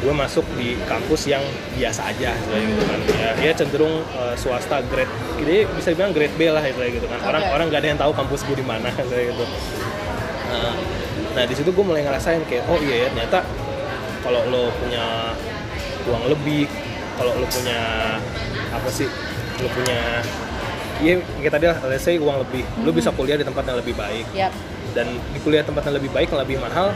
gue 0.00 0.14
masuk 0.16 0.46
di 0.56 0.80
kampus 0.88 1.28
yang 1.28 1.44
biasa 1.76 2.08
aja 2.08 2.32
kayak 2.32 2.64
gitu 2.72 2.82
kan. 2.88 3.00
Ya, 3.20 3.30
ya 3.36 3.52
cenderung 3.52 4.00
uh, 4.16 4.32
swasta 4.32 4.80
grade 4.88 5.12
jadi 5.36 5.68
bisa 5.76 5.92
dibilang 5.92 6.12
grade 6.16 6.34
B 6.40 6.48
lah 6.48 6.64
kayak 6.64 6.92
gitu 6.96 7.06
kan. 7.06 7.20
Orang 7.20 7.42
Oke. 7.44 7.52
orang 7.52 7.66
nggak 7.68 7.80
ada 7.84 7.88
yang 7.92 8.00
tahu 8.00 8.12
kampus 8.16 8.40
gue 8.48 8.56
di 8.56 8.66
mana 8.66 8.88
kayak 9.10 9.36
gitu. 9.36 9.44
Nah, 10.50 10.72
nah 11.36 11.44
di 11.44 11.54
situ 11.54 11.68
gue 11.68 11.84
mulai 11.84 12.00
ngerasain 12.02 12.40
kayak 12.48 12.64
oh 12.66 12.80
iya 12.80 13.06
ya 13.06 13.08
ternyata 13.12 13.44
kalau 14.24 14.40
lo 14.48 14.72
punya 14.80 15.36
uang 16.08 16.24
lebih 16.32 16.64
kalau 17.20 17.36
lo 17.36 17.46
punya 17.52 17.80
apa 18.72 18.88
sih 18.88 19.08
lo 19.60 19.68
punya 19.72 20.24
Iya, 21.00 21.16
kayak 21.40 21.52
tadi 21.56 21.64
lah, 21.64 21.80
let's 21.88 22.04
say 22.04 22.20
uang 22.20 22.44
lebih, 22.44 22.60
lo 22.84 22.92
bisa 22.92 23.08
kuliah 23.16 23.32
di 23.32 23.40
tempat 23.40 23.64
yang 23.64 23.80
lebih 23.80 23.96
baik. 23.96 24.28
Yap. 24.36 24.52
dan 24.94 25.06
di 25.32 25.38
kuliah 25.42 25.62
tempat 25.62 25.86
yang 25.86 25.96
lebih 25.96 26.10
baik 26.10 26.28
yang 26.34 26.42
lebih 26.42 26.58
mahal 26.58 26.90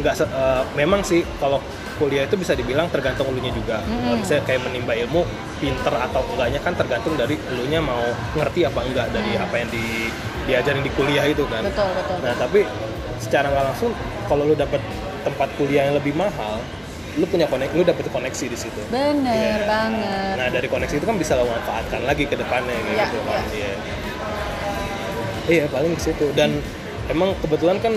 nggak 0.00 0.14
eh, 0.24 0.62
memang 0.78 1.04
sih 1.04 1.20
kalau 1.36 1.60
kuliah 1.94 2.24
itu 2.24 2.34
bisa 2.34 2.52
dibilang 2.52 2.88
tergantung 2.88 3.28
elunya 3.28 3.50
juga. 3.50 3.80
Hmm. 3.82 4.18
bisa 4.18 4.40
kayak 4.42 4.62
menimba 4.62 4.92
ilmu 4.94 5.22
pinter 5.58 5.92
atau 5.92 6.22
enggaknya 6.32 6.60
kan 6.60 6.72
tergantung 6.74 7.14
dari 7.14 7.36
elunya 7.48 7.78
mau 7.78 8.02
ngerti 8.34 8.64
apa 8.64 8.80
enggak 8.82 9.06
dari 9.10 9.32
apa 9.34 9.54
yang 9.56 9.68
di 9.68 9.84
diajarin 10.42 10.82
di 10.82 10.92
kuliah 10.92 11.24
itu 11.24 11.44
kan. 11.46 11.62
Betul 11.62 11.88
betul. 11.94 12.16
Nah 12.20 12.34
tapi 12.34 12.60
secara 13.18 13.46
nggak 13.48 13.64
langsung 13.70 13.90
kalau 14.26 14.42
lu 14.44 14.54
dapat 14.54 14.82
tempat 15.22 15.48
kuliah 15.54 15.86
yang 15.86 15.94
lebih 15.94 16.12
mahal 16.12 16.58
lu 17.12 17.28
punya 17.28 17.44
koneksi 17.44 17.76
lu 17.76 17.84
dapet 17.84 18.08
koneksi 18.08 18.44
di 18.48 18.56
situ. 18.56 18.80
Bener 18.88 19.62
Iya. 19.62 19.68
banget. 19.68 20.34
Nah 20.40 20.48
dari 20.48 20.64
koneksi 20.66 20.94
itu 20.96 21.04
kan 21.04 21.16
bisa 21.16 21.36
lo 21.36 21.44
manfaatkan 21.44 22.02
lagi 22.02 22.24
ke 22.24 22.34
depannya 22.34 22.72
Iya, 22.72 23.04
gitu 23.04 23.18
kan 23.22 23.42
iya. 23.52 23.72
Iya. 25.44 25.64
Paling 25.68 25.92
ke 25.92 26.02
situ. 26.02 26.26
Dan 26.32 26.58
emang 27.06 27.36
kebetulan 27.38 27.76
kan 27.78 27.92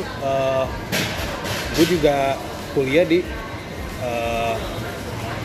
gue 1.75 1.85
juga 1.87 2.35
kuliah 2.71 3.03
di 3.03 3.23
eh, 4.03 4.55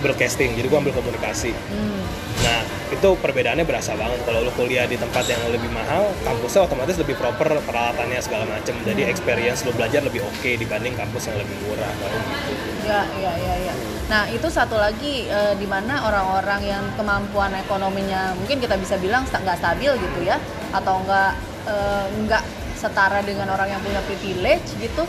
broadcasting 0.01 0.57
jadi 0.57 0.67
gue 0.67 0.79
ambil 0.81 0.95
komunikasi 0.97 1.53
Hmm. 1.53 2.01
Nah, 2.41 2.61
itu 2.89 3.09
perbedaannya 3.21 3.69
berasa 3.69 3.93
banget. 4.01 4.25
Kalau 4.25 4.41
lu 4.41 4.53
kuliah 4.57 4.89
di 4.89 4.97
tempat 4.97 5.29
yang 5.29 5.41
lebih 5.53 5.69
mahal, 5.69 6.09
kampusnya 6.25 6.65
otomatis 6.65 6.97
lebih 6.97 7.21
proper 7.21 7.61
peralatannya 7.69 8.17
segala 8.25 8.49
macem. 8.49 8.73
Jadi 8.81 9.05
experience 9.05 9.61
lu 9.69 9.77
belajar 9.77 10.01
lebih 10.01 10.25
oke 10.25 10.51
dibanding 10.57 10.97
kampus 10.97 11.29
yang 11.29 11.37
lebih 11.37 11.53
murah. 11.69 11.93
Paling 12.01 12.23
gitu. 12.49 12.89
Ya, 12.89 13.05
ya, 13.21 13.33
ya, 13.37 13.55
ya. 13.71 13.75
Nah, 14.09 14.23
itu 14.33 14.49
satu 14.49 14.81
lagi 14.81 15.29
eh, 15.29 15.55
di 15.55 15.69
mana 15.69 16.01
orang-orang 16.03 16.65
yang 16.65 16.85
kemampuan 16.97 17.53
ekonominya 17.61 18.33
mungkin 18.35 18.59
kita 18.59 18.75
bisa 18.81 18.97
bilang 18.97 19.29
nggak 19.29 19.59
stabil 19.61 19.93
gitu 20.01 20.21
ya, 20.25 20.41
atau 20.73 20.99
nggak 21.05 21.33
eh, 21.69 22.07
nggak 22.25 22.43
setara 22.75 23.21
dengan 23.21 23.53
orang 23.53 23.69
yang 23.69 23.81
punya 23.85 24.01
privilege 24.09 24.75
gitu, 24.81 25.05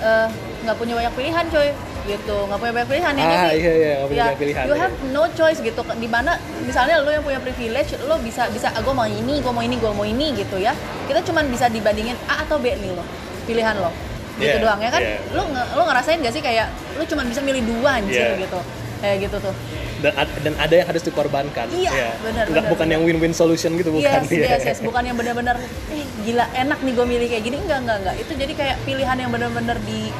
eh, 0.00 0.30
nggak 0.62 0.76
punya 0.78 0.94
banyak 0.94 1.12
pilihan, 1.18 1.44
coy, 1.50 1.68
gitu, 2.08 2.36
nggak 2.46 2.56
punya 2.56 2.72
banyak 2.72 2.88
pilihan 2.88 3.12
ya 3.12 3.22
Ah, 3.22 3.28
sih? 3.28 3.58
iya, 3.58 3.72
iya, 3.72 3.92
nggak 3.96 4.06
punya 4.06 4.16
Ya, 4.16 4.24
banyak 4.24 4.40
pilihan, 4.40 4.62
You 4.62 4.72
iya. 4.72 4.82
have 4.82 4.96
no 5.10 5.22
choice 5.30 5.58
gitu. 5.60 5.80
Di 5.82 6.08
mana 6.08 6.32
misalnya 6.60 6.94
lo 6.98 7.10
yang 7.10 7.20
punya 7.20 7.38
privilege, 7.38 7.90
lo 8.00 8.16
bisa 8.18 8.46
bisa, 8.48 8.70
ah, 8.70 8.80
gue 8.80 8.90
mau 8.92 9.04
ini, 9.04 9.34
gue 9.38 9.52
mau 9.52 9.60
ini, 9.60 9.76
gue 9.76 9.90
mau 9.90 10.04
ini 10.04 10.26
gitu 10.34 10.56
ya. 10.56 10.72
Kita 11.04 11.20
cuman 11.22 11.46
bisa 11.46 11.66
dibandingin 11.66 12.14
A 12.26 12.42
atau 12.42 12.56
B 12.56 12.70
nih 12.72 12.90
lo, 12.90 13.04
pilihan 13.44 13.76
lo. 13.76 13.90
Gitu 14.36 14.52
Yeah, 14.52 14.60
doang 14.60 14.78
ya 14.78 14.90
kan? 14.90 15.00
yeah. 15.00 15.20
Lo 15.32 15.42
lo 15.48 15.82
ngerasain 15.84 16.20
gak 16.20 16.30
sih 16.30 16.40
kayak 16.40 16.68
lo 16.92 17.04
cuma 17.04 17.24
bisa 17.24 17.40
milih 17.40 17.64
dua 17.64 17.98
anjir 17.98 18.20
Yeah. 18.20 18.36
gitu. 18.38 18.60
Kayak 18.96 19.16
gitu 19.24 19.36
tuh. 19.42 19.54
Dan, 19.96 20.12
dan 20.42 20.54
ada 20.56 20.74
yang 20.74 20.86
harus 20.86 21.00
dikorbankan. 21.00 21.68
Iya, 21.68 21.88
Ya. 21.88 22.08
benar, 22.18 22.44
Nggak, 22.44 22.52
benar, 22.52 22.68
bukan 22.68 22.84
benar. 22.84 22.94
yang 22.96 23.02
win-win 23.02 23.32
solution 23.32 23.72
gitu, 23.74 23.88
bukan. 23.90 24.04
Yes, 24.04 24.28
Iya. 24.28 24.48
yes, 24.50 24.62
yes. 24.66 24.78
Bukan 24.80 25.02
yang 25.02 25.16
benar-benar 25.16 25.56
eh 25.88 26.04
gila 26.22 26.44
enak 26.52 26.78
nih 26.80 26.92
gue 26.92 27.06
milih 27.06 27.26
kayak 27.26 27.44
gini. 27.44 27.56
Enggak, 27.58 27.80
enggak, 27.80 27.96
enggak. 28.00 28.16
Itu 28.18 28.32
jadi 28.34 28.52
kayak 28.52 28.76
pilihan 28.84 29.16
yang 29.16 29.30
benar-benar 29.30 29.80
di 29.82 30.12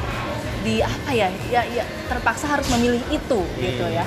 di 0.67 0.83
apa 0.83 1.09
ya? 1.11 1.31
Ya, 1.47 1.63
ya 1.65 1.81
terpaksa 2.05 2.45
harus 2.49 2.67
memilih 2.67 2.99
itu 3.09 3.39
gitu 3.57 3.85
Hmm. 3.85 3.95
ya. 3.95 4.03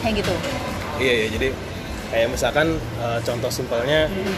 Kayak 0.00 0.14
gitu. 0.18 0.34
Iya, 0.98 1.12
iya. 1.14 1.26
Jadi 1.28 1.48
kayak 2.08 2.28
misalkan 2.30 2.66
eh, 2.98 3.18
contoh 3.22 3.50
simpelnya, 3.50 4.08
Hmm. 4.08 4.34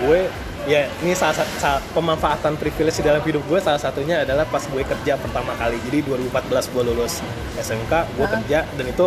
gue 0.00 0.20
ya 0.62 0.86
ini 0.96 1.10
salah 1.12 1.34
satu 1.34 1.50
salah- 1.58 1.82
pemanfaatan 1.90 2.54
privilege 2.54 2.94
di 2.94 3.04
dalam 3.04 3.18
hidup 3.20 3.42
gue 3.42 3.58
salah 3.58 3.76
satunya 3.76 4.22
adalah 4.22 4.46
pas 4.46 4.62
gue 4.62 4.78
kerja 4.80 5.18
pertama 5.18 5.52
kali. 5.54 5.74
Jadi 5.82 5.98
2014 6.06 6.70
gue 6.70 6.82
lulus 6.84 7.18
SMK, 7.56 8.06
gue 8.14 8.22
Ah. 8.22 8.32
kerja 8.32 8.58
dan 8.68 8.86
itu 8.86 9.06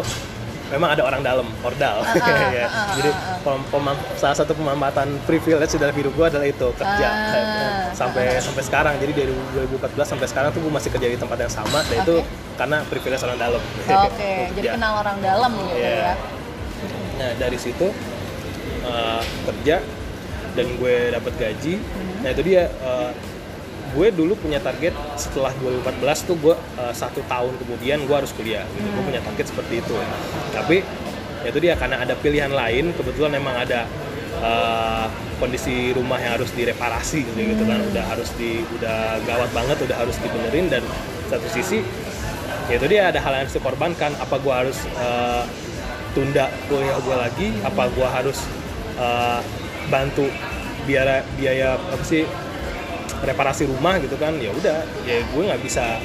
memang 0.67 0.89
ada 0.89 1.01
orang 1.01 1.21
dalam, 1.21 1.47
ordal. 1.61 2.01
Ah, 2.01 2.09
ah, 2.09 2.49
Ya. 2.51 2.65
ah, 2.65 2.69
ah, 2.69 2.87
Jadi 2.95 3.09
ah, 3.09 3.17
ah. 3.27 3.37
pem- 3.39 3.67
pemam- 3.69 4.03
salah 4.13 4.33
satu 4.33 4.51
pemanfaatan 4.51 5.07
privilege 5.23 5.75
dalam 5.75 5.91
hidup 5.91 6.11
gue 6.11 6.25
adalah 6.25 6.43
itu 6.43 6.67
kerja 6.73 7.07
Ah, 7.07 7.85
sampai 7.91 8.39
sampai 8.39 8.61
sekarang. 8.61 8.93
Jadi 8.97 9.11
dari 9.13 9.33
2014 9.55 9.77
sampai 10.07 10.25
sekarang 10.25 10.49
tuh 10.51 10.59
gue 10.59 10.69
masih 10.69 10.89
kerja 10.89 11.07
di 11.07 11.15
tempat 11.15 11.37
yang 11.39 11.49
sama 11.49 11.79
dan 11.83 12.01
itu 12.01 12.15
Oke. 12.17 12.27
karena 12.55 12.77
privilege 12.83 13.21
orang 13.21 13.37
dalam. 13.37 13.61
Oke, 13.61 13.85
Gue 13.85 14.01
jadi 14.51 14.57
kerja. 14.57 14.71
kenal 14.75 14.93
orang 14.97 15.17
dalam 15.19 15.51
gitu 15.55 15.75
Iya. 15.75 15.93
ya. 15.95 16.13
Nah 17.15 17.31
dari 17.37 17.57
situ 17.57 17.87
uh, 18.83 19.21
kerja 19.45 19.75
dan 20.51 20.67
gue 20.73 20.95
dapat 21.11 21.33
gaji. 21.35 21.73
Nah 22.19 22.29
itu 22.31 22.41
dia. 22.43 22.67
uh, 22.81 23.11
gue 23.95 24.07
dulu 24.11 24.35
punya 24.35 24.59
target 24.59 24.91
setelah 25.15 25.55
2014 25.63 26.27
tuh 26.27 26.35
gue 26.35 26.55
uh, 26.55 26.91
satu 26.91 27.23
tahun 27.31 27.55
kemudian 27.63 28.03
gue 28.03 28.15
harus 28.15 28.35
kuliah. 28.35 28.67
Gitu. 28.75 28.83
Gue 28.91 29.03
punya 29.07 29.23
target 29.23 29.45
seperti 29.47 29.79
itu. 29.79 29.95
Tapi 30.51 30.83
ya 31.41 31.47
itu 31.47 31.59
dia 31.63 31.73
karena 31.79 32.03
ada 32.03 32.13
pilihan 32.19 32.51
lain. 32.51 32.91
Kebetulan 32.91 33.39
memang 33.39 33.55
ada 33.55 33.87
uh, 34.43 35.07
kondisi 35.39 35.95
rumah 35.95 36.19
yang 36.19 36.35
harus 36.35 36.51
direparasi 36.51 37.23
gitu, 37.23 37.39
gitu 37.39 37.63
kan. 37.63 37.79
Udah 37.87 38.03
harus 38.03 38.29
di 38.35 38.59
udah 38.75 39.23
gawat 39.23 39.49
banget, 39.55 39.77
udah 39.87 39.95
harus 39.95 40.19
dibenerin 40.19 40.67
dan 40.67 40.83
satu 41.31 41.47
sisi 41.49 41.81
ya 42.65 42.81
itu 42.81 42.87
dia 42.89 43.13
ada 43.13 43.23
hal 43.23 43.31
yang 43.31 43.43
harus 43.47 43.55
dikorbankan. 43.55 44.11
Apa 44.19 44.35
gue 44.43 44.53
harus 44.53 44.77
uh, 44.99 45.47
tunda 46.11 46.51
kuliah 46.67 46.99
gue 46.99 47.15
lagi 47.15 47.47
apa 47.63 47.91
gue 47.91 48.07
harus 48.07 48.43
uh, 48.99 49.39
bantu 49.91 50.27
biaya 50.87 51.21
biaya 51.35 51.75
apa 51.75 52.03
sih 52.07 52.23
reparasi 53.21 53.63
rumah 53.65 53.95
gitu 53.97 54.17
kan 54.17 54.35
ya 54.35 54.51
udah. 54.51 54.83
Ya 55.03 55.23
gue 55.23 55.41
nggak 55.43 55.61
bisa 55.61 56.01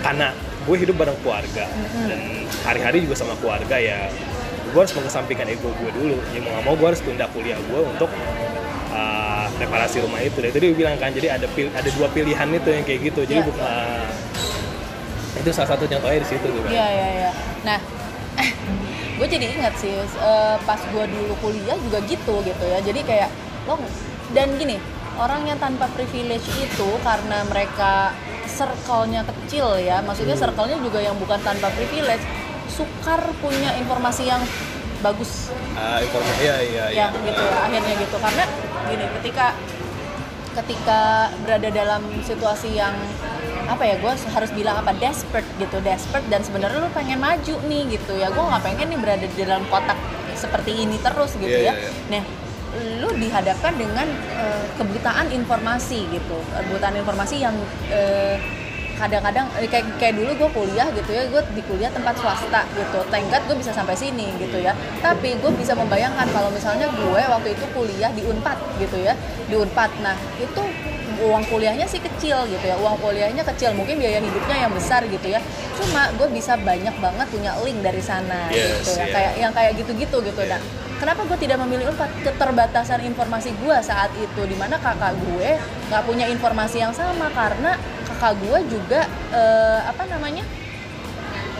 karena 0.00 0.30
gue 0.64 0.76
hidup 0.78 0.96
bareng 0.96 1.18
keluarga. 1.20 1.64
Dan 2.06 2.20
hari-hari 2.62 3.02
juga 3.02 3.16
sama 3.16 3.34
keluarga 3.38 3.76
ya 3.76 4.08
gue 4.64 4.80
harus 4.80 4.94
mengesampingkan 4.94 5.46
ego 5.48 5.70
gue 5.72 5.90
dulu. 5.90 6.16
Ya 6.30 6.40
mau 6.40 6.50
nggak 6.52 6.64
mau 6.64 6.74
gue 6.74 6.88
harus 6.88 7.00
tunda 7.00 7.26
kuliah 7.30 7.58
gue 7.58 7.80
untuk 7.80 8.10
uh, 8.90 9.46
reparasi 9.56 10.02
rumah 10.02 10.20
itu. 10.20 10.38
Dan 10.38 10.50
itu 10.50 10.58
dia 10.60 10.72
bilang 10.74 10.96
kan 10.96 11.10
jadi 11.10 11.34
ada 11.34 11.46
pil- 11.48 11.72
ada 11.72 11.88
dua 11.90 12.08
pilihan 12.10 12.48
itu 12.50 12.68
yang 12.68 12.84
kayak 12.84 13.00
gitu. 13.04 13.20
Jadi 13.22 13.40
Iya. 13.40 13.48
bukan 13.48 13.64
uh, 13.64 14.06
itu 15.34 15.50
salah 15.50 15.74
satu 15.74 15.84
contohnya 15.84 16.18
di 16.22 16.28
situ 16.28 16.46
gitu 16.46 16.62
kan. 16.62 16.70
Iya, 16.70 16.86
iya, 16.88 17.08
iya. 17.12 17.30
Nah, 17.66 17.78
gue 19.18 19.26
jadi 19.26 19.46
ingat 19.50 19.74
sih 19.76 19.92
eh, 19.92 20.56
pas 20.62 20.78
gue 20.80 21.04
dulu 21.04 21.34
kuliah 21.40 21.76
juga 21.76 21.98
gitu 22.02 22.34
gitu 22.40 22.64
ya. 22.64 22.78
Jadi 22.80 23.00
kayak 23.02 23.28
lo 23.64 23.78
dan 24.32 24.54
gini 24.54 24.78
orang 25.16 25.46
yang 25.46 25.58
tanpa 25.58 25.86
privilege 25.90 26.46
itu 26.56 26.88
karena 27.00 27.42
mereka 27.46 28.10
circle-nya 28.44 29.22
kecil 29.24 29.78
ya, 29.78 29.98
maksudnya 30.00 30.34
Hmm. 30.34 30.44
circle-nya 30.46 30.78
juga 30.78 31.00
yang 31.00 31.16
bukan 31.16 31.38
tanpa 31.40 31.70
privilege, 31.72 32.22
sukar 32.66 33.20
punya 33.38 33.74
informasi 33.76 34.26
yang 34.26 34.42
bagus. 35.00 35.50
Ah, 35.74 35.98
informasi 35.98 36.42
ya 36.42 36.56
iya 36.60 36.84
iya. 36.88 36.98
Yang 37.08 37.12
gitu 37.28 37.42
ya 37.42 37.58
akhirnya 37.60 37.94
gitu. 37.98 38.16
Karena 38.16 38.44
gini 38.86 39.04
ketika 39.20 39.46
ketika 40.54 41.00
berada 41.42 41.66
dalam 41.68 42.02
situasi 42.22 42.78
yang 42.78 42.94
apa 43.64 43.80
ya 43.82 43.96
gue 43.98 44.12
harus 44.12 44.50
bilang 44.52 44.76
apa 44.78 44.94
desperate 44.94 45.48
gitu 45.58 45.80
desperate 45.82 46.24
dan 46.30 46.44
sebenarnya 46.44 46.84
lu 46.84 46.90
pengen 46.94 47.18
maju 47.18 47.54
nih 47.66 47.82
gitu 47.90 48.12
ya. 48.14 48.30
Gue 48.30 48.44
nggak 48.44 48.62
pengen 48.62 48.86
nih 48.94 48.98
berada 49.02 49.26
di 49.26 49.36
dalam 49.40 49.66
kotak 49.66 49.98
seperti 50.34 50.84
ini 50.84 50.96
terus 50.98 51.34
gitu 51.36 51.46
Iya, 51.48 51.70
ya. 51.70 51.74
iya, 51.74 51.74
iya. 51.78 51.90
nah 52.10 52.22
lu 53.00 53.10
dihadapkan 53.14 53.72
dengan 53.74 54.06
eh, 54.34 54.64
kebutaan 54.76 55.30
informasi 55.30 56.08
gitu. 56.10 56.38
Kebutaan 56.52 56.94
informasi 56.98 57.42
yang 57.42 57.54
eh, 57.90 58.36
kadang-kadang 58.94 59.50
eh, 59.58 59.66
kayak 59.66 59.98
kayak 59.98 60.14
dulu 60.14 60.30
gue 60.38 60.50
kuliah 60.54 60.86
gitu 60.94 61.10
ya 61.10 61.26
gue 61.26 61.42
di 61.54 61.62
kuliah 61.66 61.90
tempat 61.90 62.14
swasta 62.18 62.62
gitu. 62.74 63.02
Tenggat 63.10 63.42
gue 63.50 63.56
bisa 63.58 63.74
sampai 63.74 63.94
sini 63.94 64.30
gitu 64.38 64.62
ya. 64.62 64.74
Tapi 65.02 65.34
gue 65.38 65.50
bisa 65.54 65.74
membayangkan 65.74 66.26
kalau 66.30 66.50
misalnya 66.50 66.86
gue 66.90 67.22
waktu 67.26 67.48
itu 67.54 67.64
kuliah 67.74 68.10
di 68.14 68.22
unpad 68.22 68.58
gitu 68.78 69.02
ya 69.02 69.14
di 69.50 69.54
unpad. 69.58 69.90
Nah 70.02 70.14
itu 70.38 70.62
uang 71.14 71.46
kuliahnya 71.46 71.86
sih 71.86 72.02
kecil 72.02 72.42
gitu 72.50 72.64
ya 72.66 72.74
uang 72.78 72.98
kuliahnya 72.98 73.42
kecil. 73.46 73.70
Mungkin 73.74 73.98
biaya 73.98 74.18
hidupnya 74.18 74.66
yang 74.66 74.72
besar 74.74 75.02
gitu 75.06 75.26
ya. 75.26 75.38
Cuma 75.74 76.10
gue 76.14 76.26
bisa 76.30 76.54
banyak 76.54 76.94
banget 77.02 77.26
punya 77.34 77.50
link 77.66 77.82
dari 77.82 78.02
sana 78.02 78.46
Yes, 78.50 78.82
gitu 78.86 78.90
ya. 78.94 78.98
yeah. 78.98 79.08
kayak 79.10 79.32
yang 79.42 79.52
kayak 79.54 79.72
gitu-gitu 79.78 80.16
gitu 80.22 80.42
Yeah. 80.44 80.54
nah 80.54 80.62
kenapa 81.04 81.20
gue 81.28 81.36
tidak 81.36 81.60
memilih 81.60 81.92
unpad 81.92 82.08
keterbatasan 82.24 83.04
informasi 83.04 83.52
gue 83.60 83.76
saat 83.84 84.08
itu 84.16 84.40
di 84.48 84.56
mana 84.56 84.80
kakak 84.80 85.12
gue 85.20 85.60
nggak 85.92 86.02
punya 86.08 86.24
informasi 86.32 86.80
yang 86.80 86.96
sama 86.96 87.28
karena 87.36 87.76
kakak 88.08 88.40
gue 88.40 88.58
juga 88.72 89.04
eh, 89.28 89.84
apa 89.84 90.08
namanya 90.08 90.48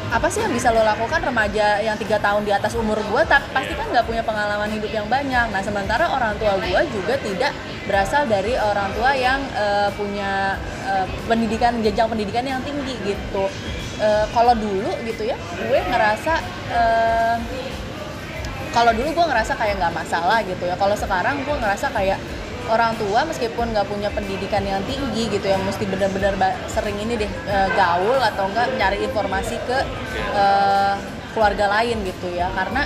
apa 0.09 0.33
sih 0.33 0.41
yang 0.41 0.53
bisa 0.55 0.73
lo 0.73 0.81
lakukan 0.81 1.21
remaja 1.21 1.77
yang 1.85 2.01
tiga 2.01 2.17
tahun 2.25 2.49
di 2.49 2.57
atas 2.57 2.73
umur 2.73 2.97
gue 3.05 3.23
tak 3.29 3.45
pasti 3.53 3.77
kan 3.77 3.85
nggak 3.93 4.09
punya 4.09 4.23
pengalaman 4.25 4.71
hidup 4.73 4.93
yang 4.93 5.09
banyak. 5.11 5.53
Nah 5.53 5.61
sementara 5.61 6.07
orang 6.09 6.39
tua 6.41 6.55
gue 6.61 6.81
juga 6.95 7.19
tidak 7.21 7.53
berasal 7.85 8.25
dari 8.25 8.57
orang 8.57 8.97
tua 8.97 9.13
yang 9.13 9.45
eh, 9.53 9.91
punya 9.93 10.57
eh, 10.89 11.05
pendidikan 11.29 11.85
jenjang 11.85 12.09
pendidikan 12.09 12.49
yang 12.49 12.65
tinggi 12.65 12.97
gitu. 13.05 13.45
Kalau 14.35 14.59
dulu 14.59 14.91
gitu 15.07 15.23
ya 15.23 15.39
gue 15.39 15.79
ngerasa 15.87 16.35
kalau 18.75 18.91
dulu 18.91 19.09
gue 19.15 19.27
ngerasa 19.31 19.55
kayak 19.55 19.79
nggak 19.79 19.95
masalah 19.95 20.43
gitu 20.43 20.67
ya. 20.67 20.75
Kalau 20.75 20.99
sekarang 20.99 21.39
gue 21.47 21.55
ngerasa 21.55 21.95
kayak 21.95 22.19
orang 22.65 22.97
tua 22.97 23.23
meskipun 23.23 23.71
nggak 23.71 23.87
punya 23.87 24.09
pendidikan 24.11 24.65
yang 24.65 24.81
tinggi 24.89 25.29
gitu 25.29 25.47
ya 25.47 25.61
mesti 25.61 25.85
benar-benar 25.85 26.33
sering 26.67 26.97
ini 26.99 27.15
deh 27.15 27.29
eh, 27.29 27.69
gaul 27.77 28.17
atau 28.19 28.49
enggak 28.51 28.73
nyari 28.75 28.99
informasi 29.05 29.55
ke 29.63 29.79
eh, 30.35 30.95
keluarga 31.33 31.71
lain 31.71 32.03
gitu 32.03 32.35
ya. 32.35 32.51
Karena 32.51 32.83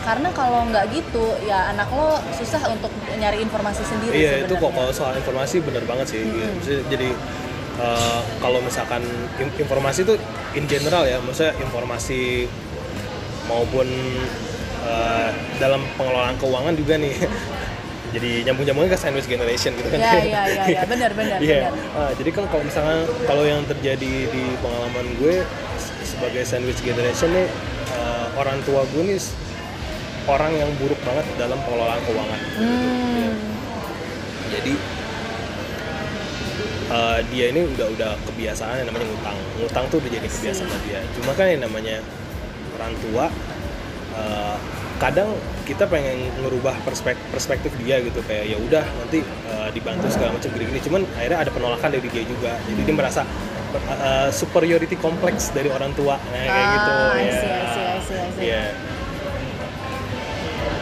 karena 0.00 0.32
kalau 0.32 0.64
nggak 0.66 0.84
gitu 0.96 1.36
ya 1.44 1.70
anak 1.70 1.86
lo 1.92 2.16
susah 2.32 2.64
untuk 2.72 2.88
nyari 3.20 3.44
informasi 3.44 3.84
sendiri 3.84 4.16
Iya 4.16 4.48
itu 4.48 4.56
kok 4.56 4.72
kalau 4.72 4.88
soal 4.90 5.12
informasi 5.14 5.60
bener 5.60 5.84
banget 5.84 6.16
sih. 6.16 6.24
Maksudnya 6.26 6.82
jadi 6.90 7.08
eh, 7.78 8.20
kalau 8.42 8.58
misalkan 8.64 9.04
in- 9.38 9.54
informasi 9.54 10.02
itu 10.02 10.16
in 10.56 10.64
general 10.66 11.04
ya, 11.06 11.20
maksudnya 11.22 11.54
informasi 11.60 12.48
maupun 13.46 13.86
eh, 14.82 15.30
dalam 15.58 15.80
pengelolaan 15.94 16.36
keuangan 16.36 16.74
juga 16.76 16.94
nih. 16.96 17.14
jadi 18.10 18.42
nyambung 18.42 18.66
nyambungnya 18.66 18.98
ke 18.98 18.98
sandwich 18.98 19.30
generation 19.30 19.70
gitu 19.78 19.86
kan 19.86 19.98
ya 20.02 20.12
ya 20.18 20.42
ya 20.50 20.64
ya 20.66 20.82
benar 20.92 21.10
benar 21.14 21.38
Iya. 21.38 21.70
benar 21.70 21.94
Ah, 21.94 22.10
jadi 22.18 22.30
kan 22.34 22.44
kalau 22.50 22.62
misalnya 22.66 23.06
kalau 23.22 23.44
yang 23.46 23.62
terjadi 23.70 24.12
di 24.26 24.42
pengalaman 24.58 25.06
gue 25.22 25.46
sebagai 26.02 26.42
sandwich 26.42 26.82
generation 26.82 27.30
nih 27.30 27.46
eh, 27.94 28.26
orang 28.34 28.58
tua 28.66 28.82
gue 28.90 29.14
nih 29.14 29.18
orang 30.26 30.52
yang 30.58 30.70
buruk 30.82 30.98
banget 31.06 31.26
dalam 31.38 31.58
pengelolaan 31.64 32.02
keuangan. 32.06 32.40
hmm. 32.58 33.32
Jadi 34.50 34.74
eh, 36.90 37.18
dia 37.30 37.46
ini 37.54 37.60
udah 37.62 37.86
udah 37.94 38.12
kebiasaan 38.26 38.74
yang 38.82 38.88
namanya 38.90 39.06
ngutang. 39.06 39.38
Ngutang 39.62 39.84
tuh 39.86 39.96
udah 40.02 40.10
jadi 40.10 40.26
kebiasaan 40.26 40.80
dia. 40.82 41.00
Cuma 41.14 41.30
kan 41.38 41.46
yang 41.46 41.62
namanya 41.62 42.02
orang 42.74 42.92
tua 42.98 43.30
eh, 44.14 44.56
kadang 45.00 45.32
kita 45.64 45.86
pengen 45.86 46.28
ngerubah 46.44 46.76
perspektif, 46.84 47.24
perspektif 47.30 47.72
dia 47.80 48.02
gitu 48.02 48.20
kayak 48.26 48.50
ya 48.50 48.58
udah 48.58 48.84
nanti 49.00 49.22
eh, 49.24 49.68
dibantu 49.70 50.10
segala 50.10 50.34
macam 50.34 50.48
gini-gini. 50.50 50.80
Cuman 50.82 51.02
akhirnya 51.16 51.38
ada 51.40 51.50
penolakan 51.50 51.88
dari 51.94 52.08
dia 52.10 52.24
juga. 52.24 52.52
Jadi 52.68 52.80
dia 52.82 52.94
merasa 52.94 53.22
eh, 53.72 54.28
superiority 54.30 54.96
kompleks 54.98 55.54
dari 55.54 55.70
orang 55.70 55.94
tua 55.94 56.18
nah, 56.18 56.42
kayak 56.42 56.66
Ah, 56.66 56.72
gitu. 56.74 56.90
Ya. 56.90 57.10
I 57.20 58.00
see. 58.02 58.44
Iya. 58.44 58.64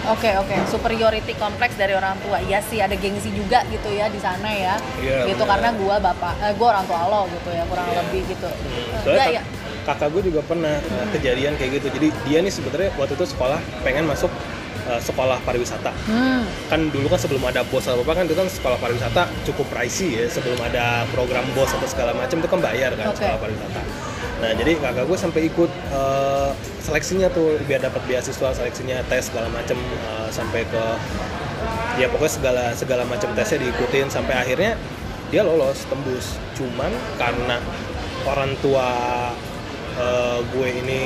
Oke 0.08 0.32
oke, 0.40 0.56
superiority 0.72 1.36
kompleks 1.36 1.76
dari 1.76 1.92
orang 1.92 2.16
tua. 2.24 2.40
Iya 2.40 2.64
sih 2.64 2.80
ada 2.80 2.96
gengsi 2.96 3.28
juga 3.28 3.60
gitu 3.68 3.92
ya 3.92 4.08
di 4.08 4.16
sana 4.16 4.48
ya. 4.48 4.80
Iya, 5.04 5.28
gitu 5.28 5.44
benar. 5.44 5.60
karena 5.60 5.68
gua 5.76 5.96
bapak, 6.00 6.32
eh, 6.48 6.52
gua 6.56 6.68
orang 6.72 6.84
tua 6.88 7.00
lo 7.12 7.28
gitu 7.28 7.52
ya 7.52 7.60
kurang 7.68 7.92
Iya. 7.92 8.00
lebih 8.00 8.22
gitu. 8.24 8.48
Hmm, 8.48 9.04
soalnya 9.04 9.26
ya 9.28 9.36
ya. 9.36 9.42
Kakak 9.88 10.12
gue 10.12 10.28
juga 10.28 10.44
pernah 10.44 10.76
uh, 10.76 11.06
kejadian 11.16 11.56
kayak 11.56 11.80
gitu. 11.80 11.88
Jadi 11.96 12.08
dia 12.28 12.38
nih 12.44 12.52
sebenarnya 12.52 12.92
waktu 13.00 13.16
itu 13.16 13.24
sekolah 13.24 13.56
pengen 13.80 14.04
masuk 14.04 14.28
uh, 14.84 15.00
sekolah 15.00 15.40
pariwisata. 15.48 15.88
Hmm. 16.04 16.44
Kan 16.68 16.92
dulu 16.92 17.08
kan 17.08 17.16
sebelum 17.16 17.40
ada 17.48 17.64
bos 17.64 17.88
atau 17.88 18.04
apa 18.04 18.12
kan 18.12 18.28
itu 18.28 18.36
kan 18.36 18.46
sekolah 18.52 18.76
pariwisata 18.76 19.24
cukup 19.48 19.66
pricey 19.72 20.20
ya. 20.20 20.28
Sebelum 20.28 20.60
ada 20.60 21.08
program 21.16 21.48
bos 21.56 21.72
atau 21.72 21.88
segala 21.88 22.12
macam 22.12 22.36
itu 22.36 22.48
kan 22.52 22.60
bayar 22.60 22.92
kan 23.00 23.08
Oke. 23.08 23.24
sekolah 23.24 23.40
pariwisata. 23.40 23.80
Nah 24.38 24.50
jadi 24.54 24.72
kakak 24.76 25.04
gue 25.08 25.18
sampai 25.18 25.40
ikut 25.48 25.70
uh, 25.90 26.52
seleksinya 26.84 27.32
tuh 27.32 27.56
biar 27.64 27.80
dapat 27.80 28.00
beasiswa 28.04 28.48
seleksinya 28.54 29.00
tes 29.08 29.32
segala 29.32 29.48
macam 29.50 29.76
uh, 30.08 30.28
sampai 30.28 30.62
ke 30.68 30.84
ya 31.98 32.06
pokoknya 32.06 32.32
segala 32.32 32.64
segala 32.72 33.02
macam 33.04 33.34
tesnya 33.34 33.66
diikutin 33.66 34.06
sampai 34.06 34.38
akhirnya 34.38 34.78
dia 35.28 35.42
lolos 35.44 35.84
tembus 35.90 36.38
cuman 36.56 36.88
karena 37.18 37.58
orang 38.24 38.54
tua 38.62 38.88
eh, 39.98 40.38
gue 40.46 40.66
ini 40.76 41.00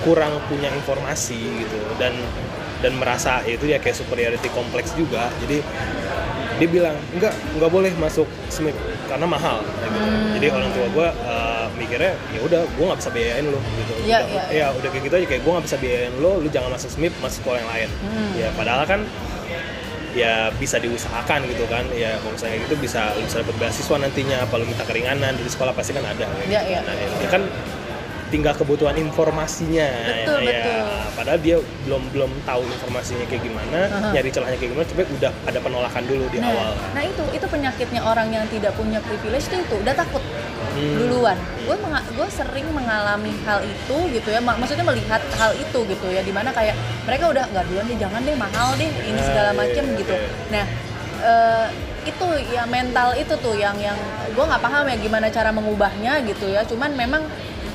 kurang 0.00 0.32
punya 0.46 0.68
informasi 0.70 1.36
gitu 1.60 1.78
dan 1.96 2.12
dan 2.80 2.96
merasa 2.96 3.44
itu 3.44 3.64
ya 3.64 3.76
kayak 3.76 3.92
superiority 3.94 4.48
kompleks 4.50 4.92
juga 4.94 5.28
jadi 5.38 5.60
dia 6.56 6.68
bilang 6.70 6.96
enggak 7.10 7.32
nggak 7.54 7.68
boleh 7.68 7.92
masuk 7.94 8.24
SMIP 8.48 8.76
karena 9.06 9.26
mahal 9.26 9.60
gitu. 9.60 9.86
Hmm. 9.90 10.32
jadi 10.34 10.46
orang 10.50 10.70
tua 10.70 10.86
gue 10.88 11.08
eh, 11.08 11.66
mikirnya 11.76 12.12
ya 12.30 12.40
udah 12.40 12.60
gue 12.66 12.84
nggak 12.84 12.98
bisa 12.98 13.10
biayain 13.10 13.46
lo 13.46 13.60
gitu 13.76 13.92
Iya, 14.02 14.18
Udah- 14.22 14.48
iya, 14.48 14.64
ya 14.64 14.66
udah 14.72 14.88
kayak 14.88 15.04
gitu 15.04 15.14
aja 15.14 15.26
kayak 15.26 15.42
gue 15.42 15.52
nggak 15.52 15.66
bisa 15.66 15.76
biayain 15.76 16.14
lo 16.16 16.32
lu 16.36 16.48
jangan 16.48 16.70
masuk 16.72 16.88
SMIP 16.90 17.12
masuk 17.18 17.38
sekolah 17.40 17.58
yang 17.58 17.70
lain 17.70 17.88
Hmm. 18.00 18.30
ya 18.34 18.48
padahal 18.54 18.84
kan 18.84 19.00
ya 20.10 20.32
bisa 20.52 20.76
diusahakan 20.76 21.46
gitu 21.46 21.64
kan 21.64 21.86
ya 21.94 22.18
kalau 22.18 22.34
misalnya 22.34 22.58
gitu 22.60 22.74
bisa 22.76 23.14
lu 23.14 23.22
bisa 23.22 23.36
dapat 23.40 23.54
beasiswa 23.56 23.96
nantinya 23.96 24.36
apa 24.42 24.54
lu 24.56 24.66
minta 24.66 24.82
keringanan 24.82 25.32
dari 25.32 25.46
sekolah 25.46 25.70
pasti 25.70 25.92
kan 25.92 26.02
ada 26.02 26.26
gitu. 26.40 26.50
iya. 26.50 26.80
Nah, 26.82 26.94
ya, 26.94 27.06
ya 27.14 27.28
kan 27.30 27.42
tinggal 28.30 28.54
kebutuhan 28.54 28.94
informasinya 28.94 29.90
Betul, 29.90 30.38
ya, 30.40 30.62
betul. 30.62 30.82
padahal 31.12 31.38
dia 31.38 31.56
belum 31.84 32.02
belum 32.10 32.30
tahu 32.42 32.62
informasinya 32.64 33.24
kayak 33.26 33.42
gimana 33.42 33.78
Aha. 33.86 34.08
nyari 34.14 34.30
celahnya 34.30 34.56
kayak 34.56 34.70
gimana 34.70 34.86
tapi 34.86 35.02
udah 35.10 35.32
ada 35.44 35.58
penolakan 35.58 36.02
dulu 36.06 36.24
di 36.30 36.38
Nah, 36.38 36.48
awal 36.48 36.70
nah 36.94 37.02
itu 37.02 37.24
itu 37.30 37.46
penyakitnya 37.46 38.00
orang 38.00 38.28
yang 38.30 38.44
tidak 38.46 38.72
punya 38.72 39.02
privilege 39.02 39.46
itu 39.46 39.56
itu 39.60 39.74
udah 39.76 39.94
takut 39.94 40.22
Hmm. 40.70 41.02
duluan. 41.02 41.34
Gue 41.66 41.74
gue 42.14 42.28
sering 42.30 42.62
mengalami 42.70 43.34
hal 43.42 43.58
itu 43.58 43.96
gitu 44.14 44.28
ya, 44.30 44.38
mak- 44.38 44.54
maksudnya 44.54 44.86
melihat 44.86 45.18
hal 45.34 45.50
itu 45.58 45.78
gitu 45.82 46.06
ya, 46.06 46.22
di 46.22 46.30
mana 46.30 46.54
kayak 46.54 46.78
mereka 47.02 47.26
udah 47.26 47.42
nggak 47.50 47.64
duluan 47.66 47.90
deh, 47.90 47.98
jangan 47.98 48.22
deh 48.22 48.36
mahal 48.38 48.78
deh, 48.78 48.86
ini 48.86 49.18
Ah, 49.18 49.26
segala 49.26 49.50
iya, 49.50 49.58
macem 49.58 49.82
iya, 49.90 49.98
gitu. 49.98 50.14
oke. 50.14 50.30
Nah 50.54 50.64
eh, 51.20 51.66
itu 52.06 52.26
ya 52.48 52.64
mental 52.64 53.18
itu 53.18 53.34
tuh 53.36 53.58
yang 53.58 53.74
yang 53.76 53.98
gue 54.30 54.44
nggak 54.46 54.62
paham 54.62 54.86
ya 54.86 54.96
gimana 54.96 55.26
cara 55.28 55.50
mengubahnya 55.50 56.22
gitu 56.22 56.46
ya. 56.46 56.62
Cuman 56.62 56.94
memang 56.94 57.26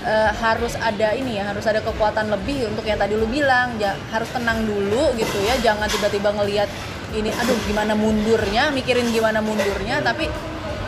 eh, 0.06 0.32
harus 0.32 0.78
ada 0.78 1.12
ini 1.12 1.38
ya, 1.38 1.50
harus 1.50 1.66
ada 1.66 1.82
kekuatan 1.82 2.30
lebih 2.30 2.70
untuk 2.70 2.86
yang 2.86 2.96
tadi 2.96 3.14
lu 3.14 3.26
bilang, 3.26 3.74
ja- 3.76 3.98
harus 4.10 4.30
tenang 4.30 4.62
dulu 4.64 5.12
gitu 5.16 5.38
ya, 5.42 5.58
jangan 5.60 5.90
tiba-tiba 5.90 6.30
ngelihat 6.32 6.70
ini, 7.12 7.30
aduh 7.32 7.58
gimana 7.66 7.94
mundurnya, 7.94 8.70
mikirin 8.70 9.10
gimana 9.10 9.42
mundurnya, 9.42 10.00
tapi 10.00 10.30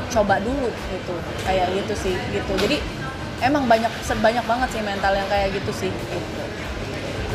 coba 0.07 0.37
dulu 0.39 0.69
gitu, 0.69 1.13
kayak 1.43 1.67
gitu 1.73 1.93
sih 1.93 2.15
gitu. 2.31 2.53
Jadi 2.57 2.77
emang 3.41 3.65
banyak 3.65 3.89
sebanyak 4.01 4.41
banget 4.43 4.69
sih 4.71 4.81
mental 4.81 5.13
yang 5.13 5.27
kayak 5.27 5.51
gitu 5.51 5.71
sih. 5.75 5.91
Gitu. 5.91 6.17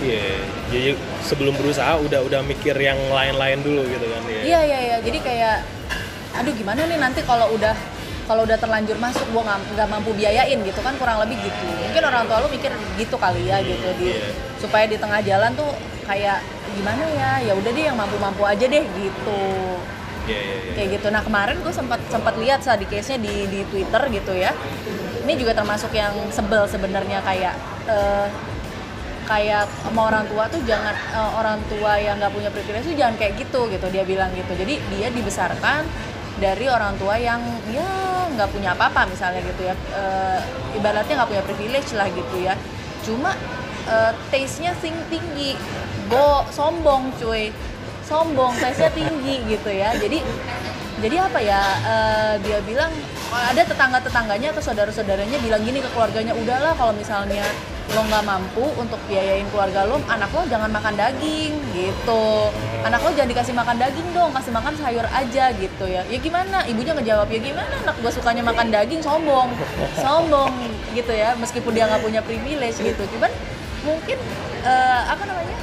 iya 0.03 0.35
jadi 0.66 0.99
sebelum 1.23 1.55
berusaha 1.55 1.95
udah 1.95 2.27
udah 2.27 2.42
mikir 2.42 2.75
yang 2.75 2.99
lain-lain 3.07 3.62
dulu 3.62 3.87
gitu 3.87 4.03
kan 4.03 4.23
ya 4.27 4.40
Iya 4.42 4.61
iya 4.66 4.79
iya. 4.83 4.97
Jadi 4.99 5.18
kayak, 5.23 5.57
aduh 6.35 6.51
gimana 6.53 6.83
nih 6.83 6.99
nanti 6.99 7.23
kalau 7.23 7.55
udah 7.55 7.71
kalau 8.23 8.47
udah 8.47 8.55
terlanjur 8.55 8.97
masuk 9.03 9.27
gue 9.29 9.43
nggak 9.43 9.89
mampu 9.91 10.15
biayain 10.15 10.59
gitu 10.63 10.81
kan 10.81 10.95
kurang 10.97 11.19
lebih 11.23 11.37
gitu. 11.43 11.63
Mungkin 11.67 12.03
orang 12.07 12.25
tua 12.31 12.39
lu 12.43 12.49
mikir 12.49 12.71
gitu 12.97 13.17
kali 13.19 13.51
ya 13.51 13.59
gitu 13.61 13.89
di 13.99 14.15
Iya. 14.15 14.31
supaya 14.63 14.85
di 14.87 14.97
tengah 14.97 15.21
jalan 15.27 15.51
tuh 15.59 15.71
kayak 16.07 16.39
gimana 16.75 17.05
ya 17.15 17.31
ya 17.47 17.53
udah 17.55 17.71
deh 17.71 17.85
yang 17.87 17.99
mampu-mampu 17.99 18.43
aja 18.43 18.65
deh 18.67 18.83
gitu 18.83 19.43
iya 20.27 20.39
iya 20.39 20.55
iya. 20.55 20.73
kayak 20.79 20.89
gitu. 20.99 21.07
Nah 21.11 21.23
kemarin 21.23 21.57
gue 21.63 21.75
sempat 21.75 22.01
sempat 22.11 22.35
lihat 22.39 22.63
tadi 22.63 22.87
case-nya 22.87 23.19
di 23.23 23.35
di 23.51 23.61
Twitter 23.67 24.03
gitu 24.11 24.33
ya. 24.39 24.55
Ini 25.23 25.33
juga 25.39 25.55
termasuk 25.55 25.91
yang 25.95 26.15
sebel 26.31 26.67
sebenarnya 26.67 27.23
kayak 27.23 27.55
eh, 27.91 28.27
kayak 29.23 29.71
sama 29.87 30.11
orang 30.11 30.27
tua 30.27 30.51
tuh 30.51 30.63
jangan 30.67 30.95
eh, 30.95 31.31
orang 31.39 31.59
tua 31.71 31.99
yang 31.99 32.19
nggak 32.23 32.33
punya 32.35 32.51
privilege 32.55 32.87
tuh 32.87 32.95
jangan 32.99 33.15
kayak 33.19 33.35
gitu 33.39 33.67
gitu 33.71 33.87
dia 33.91 34.03
bilang 34.07 34.31
gitu. 34.35 34.55
Jadi 34.55 34.79
dia 34.95 35.09
dibesarkan 35.11 35.87
dari 36.43 36.67
orang 36.67 36.99
tua 36.99 37.15
yang 37.15 37.39
ya 37.71 37.87
nggak 38.35 38.51
punya 38.51 38.75
apa-apa 38.75 39.07
misalnya 39.07 39.39
gitu 39.47 39.63
ya. 39.63 39.75
Eh, 39.95 40.41
ibaratnya 40.83 41.23
nggak 41.23 41.31
punya 41.31 41.45
privilege 41.47 41.91
lah 41.95 42.11
gitu 42.11 42.37
ya. 42.43 42.59
Cuma 43.07 43.31
eh, 43.87 44.13
taste-nya 44.35 44.75
sing 44.83 44.93
tinggi, 45.07 45.55
go 46.11 46.43
sombong 46.51 47.15
cuy 47.23 47.55
sombong, 48.03 48.59
taste-nya 48.59 48.91
tinggi 49.01 49.47
gitu 49.47 49.71
ya. 49.71 49.95
Jadi 49.95 50.19
jadi 50.99 51.17
apa 51.23 51.39
ya? 51.39 51.63
eh, 51.87 52.35
dia 52.43 52.59
bilang 52.67 52.91
ada 53.33 53.63
tetangga-tetangganya 53.65 54.53
atau 54.53 54.61
saudara-saudaranya 54.61 55.39
bilang 55.41 55.63
gini 55.63 55.79
ke 55.81 55.89
keluarganya, 55.95 56.35
udahlah 56.37 56.75
kalau 56.77 56.93
misalnya 56.93 57.47
lo 57.93 58.03
nggak 58.09 58.25
mampu 58.25 58.65
untuk 58.81 58.97
biayain 59.05 59.45
keluarga 59.53 59.85
lo, 59.85 60.01
anak 60.09 60.33
lo 60.33 60.43
jangan 60.49 60.73
makan 60.73 60.97
daging 60.97 61.53
gitu. 61.77 62.25
Anak 62.83 63.05
lo 63.05 63.13
jangan 63.13 63.31
dikasih 63.31 63.55
makan 63.55 63.77
daging 63.77 64.09
dong, 64.17 64.31
kasih 64.33 64.53
makan 64.53 64.73
sayur 64.81 65.07
aja 65.13 65.53
gitu 65.53 65.85
ya. 65.85 66.01
Ya 66.09 66.19
gimana? 66.19 66.65
Ibunya 66.65 66.97
ngejawab 66.97 67.29
ya 67.29 67.41
gimana? 67.41 67.75
Anak 67.85 67.97
gue 68.01 68.13
sukanya 68.13 68.43
makan 68.43 68.73
daging, 68.73 69.01
sombong, 69.05 69.53
sombong 70.01 70.53
gitu 70.97 71.13
ya. 71.13 71.37
Meskipun 71.37 71.77
dia 71.77 71.85
nggak 71.85 72.01
punya 72.01 72.21
privilege 72.25 72.81
gitu, 72.81 73.03
cuman 73.17 73.31
mungkin 73.85 74.19
eh, 74.65 75.03
apa 75.13 75.23
namanya? 75.29 75.57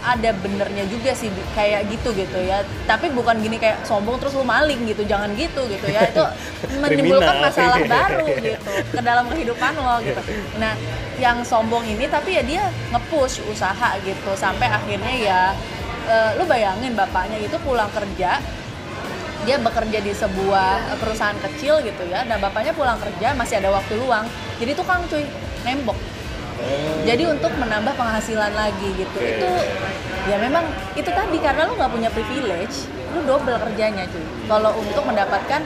Ada 0.00 0.30
benernya 0.32 0.84
juga 0.88 1.12
sih 1.12 1.28
kayak 1.52 1.88
gitu 1.92 2.12
gitu 2.16 2.38
ya. 2.40 2.64
Tapi 2.88 3.12
bukan 3.12 3.38
gini 3.40 3.60
kayak 3.60 3.84
sombong 3.84 4.16
terus 4.16 4.36
lu 4.36 4.44
maling 4.44 4.88
gitu 4.88 5.04
jangan 5.04 5.32
gitu 5.36 5.64
gitu 5.68 5.86
ya. 5.88 6.08
Itu 6.08 6.24
menimbulkan 6.82 7.36
masalah 7.40 7.80
baru 7.92 8.26
gitu 8.40 8.70
ke 8.92 9.00
dalam 9.00 9.28
kehidupan 9.28 9.72
lo 9.76 10.00
gitu. 10.04 10.20
Nah 10.56 10.74
yang 11.20 11.44
sombong 11.44 11.84
ini 11.84 12.08
tapi 12.08 12.40
ya 12.40 12.42
dia 12.42 12.62
nge-push 12.96 13.44
usaha 13.52 13.96
gitu 14.02 14.32
sampai 14.36 14.72
akhirnya 14.72 15.14
ya 15.20 15.40
eh, 16.08 16.30
lu 16.40 16.44
bayangin 16.48 16.96
bapaknya 16.96 17.36
itu 17.40 17.56
pulang 17.60 17.88
kerja 17.92 18.40
dia 19.40 19.56
bekerja 19.56 20.04
di 20.04 20.12
sebuah 20.12 21.00
perusahaan 21.00 21.36
kecil 21.48 21.80
gitu 21.80 22.04
ya. 22.08 22.28
Nah 22.28 22.36
bapaknya 22.36 22.76
pulang 22.76 23.00
kerja 23.00 23.32
masih 23.32 23.56
ada 23.60 23.72
waktu 23.72 23.96
luang. 23.96 24.28
Jadi 24.60 24.76
tukang 24.76 25.00
cuy 25.08 25.24
nembok 25.64 25.96
Jadi 27.06 27.22
untuk 27.26 27.52
menambah 27.56 27.94
penghasilan 27.96 28.52
lagi 28.52 28.88
gitu. 28.94 29.18
Oke. 29.18 29.40
itu 29.40 29.50
ya 30.28 30.36
memang 30.36 30.68
itu 30.92 31.08
tadi 31.08 31.38
karena 31.40 31.64
lu 31.64 31.80
nggak 31.80 31.92
punya 31.96 32.10
privilege 32.12 32.86
lu 33.16 33.20
double 33.26 33.56
kerjanya 33.56 34.04
cuy. 34.06 34.24
Kalau 34.46 34.70
untuk 34.78 35.02
mendapatkan 35.08 35.60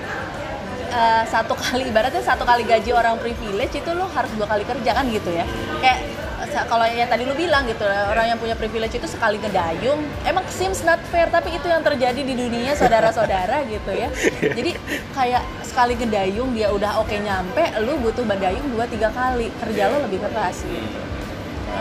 eh, 0.94 1.24
satu 1.28 1.52
kali 1.58 1.90
ibaratnya 1.90 2.22
satu 2.22 2.46
kali 2.46 2.64
gaji 2.64 2.94
orang 2.94 3.18
privilege 3.20 3.74
itu 3.76 3.90
lu 3.92 4.06
harus 4.14 4.30
dua 4.38 4.46
kali 4.48 4.64
kerja 4.64 4.90
kan 4.94 5.04
gitu 5.10 5.30
ya. 5.34 5.44
Kayak 5.82 6.23
kalau 6.62 6.86
yang 6.86 7.10
tadi 7.10 7.26
lu 7.26 7.34
bilang 7.34 7.66
gitu 7.66 7.82
orang 7.82 8.30
yang 8.30 8.38
punya 8.38 8.54
privilege 8.54 8.94
itu 8.94 9.08
sekali 9.10 9.42
ngedayung 9.42 9.98
emang 10.22 10.46
seems 10.46 10.86
not 10.86 11.02
fair 11.10 11.26
tapi 11.26 11.50
itu 11.50 11.66
yang 11.66 11.82
terjadi 11.82 12.20
di 12.22 12.34
dunia 12.34 12.78
saudara-saudara 12.78 13.64
gitu 13.74 13.90
ya. 13.90 14.08
Jadi 14.38 14.70
kayak 15.10 15.42
sekali 15.66 15.98
ngedayung 15.98 16.54
dia 16.54 16.70
udah 16.70 17.02
oke 17.02 17.16
nyampe 17.18 17.64
lu 17.82 17.98
butuh 17.98 18.22
badayung 18.22 18.62
dua 18.70 18.86
tiga 18.86 19.10
kali 19.10 19.50
kerja 19.58 19.90
lo 19.90 20.06
lebih 20.06 20.22
keras 20.22 20.62
gitu. 20.62 21.00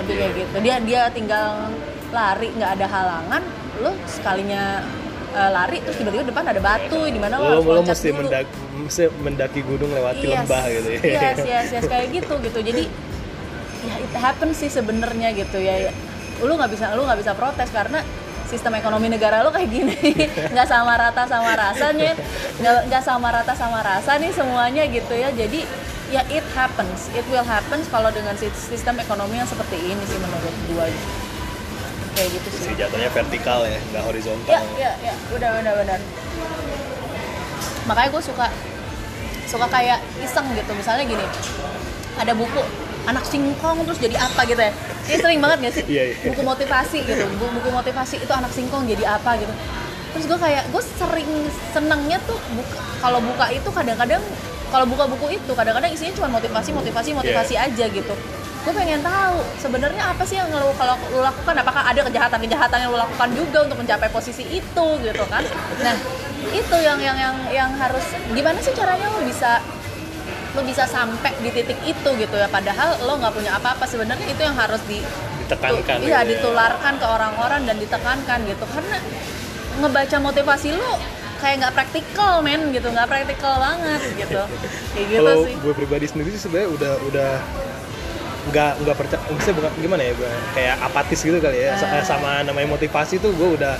Lebih 0.01 0.15
kayak 0.17 0.33
gitu. 0.41 0.55
Dia 0.65 0.75
dia 0.81 1.01
tinggal 1.13 1.69
lari 2.09 2.49
nggak 2.53 2.71
ada 2.81 2.88
halangan 2.89 3.43
lu 3.77 3.91
sekalinya 4.05 4.81
eh, 5.33 5.49
lari 5.49 5.81
terus 5.81 5.97
tiba-tiba 5.97 6.29
depan 6.29 6.45
ada 6.45 6.62
batu 6.62 7.09
di 7.09 7.17
mana 7.17 7.38
lo, 7.38 7.45
lo, 7.45 7.49
harus 7.49 7.65
lo 7.65 7.81
mesti 7.86 8.09
dulu. 8.09 8.19
mendak, 8.25 8.45
mesti 8.73 9.03
mendaki 9.21 9.62
gunung 9.65 9.89
lewati 9.93 10.25
Yes. 10.25 10.45
lembah 10.45 10.63
gitu 10.69 10.89
ya. 10.89 10.99
Yes, 11.01 11.38
yes, 11.41 11.67
yes, 11.73 11.86
kayak 11.86 12.07
gitu 12.13 12.33
gitu. 12.41 12.59
Jadi 12.62 12.83
ya 13.84 13.96
it 14.00 14.13
happens 14.15 14.58
sih 14.60 14.72
sebenarnya 14.72 15.36
gitu 15.36 15.60
ya. 15.60 15.91
Lu 16.41 16.56
nggak 16.56 16.72
bisa 16.72 16.96
lu 16.96 17.04
nggak 17.04 17.19
bisa 17.19 17.32
protes 17.36 17.69
karena 17.69 18.00
sistem 18.48 18.78
ekonomi 18.78 19.10
negara 19.10 19.41
lu 19.41 19.50
kayak 19.50 19.65
gini. 19.65 19.98
Nggak 20.54 20.67
sama 20.69 20.93
rata 20.93 21.26
sama 21.26 21.58
rasanya 21.58 22.13
nggak 22.62 23.02
sama 23.02 23.34
rata 23.34 23.54
sama 23.58 23.82
rasa 23.82 24.22
nih 24.22 24.30
semuanya 24.30 24.86
gitu 24.86 25.13
ya. 25.17 25.34
Jadi 25.34 25.65
ya 26.13 26.22
it 26.30 26.46
happens. 26.54 27.10
It 27.17 27.26
will 27.34 27.41
happens 27.41 27.89
kalau 27.89 28.13
dengan 28.13 28.38
sis- 28.38 28.69
sistem 28.69 29.02
ekonomi 29.02 29.41
yang 29.41 29.50
seperti 29.50 29.82
ini 29.82 30.04
sih 30.06 30.22
menurut 30.22 30.54
gua. 30.69 30.86
Kayak 32.13 32.30
gitu 32.30 32.48
sih. 32.54 32.62
Si 32.69 32.74
jatuhnya 32.78 33.10
vertikal 33.10 33.65
ya 33.65 33.80
nggak 33.89 34.04
horizontal. 34.06 34.52
Ya 34.54 34.62
ya 34.78 34.91
ya. 35.02 35.13
Udah 35.34 35.50
benar 35.58 35.74
benar. 35.82 36.00
Makanya 37.89 38.10
gue 38.13 38.22
suka 38.22 38.48
suka 39.50 39.65
kayak 39.65 39.98
iseng 40.22 40.46
gitu. 40.54 40.72
Misalnya 40.78 41.10
gini 41.10 41.26
ada 42.22 42.34
buku 42.38 42.62
anak 43.03 43.23
singkong 43.27 43.83
terus 43.83 43.99
jadi 43.99 44.15
apa 44.19 44.41
gitu 44.47 44.61
ya. 44.61 44.71
Ini 45.03 45.17
sering 45.19 45.39
banget 45.43 45.57
gak 45.67 45.73
sih? 45.75 45.83
Iya, 45.93 46.03
iya. 46.09 46.15
buku 46.31 46.41
motivasi 46.41 46.97
gitu. 47.03 47.23
Buku, 47.35 47.45
buku 47.59 47.69
motivasi 47.69 48.15
itu 48.23 48.33
anak 48.33 48.51
singkong 48.55 48.87
jadi 48.87 49.19
apa 49.19 49.35
gitu. 49.39 49.53
Terus 50.13 50.25
gue 50.29 50.39
kayak 50.39 50.63
gue 50.69 50.83
sering 50.83 51.31
senangnya 51.73 52.21
tuh 52.29 52.37
buka, 52.53 52.79
kalau 53.01 53.19
buka 53.19 53.45
itu 53.49 53.69
kadang-kadang 53.73 54.21
kalau 54.69 54.85
buka 54.89 55.05
buku 55.05 55.37
itu 55.37 55.51
kadang-kadang 55.53 55.89
isinya 55.93 56.13
cuma 56.17 56.37
motivasi 56.37 56.69
motivasi 56.73 57.09
motivasi 57.13 57.53
aja 57.57 57.85
gitu. 57.89 58.13
Gue 58.63 58.73
pengen 58.73 59.03
tahu 59.03 59.43
sebenarnya 59.59 60.15
apa 60.15 60.23
sih 60.23 60.39
yang 60.39 60.47
lo 60.53 60.71
kalau 60.79 60.95
lo 61.11 61.19
lakukan? 61.19 61.53
Apakah 61.59 61.83
ada 61.83 62.01
kejahatan-kejahatan 62.07 62.77
yang 62.79 62.89
lo 62.95 62.97
lakukan 63.01 63.29
juga 63.35 63.67
untuk 63.67 63.77
mencapai 63.83 64.07
posisi 64.07 64.47
itu 64.47 64.85
gitu 65.03 65.23
kan? 65.27 65.43
Nah 65.83 65.95
itu 66.53 66.77
yang 66.79 66.99
yang 67.01 67.17
yang 67.17 67.35
yang 67.51 67.69
harus 67.75 68.05
gimana 68.31 68.57
sih 68.61 68.71
caranya 68.71 69.09
lo 69.11 69.19
bisa 69.25 69.59
lo 70.53 70.61
bisa 70.61 70.85
sampai 70.85 71.33
di 71.39 71.49
titik 71.49 71.79
itu 71.83 72.09
gitu 72.13 72.35
ya. 72.35 72.47
Padahal 72.47 73.01
lo 73.01 73.17
nggak 73.17 73.33
punya 73.33 73.51
apa-apa. 73.53 73.83
Sebenarnya 73.83 74.25
itu 74.25 74.39
yang 74.39 74.53
harus 74.53 74.81
di 74.85 75.01
ditekankan 75.41 75.95
tu- 75.97 76.01
gitu 76.01 76.07
iya 76.07 76.21
ya. 76.21 76.29
ditularkan 76.29 76.93
ke 76.95 77.05
orang-orang 77.05 77.61
dan 77.63 77.75
ditekankan 77.77 78.39
gitu. 78.45 78.63
Karena 78.63 78.97
ngebaca 79.75 80.17
motivasi 80.19 80.69
lo 80.71 80.91
kayak 81.37 81.55
nggak 81.59 81.73
praktikal 81.73 82.33
men 82.39 82.69
gitu. 82.69 82.87
Nggak 82.87 83.09
praktikal 83.09 83.57
banget 83.57 84.01
gitu. 84.15 84.41
Kayak 84.93 85.05
gitu 85.09 85.19
kalau 85.19 85.41
sih. 85.43 85.55
gue 85.57 85.73
pribadi 85.73 86.05
sendiri 86.05 86.29
sih 86.31 86.41
sebenarnya 86.41 86.69
udah 86.69 86.93
udah 87.03 87.31
nggak 88.43 88.71
nggak 88.83 88.95
percaya 88.99 89.19
maksudnya 89.25 89.55
bukan 89.55 89.71
gimana 89.79 90.01
ya 90.03 90.13
gue 90.13 90.31
kayak 90.53 90.75
apatis 90.83 91.19
gitu 91.23 91.37
kali 91.39 91.63
ya. 91.63 91.73
Ah. 91.73 92.03
sama 92.03 92.43
namanya 92.43 92.67
motivasi 92.69 93.17
tuh 93.17 93.31
gue 93.33 93.49
udah 93.55 93.79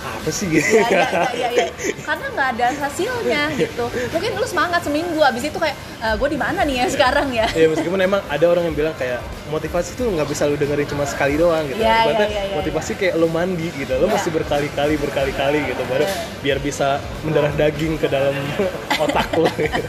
apa 0.00 0.30
sih 0.30 0.48
gitu 0.48 0.80
Iya, 0.80 0.88
iya, 0.88 1.08
iya, 1.30 1.48
iya, 1.52 1.66
iya. 1.68 1.94
karena 2.00 2.26
nggak 2.32 2.48
ada 2.54 2.66
hasilnya 2.74 3.42
gitu. 3.54 3.84
Mungkin 4.10 4.30
lu 4.32 4.46
semangat 4.46 4.80
seminggu 4.80 5.20
abis 5.20 5.42
itu 5.44 5.56
kayak 5.56 5.76
gue 6.16 6.28
di 6.28 6.38
mana 6.38 6.64
nih 6.64 6.76
ya 6.80 6.86
sekarang 6.88 7.28
ya? 7.30 7.44
Ya 7.52 7.68
meskipun 7.68 8.00
emang 8.00 8.24
ada 8.24 8.44
orang 8.44 8.64
yang 8.64 8.76
bilang 8.76 8.96
kayak 8.96 9.20
motivasi 9.48 9.94
tuh 9.94 10.08
nggak 10.08 10.24
bisa 10.24 10.48
lu 10.48 10.56
dengerin 10.56 10.88
cuma 10.88 11.04
sekali 11.04 11.36
doang 11.36 11.68
gitu. 11.68 11.80
Iya, 11.80 12.08
Ibaratnya 12.08 12.26
iya, 12.26 12.32
iya, 12.32 12.42
iya, 12.48 12.56
motivasi 12.56 12.92
kayak 12.96 13.14
lu 13.16 13.28
mandi 13.28 13.68
gitu. 13.70 13.92
Lo 13.92 14.06
Iya. 14.06 14.12
mesti 14.16 14.28
berkali-kali 14.30 14.94
berkali-kali 14.96 15.58
gitu 15.68 15.82
baru 15.84 16.04
Iya. 16.04 16.16
biar 16.40 16.58
bisa 16.58 16.88
mendarah 17.20 17.52
daging 17.52 17.94
ke 17.96 18.08
dalam 18.08 18.32
otak 19.04 19.28
lo 19.36 19.48
gitu. 19.52 19.80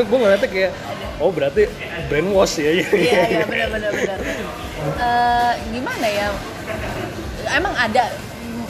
gue 0.00 0.18
ngeliatnya 0.18 0.48
kayak 0.48 0.72
oh 1.18 1.30
berarti 1.30 1.70
brainwash 2.08 2.58
ya. 2.58 2.70
Iya 2.74 3.20
iya 3.30 3.44
benar 3.46 3.68
benar 3.70 3.90
benar. 3.92 4.18
Eh, 4.80 5.52
gimana 5.76 6.08
ya? 6.08 6.32
Emang 7.52 7.76
ada 7.76 8.08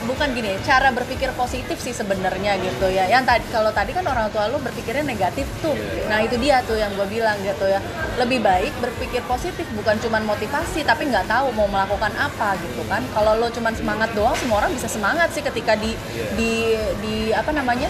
bukan 0.05 0.33
gini 0.33 0.57
cara 0.65 0.89
berpikir 0.89 1.29
positif 1.37 1.77
sih 1.77 1.93
sebenarnya 1.93 2.57
gitu 2.61 2.87
ya. 2.89 3.05
Yang 3.09 3.23
tadi 3.27 3.45
kalau 3.53 3.71
tadi 3.73 3.91
kan 3.93 4.05
orang 4.05 4.29
tua 4.33 4.49
lu 4.49 4.57
berpikirnya 4.61 5.05
negatif 5.05 5.45
tuh. 5.61 5.75
Nah 6.09 6.21
itu 6.25 6.35
dia 6.41 6.61
tuh 6.65 6.77
yang 6.77 6.93
gue 6.97 7.07
bilang 7.07 7.37
gitu 7.41 7.65
ya. 7.69 7.79
Lebih 8.17 8.41
baik 8.41 8.73
berpikir 8.81 9.21
positif 9.25 9.65
bukan 9.77 9.97
cuman 10.01 10.25
motivasi 10.25 10.83
tapi 10.85 11.09
nggak 11.09 11.29
tahu 11.29 11.53
mau 11.53 11.69
melakukan 11.69 12.11
apa 12.17 12.57
gitu 12.59 12.81
kan. 12.89 13.01
Kalau 13.13 13.37
lo 13.37 13.47
cuman 13.53 13.73
semangat 13.73 14.09
doang 14.17 14.35
semua 14.37 14.65
orang 14.65 14.71
bisa 14.73 14.87
semangat 14.89 15.29
sih 15.33 15.43
ketika 15.45 15.77
di 15.77 15.93
di 16.35 16.75
di 17.01 17.15
apa 17.31 17.53
namanya 17.53 17.89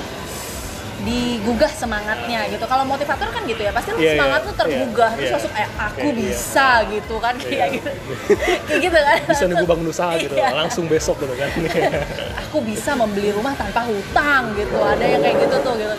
digugah 1.01 1.71
semangatnya 1.73 2.45
gitu. 2.49 2.61
Kalau 2.69 2.85
motivator 2.85 3.27
kan 3.33 3.41
gitu 3.49 3.61
ya, 3.61 3.71
pasti 3.73 3.89
lu 3.93 3.99
Iya, 3.99 4.13
semangat 4.13 4.41
iya, 4.41 4.47
lu 4.47 4.53
tergugah 4.53 5.11
iya, 5.11 5.17
terus 5.17 5.27
iya. 5.27 5.33
langsung 5.35 5.53
eh 5.57 5.69
aku 5.73 5.97
Iya, 5.97 6.05
iya. 6.05 6.19
bisa 6.21 6.67
gitu 6.93 7.15
kan 7.17 7.33
kayak 7.41 7.57
Iya. 7.57 7.65
gitu. 7.73 7.89
kayak 8.69 8.79
gitu 8.85 8.99
kan. 9.01 9.19
bisa 9.25 9.43
nunggu 9.49 9.65
bangun 9.65 9.87
usaha 9.89 10.13
gitu 10.21 10.33
Iya. 10.37 10.49
langsung 10.53 10.85
besok 10.85 11.15
gitu 11.25 11.33
kan 11.33 11.49
Aku 12.45 12.57
bisa 12.61 12.91
membeli 12.93 13.29
rumah 13.33 13.53
tanpa 13.57 13.81
hutang 13.85 14.53
gitu. 14.53 14.77
Ada 14.77 15.05
yang 15.05 15.21
kayak 15.25 15.37
gitu 15.41 15.55
tuh 15.65 15.73
gitu. 15.81 15.95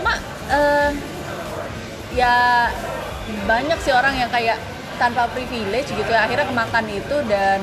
Cuma 0.00 0.12
eh, 0.50 0.90
ya 2.14 2.34
banyak 3.46 3.78
sih 3.80 3.92
orang 3.94 4.14
yang 4.18 4.30
kayak 4.30 4.58
tanpa 4.94 5.26
privilege 5.30 5.90
gitu 5.90 6.06
ya 6.06 6.26
akhirnya 6.26 6.46
kemakan 6.46 6.86
itu 6.86 7.16
dan 7.26 7.58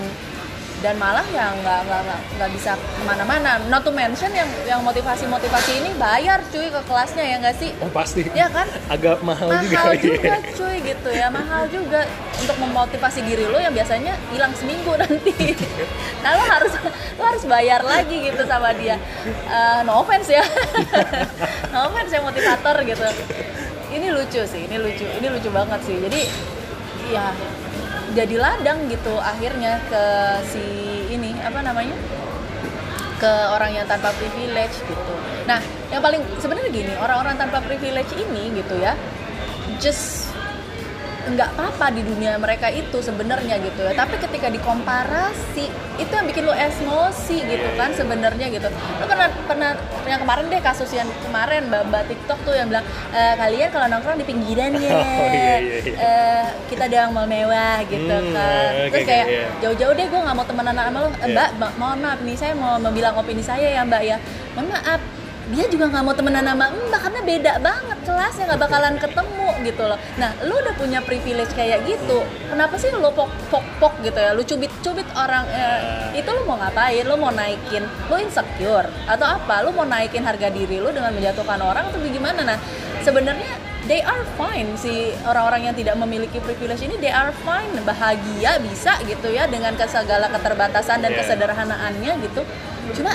dan 0.81 0.97
malah 0.97 1.21
ya 1.29 1.53
nggak 1.61 1.79
nggak 1.85 2.01
nggak 2.41 2.49
bisa 2.57 2.73
ke 2.73 3.01
mana-mana. 3.05 3.61
Not 3.69 3.85
to 3.85 3.93
mention 3.93 4.33
yang 4.33 4.49
yang 4.65 4.81
motivasi-motivasi 4.81 5.71
ini 5.77 5.93
bayar 6.01 6.41
cuy 6.49 6.73
ke 6.73 6.81
kelasnya 6.89 7.21
ya 7.21 7.35
nggak 7.37 7.55
sih? 7.61 7.69
oh 7.85 7.91
pasti. 7.93 8.25
Ya 8.33 8.49
kan? 8.49 8.65
agak 8.89 9.21
mahal, 9.21 9.53
juga 9.61 9.77
mahal 9.77 9.93
ya. 9.93 10.01
juga 10.01 10.35
cuy 10.57 10.75
gitu 10.81 11.09
ya. 11.13 11.27
Mahal 11.29 11.69
juga. 11.69 12.09
Untuk 12.41 12.57
memotivasi 12.57 13.21
diri 13.21 13.45
lo 13.45 13.61
yang 13.61 13.69
biasanya 13.69 14.17
hilang 14.33 14.49
seminggu 14.57 14.97
nanti. 15.01 15.53
Nah 16.25 16.31
lo 16.33 16.43
harus 16.49 16.73
lo 17.13 17.23
harus 17.29 17.43
bayar 17.45 17.85
lagi 17.85 18.17
gitu 18.25 18.41
sama 18.49 18.73
dia. 18.73 18.97
Eh, 19.29 19.79
no 19.85 20.01
offense 20.01 20.33
ya. 20.33 20.41
No 21.71 21.87
offense 21.87 22.11
ya 22.11 22.19
motivator 22.25 22.75
gitu. 22.83 23.05
Ini 23.93 24.07
lucu 24.11 24.41
sih 24.43 24.65
ini 24.65 24.75
lucu 24.81 25.05
ini 25.05 25.27
lucu 25.29 25.49
banget 25.53 25.79
sih. 25.85 25.95
Jadi 26.01 26.21
ya 27.13 27.29
jadi 28.11 28.35
ladang 28.35 28.91
gitu 28.91 29.15
akhirnya 29.19 29.79
ke 29.87 30.03
si 30.51 30.63
ini 31.11 31.31
apa 31.39 31.63
namanya 31.63 31.95
ke 33.21 33.31
orang 33.53 33.71
yang 33.77 33.85
tanpa 33.85 34.09
privilege 34.17 34.81
gitu. 34.81 35.13
Nah, 35.45 35.61
yang 35.93 36.01
paling 36.01 36.25
sebenarnya 36.41 36.73
gini, 36.73 36.93
orang-orang 36.97 37.37
tanpa 37.37 37.61
privilege 37.61 38.09
ini 38.17 38.49
gitu 38.57 38.81
ya, 38.81 38.97
just 39.77 40.20
nggak 41.23 41.49
apa-apa 41.51 41.85
di 41.91 42.01
dunia 42.01 42.35
mereka 42.35 42.67
itu 42.67 42.97
sebenarnya 42.99 43.55
gitu 43.57 43.81
ya. 43.81 43.93
Tapi 43.93 44.17
ketika 44.17 44.47
dikomparasi, 44.47 45.65
itu 45.95 46.11
yang 46.11 46.25
bikin 46.25 46.43
lo 46.43 46.51
emosi 46.51 47.37
gitu 47.39 47.67
kan 47.75 47.91
sebenarnya 47.91 48.49
gitu. 48.49 48.67
Lo 48.67 49.05
pernah 49.05 49.29
pernah 49.43 49.71
yang 50.03 50.19
kemarin 50.19 50.45
deh 50.47 50.59
kasus 50.59 50.89
yang 50.89 51.05
kemarin 51.21 51.67
mbak 51.67 51.85
mbak 51.85 52.03
TikTok 52.07 52.39
tuh 52.41 52.53
yang 52.53 52.67
bilang 52.67 52.81
e, 53.09 53.21
kalian 53.35 53.69
kalau 53.69 53.85
nongkrong 53.87 54.17
di 54.17 54.25
pinggiran 54.25 54.71
ya, 54.73 54.91
Oh, 54.91 55.27
iya, 55.27 55.55
iya, 55.57 55.77
iya. 55.79 55.93
Eh, 55.93 56.45
kita 56.67 56.85
doang 56.85 57.11
mal 57.11 57.25
mewah 57.25 57.85
gitu 57.85 58.01
Hmm, 58.03 58.33
kan. 58.33 58.69
Terus 58.89 59.05
kayak 59.05 59.25
iya. 59.27 59.45
jauh-jauh 59.59 59.93
deh 59.93 60.05
gue 60.05 60.19
nggak 60.19 60.33
mau 60.33 60.43
temenan 60.43 60.73
sama 60.73 60.97
lo 60.97 61.09
Eh, 61.11 61.13
Iya. 61.21 61.27
mbak 61.29 61.49
ma- 61.55 61.75
mohon 61.77 61.99
maaf 61.99 62.19
nih 62.19 62.35
saya 62.35 62.53
mau 62.53 62.89
bilang 62.89 63.13
opini 63.13 63.41
saya 63.41 63.67
ya 63.69 63.81
mbak 63.81 64.01
ya 64.01 64.17
mohon 64.51 64.67
maaf 64.69 65.01
dia 65.51 65.65
juga 65.67 65.91
nggak 65.91 66.03
mau 66.07 66.15
temenan 66.15 66.47
sama 66.47 66.71
mbak 66.71 67.01
karena 67.03 67.19
beda 67.27 67.53
banget 67.59 67.97
kelasnya 68.07 68.43
nggak 68.47 68.61
bakalan 68.63 68.95
ketemu 68.95 69.49
gitu 69.67 69.83
loh. 69.83 69.99
Nah 70.15 70.31
lu 70.47 70.53
udah 70.55 70.73
punya 70.79 70.99
privilege 71.03 71.51
kayak 71.53 71.83
gitu 71.83 72.23
kenapa 72.47 72.79
sih 72.79 72.89
lu 72.95 73.11
pok 73.11 73.27
pok 73.51 73.65
pok 73.77 73.93
gitu 73.99 74.15
ya? 74.15 74.31
Lu 74.31 74.41
cubit 74.47 74.71
cubit 74.79 75.07
orang 75.13 75.43
eh, 75.51 76.19
itu 76.23 76.29
lu 76.31 76.47
mau 76.47 76.55
ngapain? 76.55 77.03
Lu 77.03 77.19
mau 77.19 77.35
naikin 77.35 77.83
lu 77.83 78.15
insecure 78.17 78.87
atau 79.05 79.27
apa? 79.27 79.61
Lu 79.67 79.75
mau 79.75 79.83
naikin 79.83 80.23
harga 80.23 80.47
diri 80.47 80.79
lu 80.79 80.89
dengan 80.95 81.11
menjatuhkan 81.11 81.59
orang 81.59 81.91
atau 81.91 81.99
gimana? 81.99 82.41
Nah 82.47 82.57
sebenarnya 83.03 83.51
they 83.91 83.99
are 84.05 84.23
fine 84.39 84.71
si 84.79 85.11
orang-orang 85.27 85.67
yang 85.67 85.75
tidak 85.75 85.99
memiliki 85.99 86.39
privilege 86.39 86.79
ini 86.85 86.95
they 87.01 87.11
are 87.11 87.33
fine 87.43 87.73
bahagia 87.83 88.61
bisa 88.63 88.95
gitu 89.03 89.27
ya 89.33 89.49
dengan 89.51 89.75
segala 89.75 90.31
keterbatasan 90.31 91.03
dan 91.03 91.11
Yeah. 91.11 91.27
kesederhanaannya 91.27 92.11
gitu. 92.23 92.41
Cuma 92.95 93.11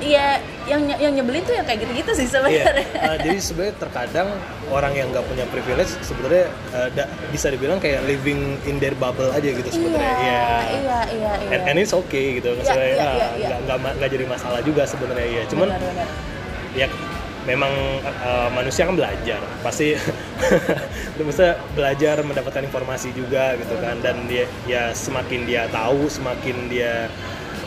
Iya, 0.00 0.40
yang 0.64 0.80
yang 0.90 1.12
nyebelin 1.12 1.42
tuh 1.42 1.52
yang 1.52 1.62
kayak 1.62 1.84
gitu-gitu 1.84 2.10
sih 2.14 2.24
Iya, 2.24 2.32
sebenarnya. 2.32 2.66
eh, 2.96 3.16
jadi 3.20 3.38
sebenarnya 3.38 3.74
terkadang 3.76 4.28
orang 4.66 4.92
yang 4.92 5.08
nggak 5.08 5.22
punya 5.22 5.44
privilege 5.46 5.92
sebenarnya 6.00 6.48
da- 6.90 7.04
bisa 7.28 7.46
dibilang 7.48 7.76
kayak 7.76 8.00
living 8.04 8.40
in 8.64 8.76
their 8.76 8.94
bubble 8.94 9.28
aja 9.28 9.44
gitu 9.46 9.68
sebenarnya. 9.68 10.00
Iya, 10.00 10.16
Iya. 10.16 10.48
iya, 10.72 11.00
iya, 11.10 11.32
iya. 11.38 11.50
And, 11.52 11.62
and 11.66 11.76
it's 11.78 11.92
okay 11.92 12.40
gitu, 12.40 12.50
Iya, 12.50 12.58
misalnya 12.58 12.88
iya, 12.88 12.96
ah, 12.98 13.12
iya, 13.12 13.28
iya. 13.30 13.46
nggak 13.46 13.58
nggak 13.62 13.78
ma- 13.78 13.94
nggak 13.94 14.10
jadi 14.10 14.24
masalah 14.26 14.60
juga 14.60 14.82
sebenarnya 14.84 15.28
ya. 15.30 15.42
Cuman 15.46 15.68
Benar, 15.68 15.82
benar. 15.84 16.08
ya 16.72 16.86
memang 17.42 17.72
eh, 18.00 18.48
manusia 18.50 18.82
kan 18.84 18.94
belajar, 18.94 19.40
pasti 19.60 19.96
bisa 21.20 21.46
belajar 21.72 22.20
mendapatkan 22.20 22.62
informasi 22.62 23.12
juga 23.12 23.52
gitu 23.56 23.76
kan, 23.76 24.00
dan 24.00 24.16
dia 24.26 24.48
ya 24.64 24.92
semakin 24.92 25.44
dia 25.44 25.68
tahu, 25.68 26.06
semakin 26.06 26.56
dia 26.68 27.08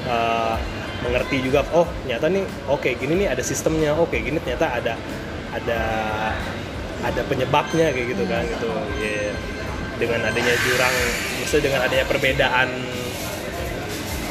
eh, 0.06 0.56
mengerti 1.04 1.44
juga, 1.44 1.68
oh 1.76 1.86
ternyata 2.04 2.32
nih, 2.32 2.44
oke 2.66 2.90
gini 2.96 3.14
nih 3.24 3.28
ada 3.30 3.44
sistemnya, 3.44 3.92
oke 3.94 4.16
gini 4.16 4.40
ternyata 4.40 4.80
ada 4.80 4.94
ada 5.52 5.80
ada 7.04 7.22
penyebabnya 7.28 7.92
kayak 7.92 8.08
gitu 8.16 8.24
kan 8.26 8.42
gitu, 8.48 8.72
ya 8.98 9.36
dengan 10.00 10.20
adanya 10.26 10.56
jurang, 10.64 10.96
maksudnya 11.38 11.64
dengan 11.70 11.82
adanya 11.86 12.06
perbedaan 12.08 12.70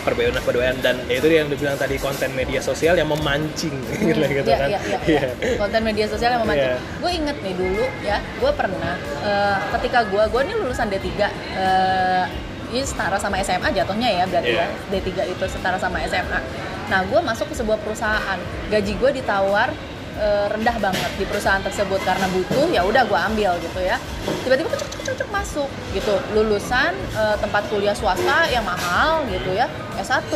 perbedaan-perbedaan 0.03 0.83
dan 0.83 0.99
ya 1.07 1.23
itu 1.23 1.31
dia 1.31 1.47
yang 1.47 1.51
dibilang 1.51 1.79
tadi 1.79 1.95
konten 1.95 2.35
media 2.35 2.59
sosial 2.59 2.99
yang 2.99 3.07
memancing 3.07 3.70
gitu, 4.03 4.18
gitu 4.18 4.51
Iya, 4.51 4.59
kan. 4.59 4.68
iya, 4.68 4.81
iya, 5.07 5.23
iya. 5.39 5.55
konten 5.62 5.81
media 5.87 6.07
sosial 6.11 6.35
yang 6.35 6.43
memancing. 6.43 6.75
Iya. 6.75 6.99
Gue 6.99 7.11
inget 7.14 7.37
nih 7.39 7.55
dulu 7.55 7.85
ya, 8.03 8.18
gue 8.18 8.51
pernah 8.51 8.95
eh, 9.23 9.57
ketika 9.79 10.03
gue, 10.11 10.23
gue 10.27 10.41
ini 10.43 10.55
lulusan 10.59 10.91
D3, 10.91 11.07
eh, 11.07 12.25
ini 12.73 12.83
setara 12.83 13.20
sama 13.20 13.37
SMA 13.45 13.68
jatuhnya 13.70 14.09
ya 14.09 14.25
berarti 14.25 14.53
Iya. 14.57 14.64
ya 14.64 14.99
D3 14.99 15.09
itu 15.29 15.45
setara 15.45 15.77
sama 15.77 16.01
SMA. 16.09 16.41
Nah 16.89 17.05
gue 17.05 17.20
masuk 17.20 17.53
ke 17.53 17.55
sebuah 17.55 17.79
perusahaan, 17.79 18.39
gaji 18.73 18.93
gue 18.97 19.11
ditawar 19.20 19.68
eh, 20.12 20.47
rendah 20.49 20.77
banget 20.77 21.11
di 21.16 21.25
perusahaan 21.25 21.61
tersebut 21.61 22.01
karena 22.05 22.29
butuh 22.29 22.68
ya 22.68 22.85
udah 22.85 23.05
gue 23.05 23.18
ambil 23.33 23.53
gitu 23.61 23.81
ya. 23.81 23.97
Tiba-tiba 24.45 24.68
cocok 24.73 24.89
cocok 24.89 25.05
cocok 25.12 25.29
masuk 25.29 25.68
gitu, 25.93 26.14
lulusan 26.33 26.93
eh, 27.12 27.37
tempat 27.41 27.62
kuliah 27.68 27.93
swasta 27.93 28.49
yang 28.49 28.64
mahal 28.64 29.25
gitu 29.29 29.53
ya, 29.53 29.68
S1 30.01 30.33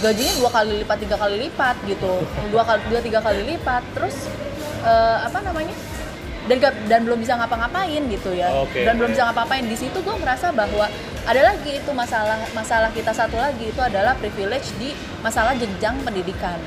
gajinya 0.00 0.32
dua 0.40 0.50
kali 0.52 0.72
lipat 0.80 0.98
tiga 1.00 1.16
kali 1.16 1.36
lipat 1.48 1.76
gitu, 1.84 2.12
dua 2.48 2.62
kali 2.64 2.80
dua 2.88 3.00
tiga 3.00 3.20
kali 3.20 3.40
lipat, 3.44 3.82
terus 3.92 4.28
eh, 4.84 5.18
apa 5.24 5.40
namanya? 5.40 5.72
Dan 6.44 6.58
dan 6.88 7.00
belum 7.08 7.18
bisa 7.24 7.40
ngapa-ngapain 7.40 8.02
gitu 8.12 8.30
ya. 8.36 8.52
Oke. 8.52 8.84
dan 8.84 9.00
belum 9.00 9.16
bisa 9.16 9.24
ngapa-ngapain. 9.28 9.64
Di 9.64 9.76
situ 9.80 9.98
gue 10.04 10.16
merasa 10.20 10.52
bahwa 10.52 10.86
ada 11.24 11.40
lagi 11.40 11.80
itu 11.80 11.90
masalah 11.96 12.36
masalah 12.52 12.92
kita 12.92 13.12
satu 13.16 13.40
lagi 13.40 13.72
itu 13.72 13.80
adalah 13.80 14.12
privilege 14.20 14.76
di 14.76 14.92
masalah 15.24 15.56
jenjang 15.56 15.96
pendidikan. 16.04 16.60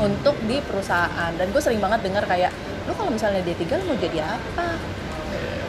Untuk 0.00 0.34
di 0.48 0.58
perusahaan. 0.64 1.32
Dan 1.36 1.52
gue 1.54 1.62
sering 1.62 1.78
banget 1.78 2.02
dengar 2.02 2.24
kayak 2.26 2.50
lu 2.84 2.92
kalau 2.96 3.12
misalnya 3.12 3.40
D3 3.44 3.64
lu 3.80 3.84
mau 3.92 3.96
jadi 3.96 4.18
apa? 4.24 4.76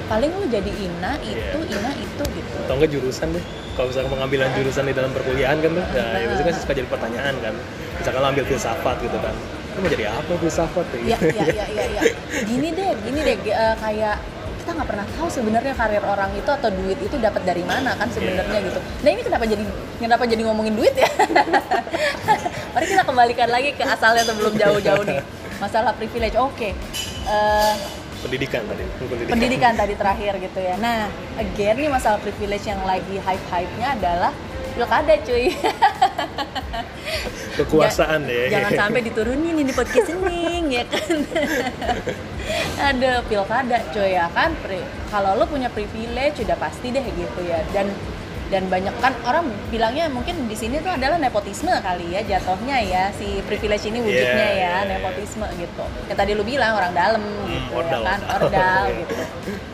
Paling 0.06 0.32
lu 0.38 0.46
jadi 0.48 0.72
ina 0.72 1.18
itu 1.24 1.60
ina 1.72 1.92
itu 1.96 2.24
gitu. 2.24 2.56
Atau 2.66 2.74
enggak 2.78 2.92
jurusan 2.92 3.28
deh. 3.36 3.46
Kalau 3.76 3.92
misalkan 3.92 4.12
pengambilan 4.16 4.50
jurusan 4.56 4.84
di 4.88 4.96
dalam 4.96 5.12
perkuliahan 5.12 5.60
kan 5.60 5.72
tuh, 5.76 5.86
ya 5.92 6.24
itu 6.24 6.44
kan 6.48 6.54
suka 6.56 6.74
jadi 6.74 6.88
pertanyaan 6.88 7.36
kan. 7.44 7.54
Misalkan 8.00 8.20
lo 8.24 8.28
ambil 8.32 8.46
filsafat 8.48 8.96
gitu 9.04 9.18
kan. 9.20 9.36
Lu 9.76 9.80
mau 9.80 9.90
jadi 9.90 10.06
apa 10.08 10.34
filsafat 10.34 10.86
tuh? 10.88 10.98
Iya, 10.98 11.18
iya, 11.22 11.44
iya, 11.46 11.66
iya, 11.68 11.84
iya. 11.90 12.02
Gini 12.50 12.68
deh, 12.72 12.92
gini 12.98 13.20
deh, 13.22 13.36
g- 13.38 13.52
eh, 13.54 13.76
kayak 13.78 14.16
kita 14.58 14.70
nggak 14.74 14.88
pernah 14.88 15.06
tahu 15.12 15.28
sebenarnya 15.30 15.74
karir 15.74 16.02
orang 16.02 16.32
itu 16.34 16.50
atau 16.50 16.70
duit 16.70 16.98
itu 16.98 17.16
dapat 17.16 17.44
dari 17.44 17.62
mana 17.62 17.94
kan 17.94 18.08
sebenarnya 18.08 18.50
Iya. 18.56 18.66
gitu. 18.66 18.80
Nah 18.82 19.10
ini 19.12 19.22
kenapa 19.22 19.46
jadi 19.46 19.64
kenapa 19.98 20.24
jadi 20.24 20.42
ngomongin 20.42 20.74
duit 20.74 20.96
ya? 20.96 21.06
Mari 22.74 22.86
kita 22.88 23.04
kembalikan 23.04 23.48
lagi 23.48 23.72
ke 23.72 23.84
asalnya 23.84 24.24
sebelum 24.24 24.54
jauh-jauh 24.54 25.04
nih. 25.06 25.22
Masalah 25.56 25.94
privilege, 25.94 26.36
oke. 26.36 26.70
Eh, 27.26 27.74
Pendidikan 28.18 28.66
tadi. 28.66 28.84
Pendidikan. 28.98 29.30
pendidikan 29.30 29.74
tadi 29.76 29.94
terakhir 29.94 30.34
gitu 30.40 30.60
ya. 30.60 30.76
Nah, 30.76 31.06
again 31.38 31.78
nih 31.78 31.88
masalah 31.88 32.18
privilege 32.18 32.66
yang 32.66 32.82
lagi 32.82 33.16
hype-hype-nya 33.18 33.88
adalah 33.94 34.32
pilkada 34.74 35.14
cuy. 35.22 35.54
Kekuasaan 37.58 38.28
ya. 38.28 38.52
Jangan 38.52 38.72
sampai 38.88 39.02
diturunin 39.02 39.56
ini 39.56 39.72
podcast 39.72 40.12
ini 40.12 40.42
ya 40.72 40.84
kan. 40.88 41.18
Ada 42.92 43.24
pilkada 43.26 43.78
cuy 43.90 44.12
ya 44.14 44.28
kan. 44.32 44.52
Kalau 45.08 45.32
lo 45.36 45.46
punya 45.48 45.72
privilege 45.72 46.44
udah 46.44 46.58
pasti 46.58 46.92
deh 46.92 47.04
gitu 47.04 47.42
ya. 47.42 47.64
Dan 47.72 47.90
dan 48.46 48.70
banyak 48.70 48.94
kan 49.02 49.10
orang 49.26 49.50
bilangnya 49.74 50.06
mungkin 50.06 50.46
di 50.46 50.54
sini 50.54 50.78
tuh 50.78 50.94
adalah 50.94 51.18
nepotisme 51.18 51.74
kali 51.82 52.14
ya 52.14 52.22
jatuhnya 52.22 52.78
ya 52.78 53.10
si 53.10 53.42
privilege 53.42 53.90
ini 53.90 53.98
wujudnya 53.98 54.22
Iya, 54.22 54.38
ya 54.38 54.54
iya, 54.54 54.74
iya. 54.86 54.90
nepotisme 54.94 55.50
gitu. 55.58 55.86
Yang 56.06 56.18
tadi 56.22 56.32
lu 56.38 56.44
bilang 56.46 56.78
orang 56.78 56.94
dalam 56.94 57.24
gitu 57.50 57.74
ya 57.74 57.74
ordal. 57.74 58.02
kan 58.06 58.20
ordal 58.38 58.84
Iya. 58.92 58.98
gitu. 59.02 59.14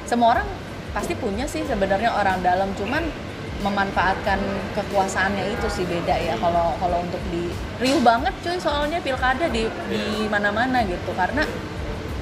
Semua 0.08 0.28
orang 0.40 0.48
pasti 0.96 1.14
punya 1.16 1.44
sih 1.48 1.68
sebenarnya 1.68 2.16
orang 2.16 2.40
dalam 2.40 2.72
cuman 2.80 3.04
memanfaatkan 3.62 4.40
kekuasaannya 4.74 5.54
itu 5.54 5.68
sih 5.70 5.86
beda 5.86 6.16
ya 6.18 6.36
kalau 6.38 6.74
kalau 6.82 7.02
untuk 7.02 7.22
di 7.30 7.50
riuh 7.78 8.02
banget 8.02 8.34
cuy 8.42 8.58
soalnya 8.58 8.98
pilkada 9.02 9.48
di 9.50 9.70
di 9.90 10.04
mana-mana 10.28 10.82
gitu 10.86 11.14
karena 11.14 11.46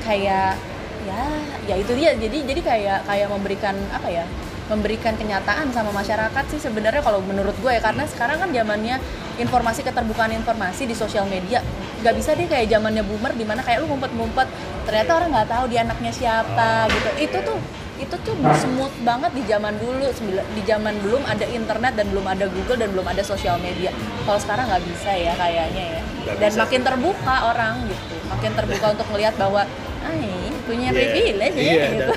kayak 0.04 0.60
ya 1.08 1.24
ya 1.66 1.76
itu 1.80 1.92
dia 1.96 2.12
jadi 2.16 2.38
jadi 2.44 2.62
kayak 2.62 3.00
kayak 3.08 3.28
memberikan 3.32 3.76
apa 3.96 4.08
ya 4.12 4.26
memberikan 4.70 5.18
kenyataan 5.18 5.74
sama 5.74 5.90
masyarakat 5.90 6.44
sih 6.54 6.62
sebenarnya 6.62 7.02
kalau 7.02 7.26
menurut 7.26 7.58
gue 7.58 7.72
ya 7.74 7.82
karena 7.82 8.06
sekarang 8.06 8.38
kan 8.38 8.54
zamannya 8.54 9.02
informasi 9.42 9.82
keterbukaan 9.82 10.30
informasi 10.36 10.86
di 10.86 10.94
sosial 10.94 11.26
media 11.26 11.66
nggak 12.00 12.16
bisa 12.16 12.32
deh 12.38 12.48
kayak 12.48 12.70
zamannya 12.70 13.04
boomer 13.04 13.34
di 13.36 13.44
mana 13.44 13.66
kayak 13.66 13.84
lu 13.84 13.92
ngumpet-ngumpet 13.92 14.48
ternyata 14.88 15.12
orang 15.20 15.30
nggak 15.36 15.50
tahu 15.52 15.64
dia 15.68 15.82
anaknya 15.84 16.12
siapa 16.16 16.88
gitu. 16.88 17.10
Itu 17.20 17.38
tuh 17.44 17.58
itu 18.00 18.16
tuh 18.18 18.32
smooth 18.34 18.96
banget 19.02 19.32
di 19.34 19.44
zaman 19.44 19.76
dulu 19.76 20.08
di 20.50 20.62
zaman 20.64 20.96
belum 21.00 21.22
ada 21.24 21.46
internet 21.46 21.94
dan 21.94 22.08
belum 22.08 22.26
ada 22.26 22.46
Google 22.48 22.80
dan 22.80 22.90
belum 22.90 23.04
ada 23.04 23.20
sosial 23.22 23.60
media. 23.60 23.92
Kalau 24.24 24.40
sekarang 24.40 24.66
nggak 24.66 24.84
bisa 24.88 25.12
ya 25.12 25.34
kayaknya 25.36 25.86
ya. 25.94 26.02
Dan 26.34 26.50
bisa. 26.50 26.60
makin 26.64 26.82
terbuka 26.82 27.36
orang 27.46 27.76
gitu. 27.86 28.16
Makin 28.30 28.52
terbuka 28.56 28.86
untuk 28.94 29.08
melihat 29.12 29.36
bahwa 29.36 29.62
ah 30.00 30.16
ini 30.16 30.32
punya 30.64 30.90
Iya, 30.90 30.96
privilege 30.96 31.56
ya 31.56 31.64
iya, 31.66 31.84
gitu. 31.86 31.96
dan 32.00 32.10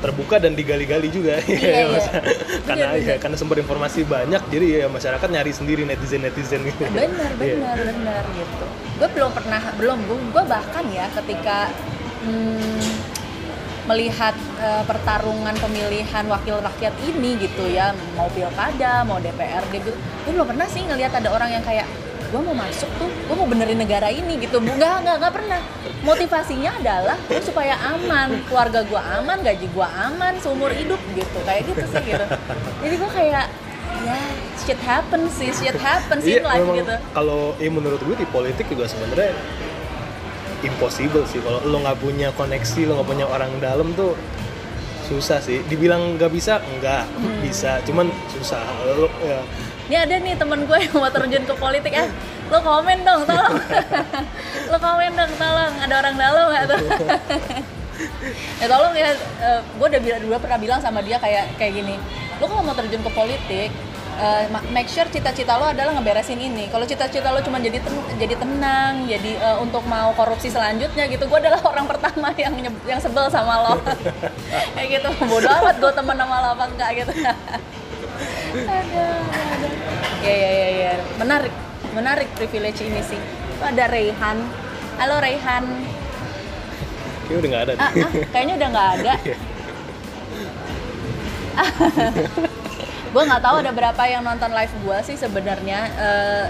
terbuka 0.00 0.36
dan 0.36 0.52
digali-gali 0.56 1.08
juga. 1.08 1.38
Iya, 1.44 1.70
iya. 1.70 1.84
Masa- 1.86 2.24
karena 2.64 2.86
Bener, 2.90 2.98
ya, 2.98 3.04
bener. 3.06 3.18
karena 3.20 3.36
sumber 3.36 3.58
informasi 3.60 4.00
banyak 4.02 4.42
jadi 4.48 4.66
ya 4.74 4.86
masyarakat 4.88 5.28
nyari 5.28 5.52
sendiri 5.52 5.82
netizen 5.84 6.20
netizen 6.20 6.66
gitu. 6.66 6.82
Benar 6.82 7.30
Iya. 7.38 7.54
benar 7.62 7.76
benar 7.78 8.24
gitu. 8.34 8.66
Gue 8.98 9.08
belum 9.12 9.30
pernah 9.30 9.62
belum 9.76 9.98
gue 10.34 10.44
bahkan 10.44 10.84
ya 10.90 11.06
ketika 11.14 11.70
hmm, 12.26 12.89
melihat 13.90 14.32
eh, 14.62 14.82
pertarungan 14.86 15.54
pemilihan 15.58 16.24
wakil 16.30 16.62
rakyat 16.62 16.94
ini 17.02 17.34
gitu 17.42 17.66
ya 17.66 17.90
mau 18.14 18.30
pilkada 18.30 19.02
mau 19.02 19.18
DPRD 19.18 19.72
gitu. 19.82 19.90
Gue 20.22 20.32
belum 20.32 20.46
pernah 20.46 20.66
sih 20.70 20.86
ngelihat 20.86 21.10
ada 21.12 21.34
orang 21.34 21.50
yang 21.50 21.64
kayak 21.66 21.90
gue 22.30 22.38
mau 22.38 22.54
masuk 22.54 22.86
tuh 22.94 23.10
gue 23.10 23.34
mau 23.34 23.48
benerin 23.50 23.74
negara 23.74 24.06
ini 24.06 24.38
gitu. 24.38 24.62
Nggak 24.62 24.94
nggak 25.02 25.16
nggak 25.18 25.32
pernah. 25.34 25.60
Motivasinya 26.06 26.70
adalah 26.78 27.18
gue 27.26 27.42
supaya 27.42 27.74
aman 27.90 28.38
keluarga 28.46 28.86
gue 28.86 29.02
aman 29.18 29.42
gaji 29.42 29.66
gue 29.66 29.88
aman 30.06 30.38
seumur 30.38 30.70
hidup 30.70 31.02
gitu. 31.12 31.38
Kayak 31.42 31.74
gitu 31.74 31.84
sih 31.90 32.02
gitu. 32.06 32.26
Jadi 32.86 32.94
gue 32.94 33.10
kayak 33.10 33.46
ya 34.00 34.16
shit 34.56 34.80
happens 34.80 35.34
sih 35.34 35.50
shit 35.50 35.76
happens 35.76 36.24
in 36.24 36.40
Iya, 36.40 36.46
life 36.46 36.62
memang 36.62 36.78
gitu. 36.80 36.94
kalau 37.12 37.52
ya 37.58 37.68
menurut 37.68 38.00
gue 38.00 38.16
di 38.16 38.24
politik 38.24 38.64
juga 38.70 38.88
sebenarnya 38.88 39.34
impossible 40.62 41.24
sih. 41.24 41.40
Kalau 41.40 41.60
lo 41.62 41.76
nggak 41.78 41.98
punya 41.98 42.28
koneksi 42.32 42.80
lo 42.84 43.00
nggak 43.00 43.08
punya 43.08 43.26
orang 43.26 43.50
dalam 43.58 43.92
tuh 43.92 44.14
susah 45.04 45.38
sih. 45.38 45.60
Dibilang 45.66 46.16
nggak 46.16 46.30
bisa 46.30 46.58
enggak 46.60 47.04
Hmm. 47.14 47.40
bisa. 47.40 47.80
Cuman 47.82 48.06
susah. 48.28 48.62
Lo 48.94 49.08
ya. 49.20 49.40
Ini 49.90 49.96
ada 49.98 50.14
nih 50.16 50.38
temen 50.38 50.64
gue 50.64 50.78
yang 50.78 50.94
mau 50.94 51.10
terjun 51.10 51.42
ke 51.42 51.54
politik 51.56 51.90
ah 51.92 52.06
lo 52.46 52.58
komen 52.58 53.02
dong 53.02 53.26
tolong. 53.26 53.58
Lo 54.70 54.78
komen 54.78 55.10
dong 55.12 55.32
tolong. 55.34 55.72
Ada 55.82 55.94
orang 55.98 56.14
dalam 56.14 56.44
nggak 56.48 56.64
tuh? 56.66 56.78
Ya 58.62 58.66
tolong 58.66 58.94
ya. 58.94 59.12
Eh, 59.12 59.60
gue 59.60 59.86
udah 59.86 60.00
bilang 60.00 60.20
dulu 60.22 60.32
pernah 60.38 60.56
bilang 60.56 60.80
sama 60.80 61.02
dia 61.02 61.18
kayak 61.18 61.58
kayak 61.58 61.74
gini. 61.74 61.98
Lo 62.38 62.46
kalau 62.46 62.62
mau 62.62 62.72
terjun 62.72 63.02
ke 63.02 63.10
politik 63.10 63.68
eh, 64.20 64.44
ma- 64.48 64.66
make 64.70 64.86
sure 64.86 65.08
cita-cita 65.08 65.56
lo 65.56 65.66
adalah 65.66 65.96
ngeberesin 65.96 66.36
ini. 66.36 66.68
Kalau 66.68 66.84
cita-cita 66.84 67.32
lo 67.32 67.40
cuma 67.40 67.56
jadi 67.56 67.80
ten- 67.80 68.08
jadi 68.16 68.34
tenang 68.36 69.08
jadi 69.08 69.32
eh, 69.40 69.56
untuk 69.58 69.82
mau 69.88 70.12
korupsi 70.12 70.48
selanjutnya 70.48 71.08
gitu 71.08 71.24
gue 71.24 71.38
adalah 71.40 71.60
orang 71.72 71.88
pertama 71.88 72.28
yang 72.36 72.52
yang 72.84 73.00
sebel 73.00 73.26
sama 73.28 73.64
lo. 73.64 73.74
Kayak 74.76 74.88
gitu 75.00 75.08
bodoh 75.24 75.48
amat 75.50 75.76
gue 75.80 75.92
temen 75.92 76.16
sama 76.16 76.36
lo 76.38 76.48
apa 76.52 76.64
enggak 76.68 76.90
gitu. 77.00 77.12
Aduh, 78.50 79.20
aduh. 79.24 79.72
ya 80.20 80.34
ya 80.34 80.50
ya 80.52 80.68
ya. 80.76 80.92
Menarik 81.16 81.54
menarik 81.96 82.28
privilege 82.36 82.84
ini 82.84 83.00
sih. 83.00 83.16
Tuh 83.56 83.64
ada 83.64 83.88
Raihan 83.88 84.36
halo 85.00 85.16
Raihan 85.16 85.64
kayaknya 87.24 87.38
udah 87.40 87.48
nggak 87.48 87.62
ada 87.62 87.72
ah, 87.72 87.88
ah, 87.88 88.10
kayaknya 88.28 88.54
udah 88.58 88.68
nggak 88.68 88.88
ada. 89.00 89.12
Gue 93.10 93.22
nggak 93.26 93.42
tahu 93.42 93.56
ada 93.58 93.72
berapa 93.74 94.02
yang 94.06 94.22
nonton 94.22 94.50
live 94.50 94.74
gue 94.82 94.98
sih 95.02 95.16
sebenarnya 95.16 95.78
Eh, 95.98 96.46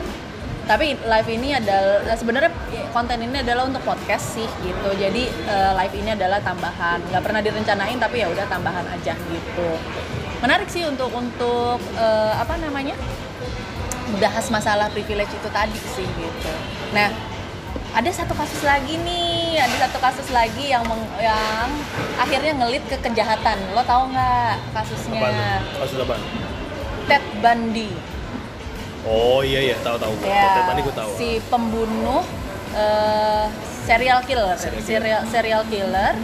tapi 0.69 0.95
live 0.95 1.31
ini 1.35 1.51
adalah 1.51 2.15
sebenarnya 2.15 2.53
konten 2.95 3.19
ini 3.19 3.43
adalah 3.43 3.67
untuk 3.67 3.83
podcast 3.83 4.39
sih 4.39 4.47
gitu. 4.63 4.91
Jadi 4.95 5.27
eh, 5.27 5.73
live 5.75 5.95
ini 5.99 6.15
adalah 6.15 6.39
tambahan. 6.39 7.03
Nggak 7.11 7.23
pernah 7.27 7.41
direncanain 7.43 7.99
tapi 7.99 8.23
ya 8.23 8.31
udah 8.31 8.47
tambahan 8.47 8.87
aja 8.87 9.19
gitu. 9.19 9.69
Menarik 10.39 10.71
sih 10.71 10.87
untuk 10.87 11.11
untuk 11.11 11.83
eh, 11.99 12.35
apa 12.39 12.55
namanya 12.63 12.95
bahas 14.23 14.47
masalah 14.51 14.87
privilege 14.91 15.31
itu 15.35 15.49
tadi 15.51 15.81
sih 15.97 16.07
gitu. 16.07 16.53
Nah 16.95 17.11
ada 17.91 18.11
satu 18.15 18.39
kasus 18.39 18.63
lagi 18.63 18.95
nih 19.03 19.59
ada 19.59 19.91
satu 19.91 19.99
kasus 19.99 20.31
lagi 20.31 20.71
yang 20.71 20.87
meng- 20.87 21.19
yang 21.19 21.67
akhirnya 22.15 22.55
ngelit 22.63 22.87
ke 22.87 22.95
kejahatan. 23.03 23.59
Lo 23.75 23.83
tau 23.83 24.07
nggak 24.07 24.55
kasusnya? 24.71 25.19
Kasus 25.83 25.99
apaan? 25.99 26.23
Ted 27.11 27.27
Bundy. 27.43 27.91
Oh 29.03 29.43
iya 29.43 29.59
iya 29.59 29.77
tahu 29.83 29.99
tahu. 29.99 30.15
Ya 30.23 30.63
tadi 30.63 30.81
gue 30.87 30.95
tahu. 30.95 31.11
si 31.19 31.43
pembunuh 31.51 32.23
eh, 32.71 33.51
serial 33.83 34.23
killer 34.23 34.55
Serial 34.55 34.85
serial 34.87 35.23
serial 35.27 35.63
killer 35.67 36.15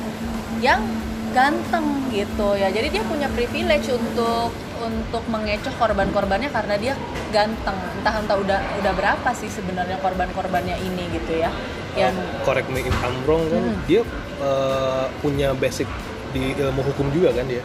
yang 0.62 0.86
ganteng 1.34 2.06
gitu 2.14 2.54
ya. 2.54 2.70
Jadi 2.70 2.94
dia 2.94 3.02
punya 3.02 3.26
privilege 3.34 3.90
untuk 3.90 4.54
untuk 4.76 5.24
mengecoh 5.26 5.74
korban-korbannya 5.74 6.54
karena 6.54 6.78
dia 6.78 6.94
ganteng. 7.34 7.74
Entah 7.98 8.14
entah 8.22 8.36
udah 8.38 8.60
udah 8.78 8.92
berapa 8.94 9.28
sih 9.34 9.50
sebenarnya 9.50 9.98
korban-korbannya 9.98 10.78
ini 10.78 11.18
gitu 11.18 11.42
ya. 11.42 11.50
Yang 11.98 12.14
correct 12.46 12.68
me 12.70 12.84
if 12.84 12.94
I'm 13.02 13.16
wrong 13.26 13.42
kan 13.50 13.58
Hmm. 13.58 13.80
dia 13.90 14.06
eh, 14.38 15.04
punya 15.18 15.50
basic 15.56 15.88
di 16.30 16.54
ilmu 16.54 16.84
hukum 16.84 17.10
juga 17.10 17.34
kan 17.34 17.48
dia? 17.50 17.64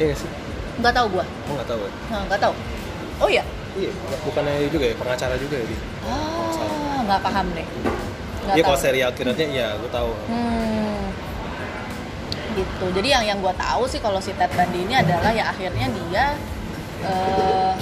Iya 0.00 0.16
sih 0.16 0.41
nggak 0.80 0.94
tahu 0.94 1.06
gua. 1.18 1.24
Oh 1.48 1.52
nggak 1.58 1.68
tahu 1.68 1.80
ya? 1.84 1.92
Nah, 2.08 2.20
nggak 2.30 2.40
tahu. 2.40 2.54
Oh 3.20 3.28
ya 3.28 3.44
iya 3.72 3.88
bukannya 4.24 4.68
juga 4.68 4.84
ya 4.92 4.94
pengacara 5.00 5.34
juga 5.40 5.56
ya 5.56 5.64
dia 5.64 5.80
oh 6.04 6.98
nggak 7.08 7.20
paham 7.24 7.46
deh. 7.56 7.66
Nggak 8.42 8.54
Iya 8.58 8.62
kalau 8.66 8.78
serial 8.78 9.10
killernya 9.14 9.46
iya 9.48 9.66
gue 9.78 9.90
tahu. 9.90 10.10
Hmm, 10.26 11.02
gitu. 12.58 12.86
Jadi 12.90 13.08
yang 13.14 13.24
yang 13.24 13.38
gue 13.38 13.54
tahu 13.54 13.86
sih 13.86 14.02
kalau 14.02 14.18
si 14.18 14.34
Ted 14.34 14.50
Bundy 14.52 14.82
ini 14.82 14.94
adalah 14.98 15.30
ya 15.30 15.54
akhirnya 15.54 15.86
dia 15.88 16.24
eh, 17.06 17.72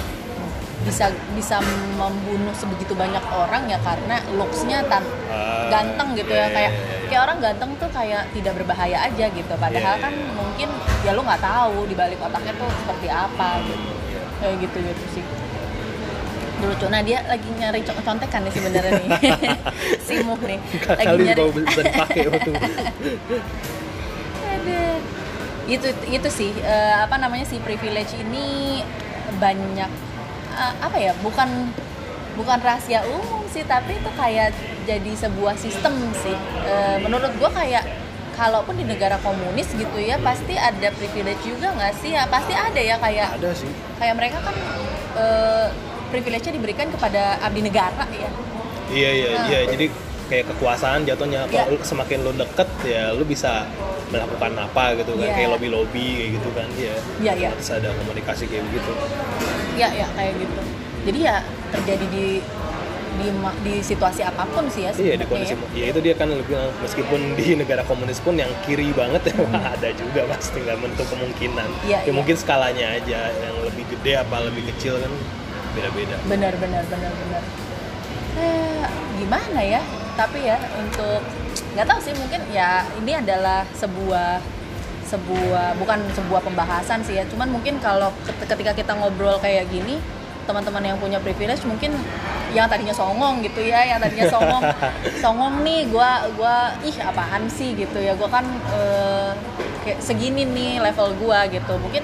bisa 0.81 1.05
bisa 1.31 1.57
membunuh 1.93 2.49
sebegitu 2.51 2.93
banyak 2.93 3.21
orang 3.27 3.63
ya 3.65 3.77
karena 3.79 4.17
looksnya 4.31 4.81
tan 4.85 5.05
Ah, 5.27 5.69
ganteng 5.69 6.11
gitu 6.13 6.27
iya, 6.27 6.45
ya 6.45 6.47
kayak 6.49 6.71
iya, 6.71 6.81
iya. 6.83 7.07
kayak 7.07 7.21
orang 7.21 7.37
ganteng 7.39 7.71
tuh 7.77 7.89
kayak 7.89 8.23
tidak 8.31 8.53
berbahaya 8.55 8.97
aja 9.03 9.25
gitu. 9.29 9.53
Padahal 9.55 9.95
Iya, 9.95 10.03
kan 10.03 10.11
iya. 10.11 10.31
mungkin 10.33 10.69
ya 11.01 11.11
lu 11.11 11.21
nggak 11.21 11.39
tahu 11.39 11.85
di 11.85 11.95
balik 11.95 12.19
otaknya 12.19 12.53
tuh 12.55 12.67
seperti 12.67 13.07
apa 13.07 13.49
gitu. 13.61 13.79
Iya. 14.07 14.21
Kayak 14.37 14.55
gitu 14.59 14.77
gitu 14.83 15.03
sih. 15.11 15.23
Lucu. 16.61 16.85
Nah 16.87 17.01
dia 17.01 17.25
lagi 17.25 17.49
nyari 17.51 17.81
co- 17.81 17.97
contekan 18.01 18.41
nih 18.43 18.53
sebenarnya 18.53 18.91
nih. 18.95 19.09
si 20.05 20.13
Muh 20.21 20.37
nih. 20.39 20.59
Lagi 20.91 21.05
kali 21.05 21.21
nyari 21.23 21.41
waktu 21.41 22.51
ada 24.43 24.81
itu 25.65 25.87
itu 26.05 26.29
sih 26.29 26.51
eh, 26.59 26.95
apa 26.97 27.15
namanya 27.15 27.45
si 27.45 27.57
privilege 27.57 28.13
ini 28.13 28.81
banyak 29.33 29.89
eh, 30.53 30.73
apa 30.77 30.97
ya 30.97 31.13
bukan 31.19 31.49
bukan 32.33 32.57
rahasia 32.57 33.03
umum 33.05 33.43
sih 33.45 33.63
tapi 33.63 33.91
itu 33.93 34.09
kayak 34.13 34.55
jadi 34.83 35.11
sebuah 35.17 35.55
sistem 35.55 35.93
sih 36.15 36.35
Eh, 36.63 36.97
menurut 36.99 37.31
gua 37.35 37.51
kayak 37.51 37.83
kalaupun 38.33 38.73
di 38.73 38.85
negara 38.85 39.19
komunis 39.19 39.67
gitu 39.69 39.97
ya 39.97 40.15
pasti 40.17 40.55
ada 40.55 40.87
privilege 40.91 41.43
juga 41.43 41.71
nggak 41.71 41.93
sih 41.97 42.11
ya 42.11 42.23
pasti 42.25 42.53
ada 42.53 42.79
ya 42.79 42.95
kayak 42.97 43.35
ada 43.35 43.51
sih 43.51 43.67
kayak 43.97 44.15
mereka 44.15 44.39
kan 44.39 44.55
eh, 45.13 45.67
privilege-nya 46.09 46.53
diberikan 46.53 46.87
kepada 46.89 47.39
abdi 47.39 47.61
negara 47.61 48.07
ya 48.09 48.29
iya 48.89 49.09
iya 49.13 49.27
Nah. 49.33 49.45
iya 49.47 49.59
jadi 49.67 49.85
kayak 50.27 50.45
kekuasaan 50.49 51.03
jatuhnya 51.03 51.43
Iya. 51.45 51.67
kalau 51.67 51.75
lu- 51.75 51.83
semakin 51.85 52.17
lu 52.21 52.31
deket 52.33 52.69
ya 52.85 53.11
lu 53.11 53.23
bisa 53.23 53.67
melakukan 54.07 54.51
apa 54.57 54.95
gitu 54.95 55.11
kan 55.13 55.23
Iya. 55.23 55.35
kayak 55.35 55.49
lobby 55.51 55.67
lobby 55.69 56.05
kayak 56.15 56.31
gitu 56.35 56.49
kan 56.51 56.67
iya 56.73 56.95
Iya, 57.19 57.33
iya. 57.37 57.49
Terus 57.53 57.71
ada 57.73 57.89
komunikasi 57.93 58.43
kayak 58.47 58.63
begitu 58.65 58.91
ya 59.77 59.87
ya 59.91 60.07
kayak 60.15 60.33
gitu 60.39 60.61
jadi 61.01 61.19
ya 61.19 61.35
terjadi 61.71 62.05
di 62.11 62.27
di 63.11 63.27
di 63.61 63.73
situasi 63.83 64.23
apa 64.23 64.47
pun 64.49 64.65
sih 64.71 64.87
ya 64.87 64.91
Iya 64.95 65.15
di 65.19 65.25
kondisi 65.27 65.53
ya. 65.53 65.67
ya 65.75 65.85
itu 65.93 65.99
dia 65.99 66.15
kan 66.15 66.31
lebih 66.31 66.55
meskipun 66.81 67.35
di 67.37 67.59
negara 67.59 67.83
komunis 67.85 68.17
pun 68.23 68.39
yang 68.39 68.49
kiri 68.65 68.95
banget 68.95 69.29
ya 69.29 69.35
ada 69.77 69.89
juga 69.93 70.25
pasti 70.31 70.63
nggak 70.63 70.77
menutup 70.79 71.07
kemungkinan. 71.11 71.69
Iya, 71.85 71.99
ya 72.01 72.07
iya. 72.07 72.11
mungkin 72.15 72.35
skalanya 72.39 72.87
aja 72.97 73.19
yang 73.29 73.55
lebih 73.67 73.83
gede 73.93 74.13
apa 74.15 74.35
lebih 74.47 74.63
kecil 74.73 74.97
kan 74.97 75.11
beda-beda. 75.71 76.15
benar 76.27 76.53
benar 76.59 76.83
benar 76.87 77.11
benar 77.15 77.43
eh, 78.39 78.85
gimana 79.19 79.59
ya 79.63 79.81
tapi 80.19 80.39
ya 80.43 80.57
untuk 80.79 81.21
nggak 81.75 81.87
tahu 81.87 81.99
sih 82.03 82.13
mungkin 82.15 82.41
ya 82.51 82.83
ini 82.99 83.11
adalah 83.15 83.63
sebuah 83.75 84.43
sebuah 85.11 85.75
bukan 85.75 85.99
sebuah 86.15 86.41
pembahasan 86.41 87.03
sih 87.03 87.19
ya. 87.19 87.23
Cuman 87.27 87.51
mungkin 87.51 87.77
kalau 87.83 88.09
ket- 88.23 88.47
ketika 88.47 88.71
kita 88.71 88.91
ngobrol 88.95 89.35
kayak 89.43 89.67
gini 89.67 89.99
teman-teman 90.41 90.81
yang 90.81 90.97
punya 90.97 91.21
privilege 91.21 91.61
mungkin 91.69 91.93
yang 92.51 92.65
tadinya 92.65 92.91
songong 92.91 93.45
gitu 93.45 93.61
ya 93.61 93.85
yang 93.85 94.01
tadinya 94.01 94.25
songong 94.27 94.63
songong 95.23 95.61
nih 95.61 95.85
gua 95.93 96.25
gua 96.33 96.73
ih 96.81 96.95
apaan 97.03 97.45
sih 97.51 97.75
gitu 97.75 97.99
ya. 97.99 98.15
Gua 98.15 98.31
kan 98.31 98.45
eh, 98.71 99.31
kayak 99.83 99.99
segini 99.99 100.47
nih 100.47 100.79
level 100.79 101.11
gua 101.19 101.45
gitu. 101.51 101.75
Mungkin 101.77 102.03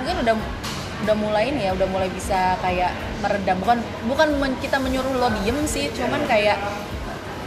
mungkin 0.00 0.16
udah 0.24 0.34
udah 0.98 1.14
mulai 1.14 1.54
ini 1.54 1.70
ya 1.70 1.72
udah 1.76 1.86
mulai 1.86 2.08
bisa 2.10 2.58
kayak 2.64 2.90
meredam. 3.22 3.60
Bukan 3.62 3.78
bukan 4.10 4.28
men- 4.40 4.58
kita 4.58 4.80
menyuruh 4.82 5.14
lo 5.14 5.28
diem 5.40 5.62
sih 5.68 5.92
cuman 5.94 6.24
kayak 6.26 6.58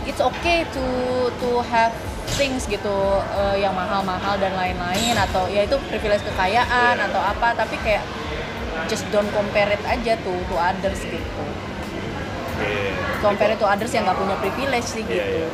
it's 0.07 0.23
okay 0.23 0.65
to 0.73 0.85
to 1.37 1.61
have 1.69 1.93
things 2.33 2.63
gitu 2.65 2.97
eh, 3.33 3.57
yang 3.59 3.71
mahal-mahal 3.71 4.35
dan 4.35 4.53
lain-lain 4.53 5.15
atau 5.15 5.47
ya 5.47 5.63
itu 5.63 5.75
privilege 5.87 6.23
kekayaan 6.25 6.95
Iya. 6.95 7.05
atau 7.07 7.21
apa 7.21 7.53
tapi 7.53 7.75
kayak 7.79 8.03
just 8.87 9.05
don't 9.09 9.27
compare 9.31 9.69
it 9.69 9.83
aja 9.83 10.15
tuh 10.19 10.37
to 10.45 10.55
others 10.55 11.01
gitu 11.01 11.43
Iya. 12.57 12.93
compare 13.19 13.51
it 13.51 13.59
to 13.59 13.65
others 13.65 13.91
yang 13.91 14.05
nggak 14.05 14.17
punya 14.17 14.35
privilege 14.37 14.87
sih 14.87 15.03
gitu 15.03 15.17
Iya, 15.17 15.45
iya. 15.45 15.47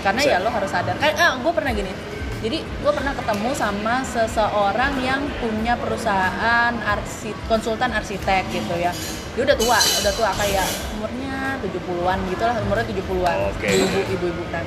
karena 0.00 0.20
Bisa. 0.22 0.32
ya 0.34 0.44
lo 0.44 0.50
harus 0.50 0.70
sadar 0.70 0.94
kan 0.96 1.12
ah, 1.16 1.32
gue 1.36 1.52
pernah 1.52 1.72
gini 1.72 1.92
jadi 2.38 2.58
gue 2.62 2.92
pernah 2.94 3.10
ketemu 3.12 3.50
sama 3.50 3.94
seseorang 4.06 4.94
yang 5.02 5.26
punya 5.38 5.74
perusahaan 5.74 6.70
arsi 6.70 7.34
konsultan 7.46 7.90
arsitek 7.90 8.46
gitu 8.48 8.74
ya 8.74 8.94
dia 9.34 9.42
udah 9.42 9.58
tua 9.58 9.74
udah 9.74 10.12
tua 10.14 10.30
kayak 10.34 10.66
umurnya 10.94 11.58
70-an 11.58 12.18
gitu 12.30 12.42
lah 12.42 12.56
umurnya 12.62 12.86
70-an 12.86 13.38
Oke. 13.54 13.66
ibu 13.66 13.98
ibu-ibu 14.14 14.42
kan 14.54 14.62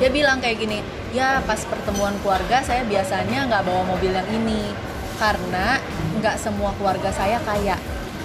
dia 0.00 0.08
bilang 0.08 0.40
kayak 0.40 0.56
gini 0.56 0.80
ya 1.12 1.44
pas 1.44 1.60
pertemuan 1.68 2.16
keluarga 2.24 2.64
saya 2.64 2.82
biasanya 2.88 3.46
nggak 3.52 3.62
bawa 3.68 3.84
mobil 3.84 4.10
yang 4.10 4.26
ini 4.32 4.72
karena 5.20 5.76
nggak 6.18 6.40
semua 6.40 6.72
keluarga 6.80 7.12
saya 7.12 7.36
kaya 7.44 7.76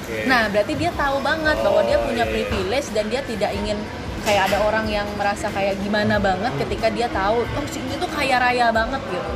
Oke. 0.06 0.30
Nah, 0.30 0.46
berarti 0.54 0.78
dia 0.78 0.94
tahu 0.94 1.18
banget 1.26 1.58
bahwa 1.66 1.82
dia 1.82 1.98
Oh, 1.98 2.06
punya 2.06 2.30
iya. 2.30 2.34
privilege 2.46 2.94
dan 2.94 3.10
dia 3.10 3.26
tidak 3.26 3.50
ingin 3.58 3.74
kayak 4.22 4.54
ada 4.54 4.62
orang 4.62 4.86
yang 4.86 5.10
merasa 5.18 5.50
kayak 5.50 5.82
gimana 5.82 6.22
banget 6.22 6.54
ketika 6.62 6.94
dia 6.94 7.10
tahu 7.10 7.42
oh 7.42 7.66
si 7.66 7.82
ini 7.82 7.98
tuh 7.98 8.06
kaya 8.14 8.38
raya 8.38 8.70
banget 8.70 9.02
gitu. 9.10 9.32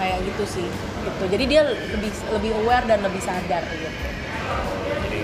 Kayak 0.00 0.18
gitu 0.24 0.44
sih. 0.48 0.68
Gitu. 1.04 1.24
Jadi 1.28 1.44
dia 1.44 1.60
lebih 1.68 2.08
lebih 2.32 2.50
aware 2.64 2.88
dan 2.88 3.04
lebih 3.04 3.20
sadar 3.20 3.60
gitu. 3.68 3.88
Jadi 5.04 5.20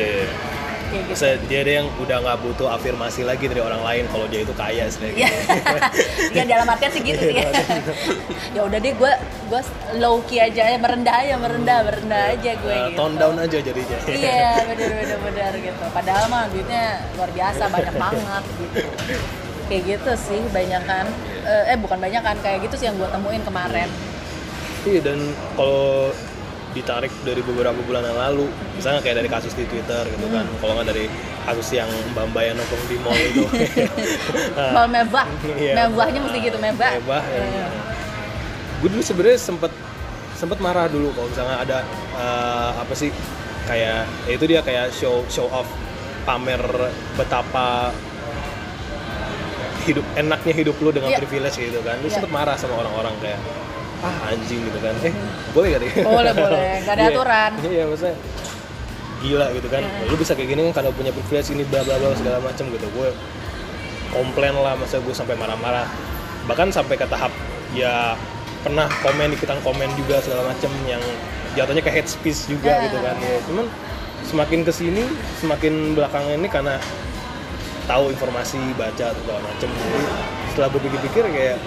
iya. 0.00 0.08
iya. 0.24 0.51
Kayak 0.92 1.02
gitu. 1.02 1.10
Maksudnya 1.10 1.36
dia 1.42 1.58
ada 1.58 1.72
yang 1.74 1.86
udah 1.96 2.16
nggak 2.20 2.38
butuh 2.42 2.68
afirmasi 2.70 3.20
lagi 3.22 3.44
dari 3.46 3.60
orang 3.60 3.80
lain 3.80 4.04
kalau 4.06 4.26
dia 4.26 4.40
itu 4.40 4.52
kaya 4.52 4.70
Ya, 4.74 4.84
istilahnya. 4.84 5.24
gitu. 5.24 5.76
ya 6.36 6.42
dalam 6.44 6.66
artian 6.66 6.90
sih 6.90 7.02
gitu 7.02 7.22
sih. 7.22 7.34
ya 8.56 8.60
udah 8.62 8.78
deh 8.78 8.92
gue 8.92 9.12
gue 9.48 9.60
low 9.96 10.20
key 10.22 10.38
aja 10.38 10.62
ya 10.66 10.76
merendah 10.76 11.16
aja 11.18 11.34
merendah 11.36 11.78
merendah 11.82 12.22
aja 12.30 12.50
gue 12.54 12.68
Eh, 12.70 12.82
gitu. 12.86 12.96
tone 12.98 13.16
down 13.16 13.36
aja 13.36 13.58
jadinya. 13.58 13.98
Iya 14.06 14.44
bener 14.66 14.90
bener 14.94 15.18
bener 15.22 15.52
gitu. 15.58 15.84
Padahal 15.90 16.24
mah 16.28 16.44
duitnya 16.46 16.84
luar 17.14 17.30
biasa 17.30 17.62
banyak 17.66 17.94
banget 17.94 18.44
gitu. 18.54 18.76
Kayak 19.64 19.82
gitu 19.88 20.12
sih 20.18 20.40
banyak 20.46 20.82
kan. 20.82 21.06
Eh, 21.42 21.72
eh 21.72 21.76
bukan 21.76 21.96
banyak 21.96 22.20
kan 22.20 22.36
kayak 22.38 22.58
gitu 22.62 22.74
sih 22.76 22.86
yang 22.86 22.96
gue 22.96 23.08
temuin 23.08 23.40
kemarin. 23.40 23.88
Iya 24.82 25.00
dan 25.00 25.18
kalau 25.54 26.10
ditarik 26.72 27.12
dari 27.22 27.40
beberapa 27.40 27.76
bulan 27.78 28.00
yang 28.02 28.16
lalu, 28.16 28.46
misalnya 28.72 29.00
kayak 29.00 29.20
dari 29.20 29.28
kasus 29.28 29.52
di 29.52 29.64
Twitter 29.64 30.04
gitu 30.06 30.26
kan, 30.28 30.42
Hmm. 30.42 30.56
kalau 30.58 30.72
nggak 30.74 30.88
dari 30.88 31.04
kasus 31.42 31.68
yang 31.70 31.88
Mbak 32.10 32.24
Mbak 32.28 32.42
yang 32.42 32.56
nongkrong 32.56 32.84
di 32.86 32.96
mall 32.98 33.18
itu, 33.18 33.44
Nah, 34.56 34.70
Mal 34.74 34.86
mewah, 34.88 35.26
Iya. 35.52 35.72
mewahnya 35.78 36.18
mesti 36.20 36.38
gitu 36.40 36.56
mewah. 36.56 36.90
mewah. 36.98 37.22
ya. 37.24 37.42
Iya. 37.42 37.66
Gue 38.78 38.88
dulu 38.88 39.02
sebenarnya 39.02 39.38
sempet 39.38 39.72
sempet 40.34 40.58
marah 40.58 40.86
dulu 40.86 41.12
kalau 41.12 41.28
misalnya 41.28 41.56
ada 41.56 41.78
eh, 42.12 42.70
apa 42.76 42.92
sih 42.92 43.14
kayak 43.62 44.02
ya 44.26 44.32
itu 44.32 44.44
dia 44.44 44.58
kayak 44.58 44.90
show 44.90 45.22
show 45.28 45.46
off 45.46 45.70
pamer 46.22 46.58
betapa 47.14 47.94
hidup 49.82 50.06
enaknya 50.14 50.54
hidup 50.56 50.76
lu 50.78 50.90
dengan 50.90 51.10
Iya. 51.10 51.18
privilege 51.18 51.58
gitu 51.60 51.78
kan. 51.80 51.98
Lu 51.98 52.06
Iya. 52.06 52.14
sempet 52.16 52.30
marah 52.30 52.54
sama 52.54 52.74
orang-orang 52.76 53.14
kayak 53.18 53.38
ah 54.02 54.14
anjing 54.28 54.60
gitu 54.60 54.78
kan. 54.78 54.94
Eh, 55.00 55.14
boleh 55.50 55.68
gak 55.70 55.80
deh? 55.80 55.90
Boleh, 56.02 56.32
boleh. 56.32 56.60
Nggak 56.82 56.94
ada 56.94 57.02
Iya. 57.04 57.10
aturan. 57.12 57.50
Iya, 57.62 57.82
maksudnya 57.86 58.16
gila 59.20 59.46
gitu 59.52 59.68
kan. 59.68 59.82
Iya. 59.82 60.06
Lu 60.06 60.14
bisa 60.16 60.32
kayak 60.34 60.48
gini 60.48 60.60
kan 60.66 60.72
karena 60.76 60.90
punya 60.92 61.10
privilege 61.10 61.48
ini 61.50 61.62
bla 61.62 61.80
bla 61.80 61.94
bla 61.96 62.10
segala 62.12 62.38
macam 62.38 62.64
gitu. 62.68 62.86
Gue 62.90 63.08
komplain 64.10 64.54
lah 64.54 64.74
masa 64.74 64.98
gue 64.98 65.12
sampai 65.12 65.34
marah-marah. 65.34 65.86
Bahkan 66.44 66.68
sampai 66.68 66.94
ke 66.94 67.06
tahap 67.06 67.30
ya 67.72 68.18
pernah 68.60 68.86
komen 69.00 69.30
ikutan 69.32 69.58
komen 69.60 69.88
juga 69.96 70.18
segala 70.18 70.46
macam 70.46 70.70
yang 70.84 71.02
jatuhnya 71.52 71.80
ke 71.80 71.90
hate 71.90 72.10
speech 72.10 72.46
juga 72.48 72.70
Iya. 72.72 72.82
gitu 72.86 72.98
kan. 72.98 73.16
Ya, 73.16 73.36
cuman 73.44 73.66
semakin 74.22 74.60
ke 74.62 74.72
sini 74.72 75.02
semakin 75.38 75.72
belakangan 75.92 76.34
ini 76.34 76.46
karena 76.46 76.78
tahu 77.84 78.08
informasi 78.08 78.58
baca 78.72 79.04
atau 79.04 79.18
segala 79.20 79.40
macam 79.42 79.66
jadi 79.68 80.00
setelah 80.48 80.68
gue 80.68 80.80
pikir-pikir 80.80 81.24
kayak 81.28 81.58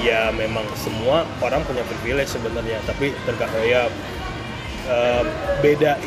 ya 0.00 0.32
memang 0.32 0.64
semua 0.78 1.28
orang 1.44 1.60
punya 1.68 1.84
privilege 1.84 2.32
sebenarnya 2.32 2.80
tapi 2.88 3.12
tergantung 3.28 3.60
ya 3.64 3.92
eh, 4.88 5.22
beda 5.60 6.00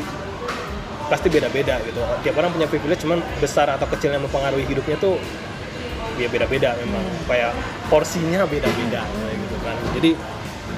pasti 1.05 1.29
beda-beda 1.29 1.77
gitu. 1.85 2.01
Tiap 2.25 2.35
orang 2.41 2.49
punya 2.49 2.65
privilege 2.65 3.05
cuman 3.05 3.21
besar 3.37 3.69
atau 3.69 3.85
kecil 3.93 4.09
yang 4.09 4.25
mempengaruhi 4.25 4.65
hidupnya 4.65 4.97
tuh 4.97 5.21
ya 6.17 6.25
beda-beda 6.31 6.73
memang. 6.81 7.03
Kayak 7.29 7.53
porsinya 7.93 8.49
beda-beda 8.49 9.05
gitu 9.37 9.55
kan. 9.61 9.77
Jadi 9.93 10.11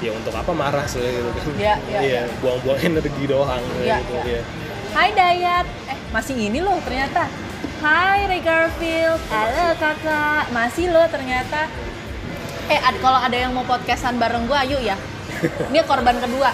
ya 0.03 0.11
untuk 0.13 0.35
apa 0.35 0.51
marah 0.51 0.85
sih 0.85 0.99
gitu 0.99 1.31
kan. 1.31 1.55
Iya, 1.57 1.75
iya, 1.89 1.99
iya. 2.03 2.21
buang-buang 2.43 2.79
energi 2.83 3.23
doang 3.25 3.63
Iya, 3.81 4.03
gitu 4.03 4.13
iya. 4.27 4.39
ya. 4.39 4.41
Hai 4.91 5.09
Dayat, 5.13 5.67
eh 5.87 5.97
masih 6.11 6.35
ini 6.35 6.59
loh 6.59 6.75
ternyata. 6.83 7.29
Hai 7.77 8.25
Ray 8.25 8.41
Garfield, 8.41 9.21
halo 9.29 9.77
kakak, 9.77 10.49
masih 10.49 10.89
loh 10.89 11.05
ternyata. 11.07 11.69
Eh 12.67 12.79
ad- 12.83 12.99
kalau 12.99 13.19
ada 13.19 13.37
yang 13.37 13.55
mau 13.55 13.63
podcastan 13.63 14.19
bareng 14.19 14.43
gua, 14.47 14.67
ayo 14.67 14.79
ya. 14.83 14.99
Ini 15.71 15.79
korban 15.87 16.19
kedua. 16.19 16.51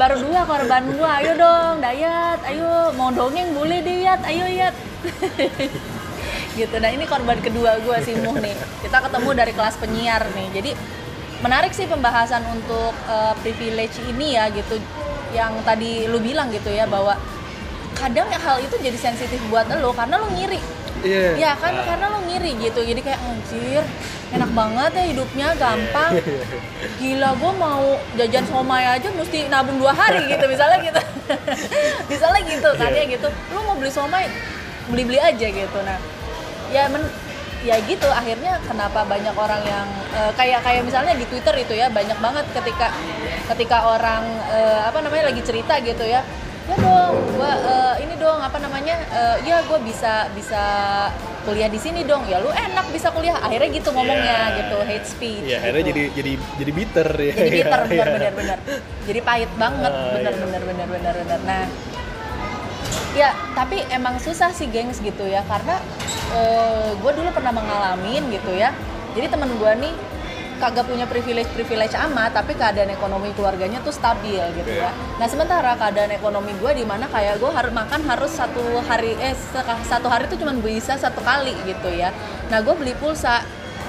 Baru 0.00 0.16
dua 0.22 0.42
korban 0.48 0.82
gua, 0.96 1.20
ayo 1.20 1.36
dong 1.36 1.84
Dayat, 1.84 2.40
ayo 2.48 2.90
mau 2.96 3.12
dongeng 3.12 3.52
boleh 3.52 3.84
deh 3.84 4.06
Yat, 4.06 4.24
ayo 4.24 4.46
Yat. 4.48 4.74
gitu, 6.58 6.74
nah 6.80 6.88
ini 6.88 7.04
korban 7.04 7.36
kedua 7.38 7.78
gua 7.84 8.00
sih 8.00 8.16
Muh 8.18 8.34
nih. 8.40 8.56
Kita 8.82 8.98
ketemu 9.04 9.30
dari 9.36 9.52
kelas 9.52 9.76
penyiar 9.78 10.24
nih, 10.32 10.48
jadi 10.56 10.70
menarik 11.44 11.76
sih 11.76 11.84
pembahasan 11.84 12.42
untuk 12.48 12.96
eh, 13.06 13.34
privilege 13.44 14.00
ini 14.08 14.40
ya 14.40 14.48
gitu 14.48 14.80
yang 15.36 15.52
tadi 15.68 16.08
lu 16.08 16.16
bilang 16.22 16.48
gitu 16.48 16.72
ya 16.72 16.88
bahwa 16.88 17.12
kadang 17.96 18.28
ya 18.28 18.38
hal 18.38 18.60
itu 18.60 18.76
jadi 18.76 18.98
sensitif 19.00 19.40
buat 19.48 19.64
lo 19.72 19.90
karena 19.96 20.20
lo 20.20 20.28
ngiri. 20.36 20.60
Iya. 21.04 21.36
Ya 21.36 21.52
kan? 21.56 21.72
Ah. 21.76 21.84
karena 21.84 22.06
lo 22.12 22.20
ngiri 22.28 22.52
gitu. 22.60 22.80
Jadi 22.84 23.00
kayak 23.00 23.20
anjir 23.24 23.82
enak 24.36 24.50
banget 24.52 24.90
ya 24.92 25.04
hidupnya 25.16 25.48
gampang. 25.56 26.20
Gila 27.00 27.30
gue 27.40 27.52
mau 27.56 27.84
jajan 28.20 28.44
somai 28.44 28.84
aja 28.84 29.08
mesti 29.16 29.48
nabung 29.48 29.80
dua 29.80 29.96
hari 29.96 30.28
gitu 30.28 30.44
misalnya 30.44 30.78
gitu. 30.84 31.00
Misalnya 32.12 32.40
gitu 32.46 32.70
kan 32.78 32.90
ya 32.92 33.04
gitu. 33.08 33.28
Lu 33.50 33.58
mau 33.66 33.74
beli 33.74 33.90
somai 33.90 34.28
beli 34.92 35.02
beli 35.02 35.18
aja 35.18 35.46
gitu. 35.46 35.78
Nah 35.82 35.98
ya 36.70 36.86
men 36.92 37.02
ya 37.64 37.76
gitu. 37.82 38.06
Akhirnya 38.06 38.62
kenapa 38.66 39.02
banyak 39.02 39.34
orang 39.34 39.62
yang 39.66 39.88
eh, 40.14 40.32
kayak 40.38 40.62
kayak 40.62 40.82
misalnya 40.86 41.14
di 41.18 41.26
Twitter 41.26 41.54
itu 41.58 41.74
ya 41.74 41.90
banyak 41.90 42.18
banget 42.22 42.46
ketika 42.54 42.94
ketika 43.54 43.78
orang 43.90 44.22
eh, 44.52 44.80
apa 44.86 44.98
namanya 45.02 45.30
lagi 45.30 45.42
cerita 45.42 45.78
gitu 45.82 46.06
ya 46.06 46.22
ya 46.66 46.76
dong 46.76 47.14
gua 47.34 47.52
eh, 47.54 47.94
ini 48.02 48.14
dong 48.18 48.38
apa 48.38 48.58
namanya 48.58 48.94
eh, 49.06 49.36
ya 49.46 49.62
gue 49.62 49.78
bisa 49.82 50.26
bisa 50.34 50.62
kuliah 51.46 51.70
di 51.70 51.78
sini 51.78 52.02
dong 52.02 52.26
ya 52.26 52.42
lu 52.42 52.50
enak 52.50 52.90
bisa 52.90 53.14
kuliah 53.14 53.38
akhirnya 53.38 53.70
gitu 53.70 53.94
ngomongnya 53.94 54.50
Iya. 54.50 54.56
gitu 54.58 54.76
hate 54.82 55.06
speech 55.06 55.46
akhirnya 55.46 55.82
gitu. 55.82 55.90
jadi 55.94 56.02
jadi 56.12 56.32
jadi 56.58 56.70
bitter 56.74 57.08
ya. 57.14 57.32
jadi 57.32 57.50
bitter 57.54 57.80
Iya, 57.86 57.86
benar 57.86 58.06
iya. 58.08 58.14
benar 58.18 58.32
benar 58.34 58.58
jadi 59.06 59.20
pahit 59.22 59.50
banget 59.54 59.92
Ah, 59.94 60.10
benar 60.10 60.32
iya. 60.34 60.42
benar 60.42 60.62
benar 60.66 60.86
benar 60.90 61.14
benar 61.22 61.40
nah 61.46 61.64
ya 63.14 63.30
tapi 63.54 63.80
emang 63.88 64.18
susah 64.18 64.50
sih 64.50 64.66
gengs 64.68 64.98
gitu 65.00 65.24
ya 65.24 65.40
karena 65.46 65.78
gue 66.98 67.12
dulu 67.14 67.30
pernah 67.32 67.54
mengalamin 67.54 68.28
gitu 68.28 68.50
ya 68.52 68.74
jadi 69.14 69.30
temen 69.30 69.48
gue 69.56 69.72
nih 69.80 69.94
kagak 70.56 70.88
punya 70.88 71.04
privilege 71.04 71.48
privilege 71.52 71.94
amat 71.94 72.34
tapi 72.36 72.56
keadaan 72.56 72.90
ekonomi 72.92 73.30
keluarganya 73.36 73.80
tuh 73.84 73.92
stabil 73.92 74.40
gitu 74.56 74.72
ya 74.72 74.90
nah 75.16 75.28
sementara 75.28 75.76
keadaan 75.76 76.12
ekonomi 76.12 76.52
gue 76.58 76.72
di 76.72 76.84
mana 76.88 77.06
kayak 77.08 77.38
gue 77.38 77.50
harus 77.52 77.72
makan 77.72 78.00
harus 78.08 78.32
satu 78.32 78.62
hari 78.84 79.12
eh 79.20 79.36
satu 79.86 80.06
hari 80.08 80.26
tuh 80.26 80.38
cuma 80.40 80.52
bisa 80.56 80.96
satu 80.98 81.20
kali 81.22 81.54
gitu 81.66 81.88
ya. 81.92 82.10
Nah 82.48 82.62
gue 82.62 82.74
beli 82.74 82.94
pulsa 82.96 83.42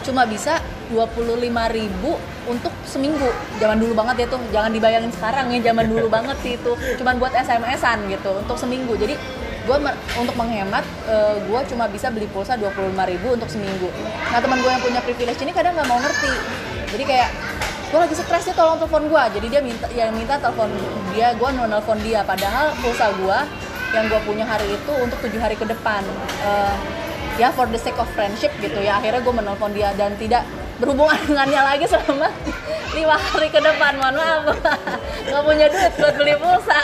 cuma 0.05 0.23
bisa 0.23 0.61
25.000 0.87 1.75
ribu 1.75 2.15
untuk 2.47 2.71
seminggu. 2.87 3.27
Zaman 3.59 3.77
dulu 3.77 3.93
banget 3.97 4.23
ya 4.23 4.27
tuh 4.31 4.39
jangan 4.55 4.71
dibayangin 4.71 5.11
sekarang 5.11 5.51
ya 5.51 5.59
zaman 5.71 5.85
dulu 5.91 6.07
banget 6.07 6.37
sih 6.41 6.55
itu. 6.55 6.71
Cuman 7.01 7.19
buat 7.19 7.35
SMS-an 7.35 8.07
gitu 8.07 8.31
untuk 8.39 8.55
seminggu. 8.55 8.95
Jadi 8.95 9.19
gue 9.67 9.77
untuk 10.15 10.35
menghemat 10.39 10.87
gue 11.43 11.59
cuma 11.67 11.91
bisa 11.91 12.07
beli 12.07 12.25
pulsa 12.31 12.55
25.000 12.55 12.95
ribu 13.11 13.27
untuk 13.35 13.51
seminggu. 13.51 13.91
Nah 14.31 14.39
teman 14.39 14.63
gue 14.63 14.71
yang 14.71 14.79
punya 14.79 15.01
privilege 15.03 15.43
ini 15.43 15.51
kadang 15.51 15.75
nggak 15.75 15.87
mau 15.91 15.99
ngerti. 15.99 16.31
Jadi 16.95 17.03
kayak 17.03 17.29
gue 17.87 17.99
lagi 17.99 18.15
stres 18.15 18.47
tolong 18.51 18.79
telepon 18.79 19.07
gue 19.07 19.23
jadi 19.39 19.47
dia 19.47 19.61
minta 19.63 19.87
yang 19.95 20.11
minta 20.11 20.35
telepon 20.35 20.67
dia 21.11 21.35
gue 21.35 21.49
mau 21.59 21.67
nelfon 21.67 21.99
dia. 21.99 22.23
Padahal 22.23 22.71
pulsa 22.79 23.11
gue 23.11 23.39
yang 23.95 24.07
gue 24.07 24.19
punya 24.23 24.43
hari 24.47 24.67
itu 24.71 24.91
untuk 24.99 25.19
tujuh 25.23 25.39
hari 25.39 25.59
ke 25.59 25.67
depan. 25.67 26.03
Eh, 26.43 26.75
ya 27.39 27.51
for 27.51 27.67
the 27.67 27.79
sake 27.79 27.99
of 27.99 28.07
friendship 28.15 28.51
gitu 28.63 28.79
ya. 28.79 29.03
Akhirnya 29.03 29.19
gue 29.19 29.35
menelpon 29.35 29.75
dia 29.75 29.91
dan 29.99 30.15
tidak 30.15 30.47
berhubungan 30.79 31.19
dengannya 31.27 31.61
lagi 31.75 31.85
selama 31.87 32.31
lima 32.97 33.15
hari 33.19 33.47
ke 33.51 33.59
depan. 33.59 33.99
Mohon 33.99 34.15
maaf 34.15 34.43
nggak 35.27 35.43
punya 35.43 35.67
duit 35.67 35.93
buat 35.99 36.13
beli 36.15 36.35
pulsa 36.39 36.79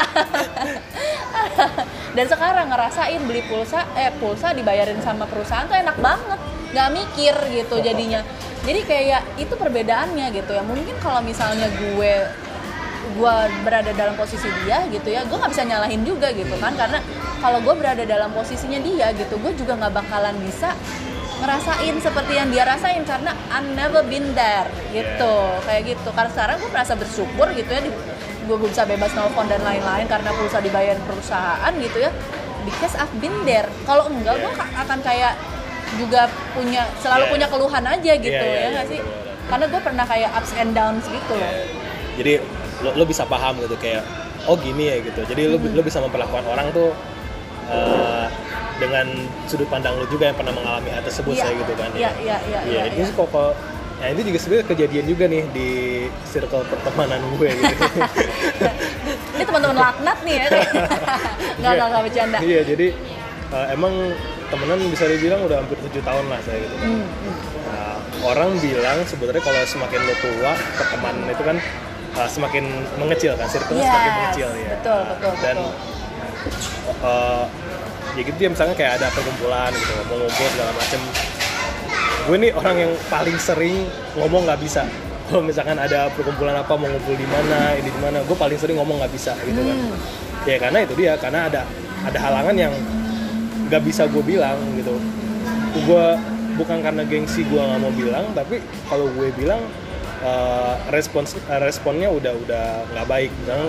dan 2.13 2.25
sekarang 2.29 2.69
ngerasain 2.69 3.21
beli 3.25 3.41
pulsa 3.49 3.89
eh 3.97 4.13
pulsa 4.21 4.53
dibayarin 4.53 5.01
sama 5.01 5.25
perusahaan 5.25 5.65
tuh 5.65 5.73
enak 5.73 5.97
banget. 5.97 6.39
Nggak 6.73 6.89
mikir 6.93 7.35
gitu 7.53 7.75
jadinya. 7.81 8.21
Jadi 8.63 8.79
kayak 8.85 9.21
itu 9.41 9.53
perbedaannya 9.57 10.29
gitu 10.33 10.53
ya. 10.53 10.61
Mungkin 10.61 10.93
kalau 11.01 11.25
misalnya 11.25 11.69
gue 11.73 12.13
gue 13.13 13.35
berada 13.61 13.93
dalam 13.93 14.17
posisi 14.17 14.49
dia 14.63 14.89
gitu 14.89 15.05
ya 15.05 15.21
gue 15.27 15.37
nggak 15.37 15.51
bisa 15.53 15.65
nyalahin 15.65 16.05
juga 16.05 16.29
gitu 16.37 16.53
kan. 16.61 16.77
Karena 16.77 17.01
kalau 17.41 17.59
gue 17.65 17.73
berada 17.73 18.05
dalam 18.05 18.29
posisinya 18.29 18.77
dia 18.77 19.09
gitu 19.17 19.33
gue 19.41 19.51
juga 19.57 19.73
nggak 19.73 19.93
bakalan 20.05 20.37
bisa 20.45 20.69
ngerasain 21.41 21.97
seperti 21.99 22.39
yang 22.39 22.47
dia 22.53 22.63
rasain 22.63 23.03
karena 23.03 23.33
I 23.49 23.65
never 23.73 24.05
been 24.05 24.37
there 24.37 24.69
gitu. 24.93 25.35
Kayak 25.65 25.97
gitu. 25.97 26.09
Karena 26.13 26.29
sekarang 26.29 26.55
gue 26.61 26.69
merasa 26.69 26.93
bersyukur 26.93 27.49
gitu 27.57 27.73
ya 27.73 27.81
gue 28.43 28.57
bisa 28.61 28.83
bebas 28.83 29.11
nelfon 29.11 29.45
dan 29.45 29.61
lain-lain 29.61 30.05
karena 30.05 30.29
pulsa 30.31 30.59
dibayar 30.59 30.95
perusahaan 31.01 31.73
gitu 31.73 31.97
ya 31.97 32.11
because 32.61 32.93
I've 32.93 33.11
been 33.17 33.43
there 33.43 33.67
kalau 33.83 34.07
enggak 34.07 34.37
gue 34.37 34.51
akan 34.53 34.99
kayak 34.99 35.33
juga 35.93 36.25
punya 36.51 36.83
selalu 36.97 37.23
Yeah. 37.23 37.31
punya 37.31 37.47
keluhan 37.47 37.83
aja 37.85 38.11
gitu 38.15 38.33
Iya, 38.33 38.41
iya, 38.41 38.49
ya 38.49 38.59
iya, 38.59 38.69
nggak 38.71 38.85
sih 38.87 38.99
benar-benar. 38.99 39.45
karena 39.45 39.65
gue 39.67 39.81
pernah 39.81 40.05
kayak 40.05 40.29
ups 40.33 40.51
and 40.55 40.71
downs 40.71 41.05
gitu 41.05 41.33
loh 41.33 41.53
Jadi 42.13 42.33
lo, 42.81 42.89
lo 42.93 43.03
bisa 43.03 43.23
paham 43.23 43.53
gitu 43.57 43.75
kayak 43.75 44.03
oh 44.43 44.53
gini 44.53 44.85
ya 44.85 44.97
gitu. 44.99 45.21
Jadi 45.23 45.41
lo, 45.47 45.57
lo 45.57 45.81
bisa 45.81 45.97
memperlakukan 45.97 46.43
orang 46.45 46.67
tuh 46.69 46.91
eh, 47.65 48.25
dengan 48.75 49.05
sudut 49.45 49.65
pandang 49.65 49.95
lo 49.95 50.05
juga 50.05 50.27
yang 50.27 50.35
pernah 50.35 50.51
mengalami 50.51 50.89
hal 50.89 51.01
tersebut 51.01 51.31
Iya. 51.31 51.43
saya 51.43 51.53
gitu 51.55 51.73
kan. 51.73 51.89
Iya, 51.91 52.11
iya, 52.19 52.37
iya, 52.43 52.59
Iya, 52.61 52.81
iya, 52.83 52.83
iya. 52.91 53.03
sih 53.03 53.15
kok- 53.15 53.31
Nah 54.03 54.11
itu 54.11 54.21
juga 54.27 54.39
sebenarnya 54.43 54.67
kejadian 54.67 55.05
juga 55.07 55.23
nih 55.31 55.43
di 55.55 55.69
circle 56.27 56.67
pertemanan 56.67 57.23
gue 57.39 57.47
gitu. 57.55 57.75
ini 59.39 59.43
teman-teman 59.47 59.79
laknat 59.79 60.19
nih 60.27 60.35
ya 60.35 60.45
nggak 61.63 61.71
nggak 61.71 61.87
nggak 61.87 62.03
bercanda 62.03 62.37
Iya 62.43 62.61
jadi 62.67 62.87
eh, 63.55 63.67
emang 63.71 63.93
temenan 64.51 64.79
bisa 64.91 65.07
dibilang 65.07 65.47
udah 65.47 65.63
hampir 65.63 65.79
tujuh 65.87 66.03
tahun 66.03 66.25
lah 66.27 66.39
saya 66.43 66.59
gitu 66.61 66.75
kan. 66.77 66.89
Hmm, 66.91 67.07
hmm. 67.07 67.35
Nah, 67.63 67.95
orang 68.27 68.51
bilang 68.59 68.97
sebenarnya 69.07 69.39
kalau 69.41 69.61
semakin 69.65 69.99
lo 70.03 70.15
tua 70.19 70.51
pertemanan 70.77 71.25
itu 71.31 71.43
kan 71.47 71.57
uh, 72.19 72.29
semakin 72.29 72.63
mengecil 73.01 73.33
kan, 73.33 73.47
circle 73.49 73.73
Yes, 73.79 73.89
semakin 73.89 74.11
mengecil 74.13 74.49
ya. 74.53 74.69
betul, 74.77 75.01
betul, 75.09 75.31
Dan 75.41 75.55
betul. 75.57 75.73
uh, 77.01 77.43
ya 78.13 78.21
gitu 78.21 78.39
ya 78.45 78.49
misalnya 78.53 78.75
kayak 78.77 79.01
ada 79.01 79.07
perkumpulan 79.09 79.71
gitu, 79.73 79.91
mau 80.05 80.21
ngobrol 80.21 80.49
segala 80.53 80.71
macem. 80.77 81.01
Gue 82.23 82.39
nih 82.39 82.55
orang 82.55 82.75
yang 82.79 82.93
paling 83.11 83.35
sering 83.35 83.83
ngomong 84.15 84.47
nggak 84.47 84.61
bisa. 84.63 84.87
Kalau 85.27 85.43
misalkan 85.43 85.75
ada 85.75 86.07
perkumpulan 86.15 86.55
apa 86.55 86.71
mau 86.79 86.87
ngumpul 86.87 87.15
di 87.19 87.27
mana, 87.27 87.75
ini 87.75 87.91
di 87.91 87.99
mana, 87.99 88.23
gue 88.23 88.37
paling 88.37 88.55
sering 88.55 88.79
ngomong 88.79 89.03
nggak 89.03 89.11
bisa 89.11 89.35
gitu 89.43 89.59
kan. 89.59 89.75
Hmm. 89.75 89.97
Ya 90.47 90.55
karena 90.59 90.77
itu 90.87 90.93
dia, 90.95 91.13
karena 91.19 91.51
ada 91.51 91.61
ada 92.03 92.19
halangan 92.19 92.55
yang 92.55 92.71
nggak 93.67 93.83
bisa 93.83 94.07
gue 94.07 94.23
bilang 94.23 94.55
gitu. 94.79 94.95
Gue 95.83 96.05
bukan 96.55 96.79
karena 96.79 97.03
gengsi 97.03 97.43
gue 97.43 97.59
nggak 97.59 97.81
mau 97.83 97.91
bilang, 97.91 98.31
tapi 98.31 98.63
kalau 98.87 99.11
gue 99.11 99.27
bilang 99.35 99.59
eh, 100.23 100.75
respons 100.95 101.35
eh, 101.35 101.59
responnya 101.59 102.07
udah 102.07 102.33
udah 102.39 102.65
nggak 102.95 103.07
baik. 103.11 103.31
Misalnya 103.43 103.67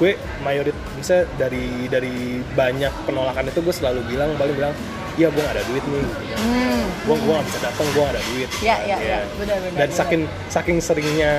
gue 0.00 0.10
mayoritas 0.40 0.80
misalnya 0.96 1.24
dari 1.36 1.66
dari 1.92 2.40
banyak 2.56 2.92
penolakan 3.04 3.44
itu 3.52 3.60
gue 3.60 3.74
selalu 3.76 4.00
bilang 4.08 4.32
paling 4.40 4.56
bilang 4.56 4.74
iya 5.14 5.28
gue 5.30 5.40
nggak 5.42 5.54
ada 5.54 5.64
duit 5.70 5.84
nih 5.86 6.02
gitu 6.02 6.24
kan. 6.26 6.38
Hmm. 6.42 6.84
gue 7.06 7.16
gue 7.16 7.32
nggak 7.34 7.46
bisa 7.46 7.58
datang 7.62 7.86
gue 7.90 8.02
nggak 8.02 8.14
ada 8.18 8.24
duit 8.34 8.48
Ya, 8.62 8.76
ya, 8.82 8.96
ya. 8.98 9.18
Benar, 9.38 9.56
benar, 9.62 9.78
dan 9.78 9.88
benar. 9.88 9.98
saking 9.98 10.22
saking 10.50 10.78
seringnya 10.82 11.30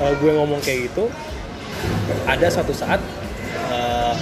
uh, 0.00 0.12
gue 0.16 0.30
ngomong 0.36 0.60
kayak 0.60 0.92
gitu 0.92 1.08
ada 2.28 2.46
suatu 2.52 2.72
saat 2.76 3.00
uh, 3.72 4.14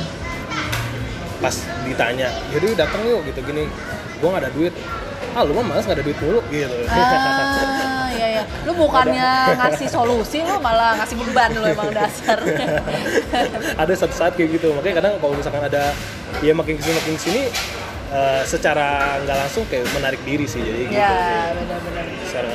pas 1.42 1.54
ditanya 1.84 2.30
yuk 2.54 2.72
datang 2.78 3.02
yuk 3.04 3.20
gitu 3.28 3.40
gini 3.44 3.68
gue 4.22 4.28
nggak 4.28 4.42
ada 4.48 4.52
duit 4.54 4.74
ah 5.34 5.42
lu 5.42 5.50
mah 5.58 5.66
malas 5.66 5.82
nggak 5.82 5.98
ada 5.98 6.04
duit 6.06 6.18
mulu 6.22 6.40
gitu 6.48 6.76
ah 6.86 8.06
ya 8.14 8.26
ya 8.40 8.42
lu 8.62 8.72
bukannya 8.78 9.58
ngasih 9.58 9.88
solusi 9.90 10.46
lu 10.46 10.62
malah 10.62 10.94
ngasih 11.02 11.18
beban 11.18 11.50
lu 11.58 11.66
emang 11.66 11.90
dasar 11.90 12.38
ada 13.82 13.92
satu 13.98 14.14
saat 14.14 14.32
kayak 14.38 14.56
gitu 14.56 14.70
makanya 14.78 15.02
kadang 15.02 15.12
kalau 15.18 15.34
misalkan 15.34 15.62
ada 15.66 15.90
ya 16.38 16.54
makin 16.54 16.78
ke 16.78 16.82
sini 16.86 16.94
makin 17.02 17.14
ke 17.18 17.22
sini 17.26 17.42
uh, 18.14 18.42
secara 18.46 19.18
nggak 19.20 19.36
langsung 19.36 19.66
kayak 19.66 19.90
menarik 19.92 20.20
diri 20.22 20.46
sih 20.46 20.62
jadi 20.62 20.80
gitu 20.86 20.94
ya 20.94 21.50
benar-benar 21.52 22.06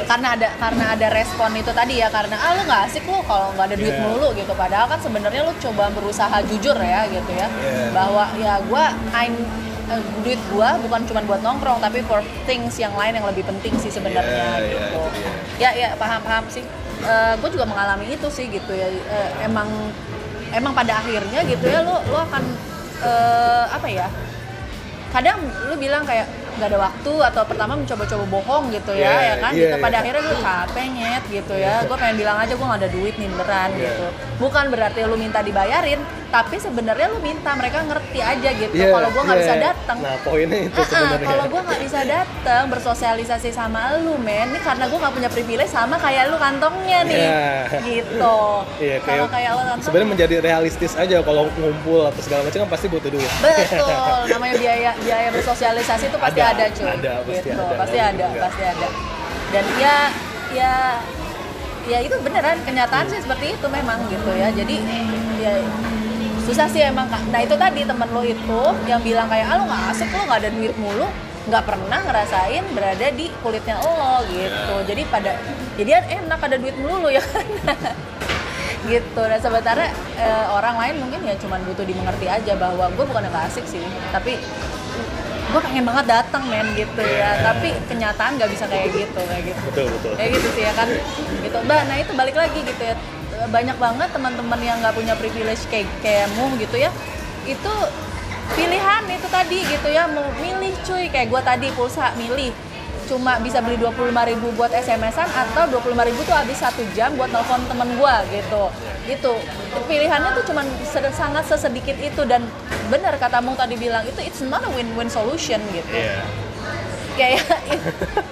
karena 0.07 0.27
ada 0.35 0.47
karena 0.57 0.85
ada 0.95 1.07
respon 1.11 1.49
itu 1.55 1.71
tadi 1.71 1.93
ya 1.99 2.07
karena 2.07 2.35
ah 2.35 2.51
lu 2.55 2.63
nggak 2.63 2.81
asik 2.89 3.03
lu 3.05 3.19
kalau 3.23 3.51
nggak 3.55 3.67
ada 3.69 3.77
duit 3.77 3.95
Iya. 3.95 4.03
mulu 4.03 4.27
gitu 4.35 4.53
padahal 4.55 4.87
kan 4.87 4.99
sebenarnya 4.99 5.41
lu 5.43 5.53
coba 5.59 5.91
berusaha 5.91 6.37
jujur 6.47 6.77
ya 6.79 7.01
gitu 7.07 7.31
ya 7.31 7.47
Iya. 7.47 7.91
bahwa 7.91 8.25
ya 8.35 8.53
gua 8.67 8.91
I'm 9.13 9.35
eh, 9.89 10.01
duit 10.23 10.39
gua 10.51 10.75
bukan 10.79 11.01
cuma 11.07 11.19
buat 11.23 11.41
nongkrong 11.41 11.79
tapi 11.79 12.03
for 12.03 12.19
things 12.43 12.75
yang 12.75 12.91
lain 12.95 13.15
yang 13.15 13.27
lebih 13.27 13.43
penting 13.43 13.75
sih 13.77 13.91
sebenarnya 13.91 14.59
Iya, 14.59 14.63
iya, 14.63 14.71
gitu. 14.73 15.01
itu 15.03 15.03
dia. 15.15 15.31
ya 15.59 15.69
ya 15.75 15.87
paham 15.95 16.21
paham 16.23 16.45
sih. 16.47 16.63
gue 17.39 17.49
juga 17.49 17.63
mengalami 17.63 18.11
itu 18.11 18.27
sih 18.27 18.51
gitu 18.51 18.75
ya. 18.75 18.91
Eh, 18.91 19.47
emang 19.47 19.71
emang 20.51 20.75
pada 20.75 20.99
akhirnya 20.99 21.47
gitu 21.47 21.63
ya 21.63 21.79
lo 21.79 22.03
lo 22.05 22.19
akan 22.21 22.43
eh, 22.99 23.65
apa 23.71 23.87
ya? 23.87 24.07
Kadang 25.09 25.41
lu 25.65 25.75
bilang 25.77 26.05
kayak 26.05 26.29
nggak 26.59 26.69
ada 26.69 26.79
waktu 26.81 27.13
atau 27.23 27.41
pertama 27.43 27.73
mencoba-coba 27.73 28.23
bohong 28.27 28.63
gitu 28.69 28.91
ya, 28.93 29.07
Iya, 29.09 29.23
ya 29.23 29.35
kan? 29.37 29.51
iya, 29.51 29.61
gitu. 29.63 29.75
Pada 29.79 29.89
iya. 29.89 30.01
akhirnya 30.01 30.21
gue 30.21 30.37
capek 30.39 30.85
nyet 30.91 31.23
gitu 31.31 31.53
ya. 31.55 31.75
Gue 31.83 31.95
pengen 31.95 32.15
bilang 32.17 32.37
aja 32.37 32.53
gue 32.53 32.65
nggak 32.65 32.79
ada 32.79 32.89
duit 32.89 33.15
nih 33.15 33.27
beneran 33.29 33.69
Iya. 33.71 33.81
gitu. 33.81 34.05
Bukan 34.37 34.65
berarti 34.67 34.99
lu 35.01 35.15
minta 35.15 35.39
dibayarin, 35.39 35.99
tapi 36.29 36.55
sebenarnya 36.57 37.07
lu 37.07 37.19
minta 37.19 37.51
mereka 37.53 37.79
ngerti 37.81 38.19
aja 38.21 38.49
gitu. 38.53 38.73
Iya, 38.73 38.91
Kalau 38.91 39.09
gue 39.09 39.21
nggak 39.21 39.35
iya. 39.35 39.45
bisa 39.45 39.55
datang, 39.57 39.97
Nah, 39.99 40.15
poinnya 40.21 40.59
itu 40.61 40.79
sebenarnya. 40.81 41.27
kalau 41.27 41.45
gue 41.47 41.61
nggak 41.61 41.81
bisa 41.81 41.99
datang 42.03 42.63
bersosialisasi 42.69 43.49
sama 43.49 43.79
lu 43.97 44.15
men 44.17 44.47
ini 44.49 44.59
karena 44.59 44.85
gue 44.85 44.97
nggak 44.97 45.13
punya 45.13 45.29
privilege 45.29 45.69
sama 45.69 45.95
kayak 45.95 46.27
lu 46.27 46.37
kantongnya 46.37 46.99
nih 47.03 47.21
Iya. 47.21 47.79
gitu 47.79 48.39
Iya, 48.81 48.97
kalau 49.01 49.25
kayak 49.27 49.51
lo 49.51 49.61
kantong 49.63 49.85
sebenarnya 49.85 50.09
menjadi 50.09 50.35
realistis 50.39 50.93
aja 50.93 51.21
kalau 51.21 51.47
ngumpul 51.51 52.01
atau 52.03 52.17
segala 52.19 52.41
macam 52.43 52.59
kan 52.59 52.69
pasti 52.69 52.87
butuh 52.87 53.09
duit. 53.09 53.31
betul 53.39 54.17
namanya 54.31 54.55
biaya 54.57 54.91
biaya 54.97 55.29
bersosialisasi 55.29 56.05
itu 56.07 56.17
pasti 56.17 56.39
Ada, 56.39 56.48
ada, 56.53 56.65
cuy. 56.73 56.85
Ada, 56.87 57.13
pasti 57.23 57.49
gitu, 57.49 57.63
ada. 57.63 57.77
pasti 57.77 57.97
ada 57.97 58.09
mungkin 58.09 58.29
nggak. 58.29 58.43
pasti 58.45 58.63
ada. 58.63 58.87
Dan 59.49 59.65
ya 59.81 59.95
ya 60.49 60.73
ya 61.89 61.97
itu 62.05 62.15
beneran 62.21 62.57
kenyataan 62.65 63.05
sih 63.09 63.19
seperti 63.21 63.45
itu 63.57 63.67
memang 63.69 63.97
gitu 64.09 64.31
ya. 64.33 64.49
Jadi 64.53 64.75
ya 65.41 65.53
susah 66.49 66.65
sih 66.65 66.81
emang 66.81 67.05
Kak. 67.05 67.29
nah 67.29 67.45
itu 67.45 67.53
tadi 67.53 67.85
temen 67.85 68.09
lo 68.09 68.25
itu 68.25 68.61
yang 68.89 69.01
bilang 69.05 69.29
kayak 69.29 69.53
ah 69.53 69.55
lo 69.61 69.63
nggak 69.69 69.83
asik 69.93 70.09
lo 70.09 70.25
nggak 70.25 70.39
ada 70.45 70.51
duit 70.53 70.75
mulu. 70.77 71.07
Nggak 71.49 71.63
pernah 71.65 71.99
ngerasain 72.05 72.63
berada 72.73 73.07
di 73.13 73.25
kulitnya 73.41 73.77
lo 73.81 74.25
gitu. 74.29 74.75
Jadi 74.85 75.01
pada 75.09 75.37
jadi 75.77 76.03
enak 76.21 76.39
ada 76.41 76.57
duit 76.57 76.77
mulu 76.77 77.09
ya 77.17 77.21
kan? 77.21 77.45
Gitu. 78.85 79.21
Dan 79.21 79.39
sementara 79.41 79.89
eh, 80.17 80.45
orang 80.49 80.75
lain 80.77 80.95
mungkin 81.05 81.21
ya 81.25 81.35
cuman 81.37 81.61
butuh 81.69 81.85
dimengerti 81.85 82.25
aja 82.29 82.53
bahwa 82.57 82.89
gue 82.93 83.05
bukan 83.05 83.25
yang 83.25 83.33
gak 83.33 83.49
asik 83.49 83.65
sih. 83.65 83.81
Tapi 84.13 84.37
gue 85.49 85.61
pengen 85.65 85.83
banget 85.85 86.05
datang 86.05 86.43
men 86.45 86.67
gitu 86.77 87.01
ya. 87.01 87.41
Tapi 87.41 87.73
kenyataan 87.89 88.37
nggak 88.37 88.49
bisa 88.53 88.65
kayak 88.69 88.89
gitu 88.93 89.21
kayak 89.25 89.43
gitu. 89.49 89.61
Betul, 89.73 89.87
betul. 89.97 90.13
kayak 90.15 90.31
gitu 90.37 90.47
sih 90.53 90.63
ya 90.63 90.73
kan? 90.77 90.87
Gitu. 91.41 91.57
Mbak 91.65 91.81
nah 91.89 91.97
itu 91.97 92.11
balik 92.13 92.35
lagi 92.37 92.59
gitu 92.61 92.81
ya. 92.83 92.95
Banyak 93.49 93.77
banget 93.81 94.09
teman-teman 94.13 94.59
yang 94.61 94.77
nggak 94.83 94.95
punya 94.95 95.13
privilege 95.17 95.63
kayak 95.73 95.89
kayakmu 96.05 96.53
gitu 96.61 96.77
ya. 96.77 96.91
Itu 97.49 97.73
pilihan 98.53 99.03
itu 99.09 99.27
tadi 99.27 99.57
gitu 99.65 99.87
ya. 99.89 100.05
Mau 100.05 100.29
milih 100.37 100.73
cuy. 100.85 101.09
Kayak 101.09 101.27
gue 101.33 101.41
tadi 101.41 101.67
pulsa 101.73 102.13
milih 102.13 102.53
cuma 103.09 103.41
bisa 103.41 103.57
beli 103.65 103.81
25.000 103.81 104.13
ribu 104.29 104.53
buat 104.53 104.69
SMS-an 104.69 105.25
atau 105.25 105.65
25.000 105.81 106.09
ribu 106.13 106.21
tuh 106.29 106.37
habis 106.37 106.61
satu 106.61 106.85
jam 106.93 107.09
buat 107.17 107.33
telepon 107.33 107.65
temen 107.65 107.89
gue 107.97 108.15
gitu. 108.37 108.63
Gitu 109.09 109.33
pilihannya 109.89 110.37
tuh 110.37 110.53
cuman 110.53 110.65
sangat 111.09 111.43
sesedikit 111.49 111.97
itu 111.97 112.21
dan 112.29 112.45
benar 112.93 113.17
katamu 113.17 113.57
tadi 113.57 113.73
bilang 113.73 114.05
itu 114.05 114.21
it's 114.21 114.45
not 114.45 114.61
a 114.61 114.69
win-win 114.77 115.09
solution 115.09 115.57
gitu. 115.73 115.89
Iya. 115.89 116.21
kayak 117.17 117.43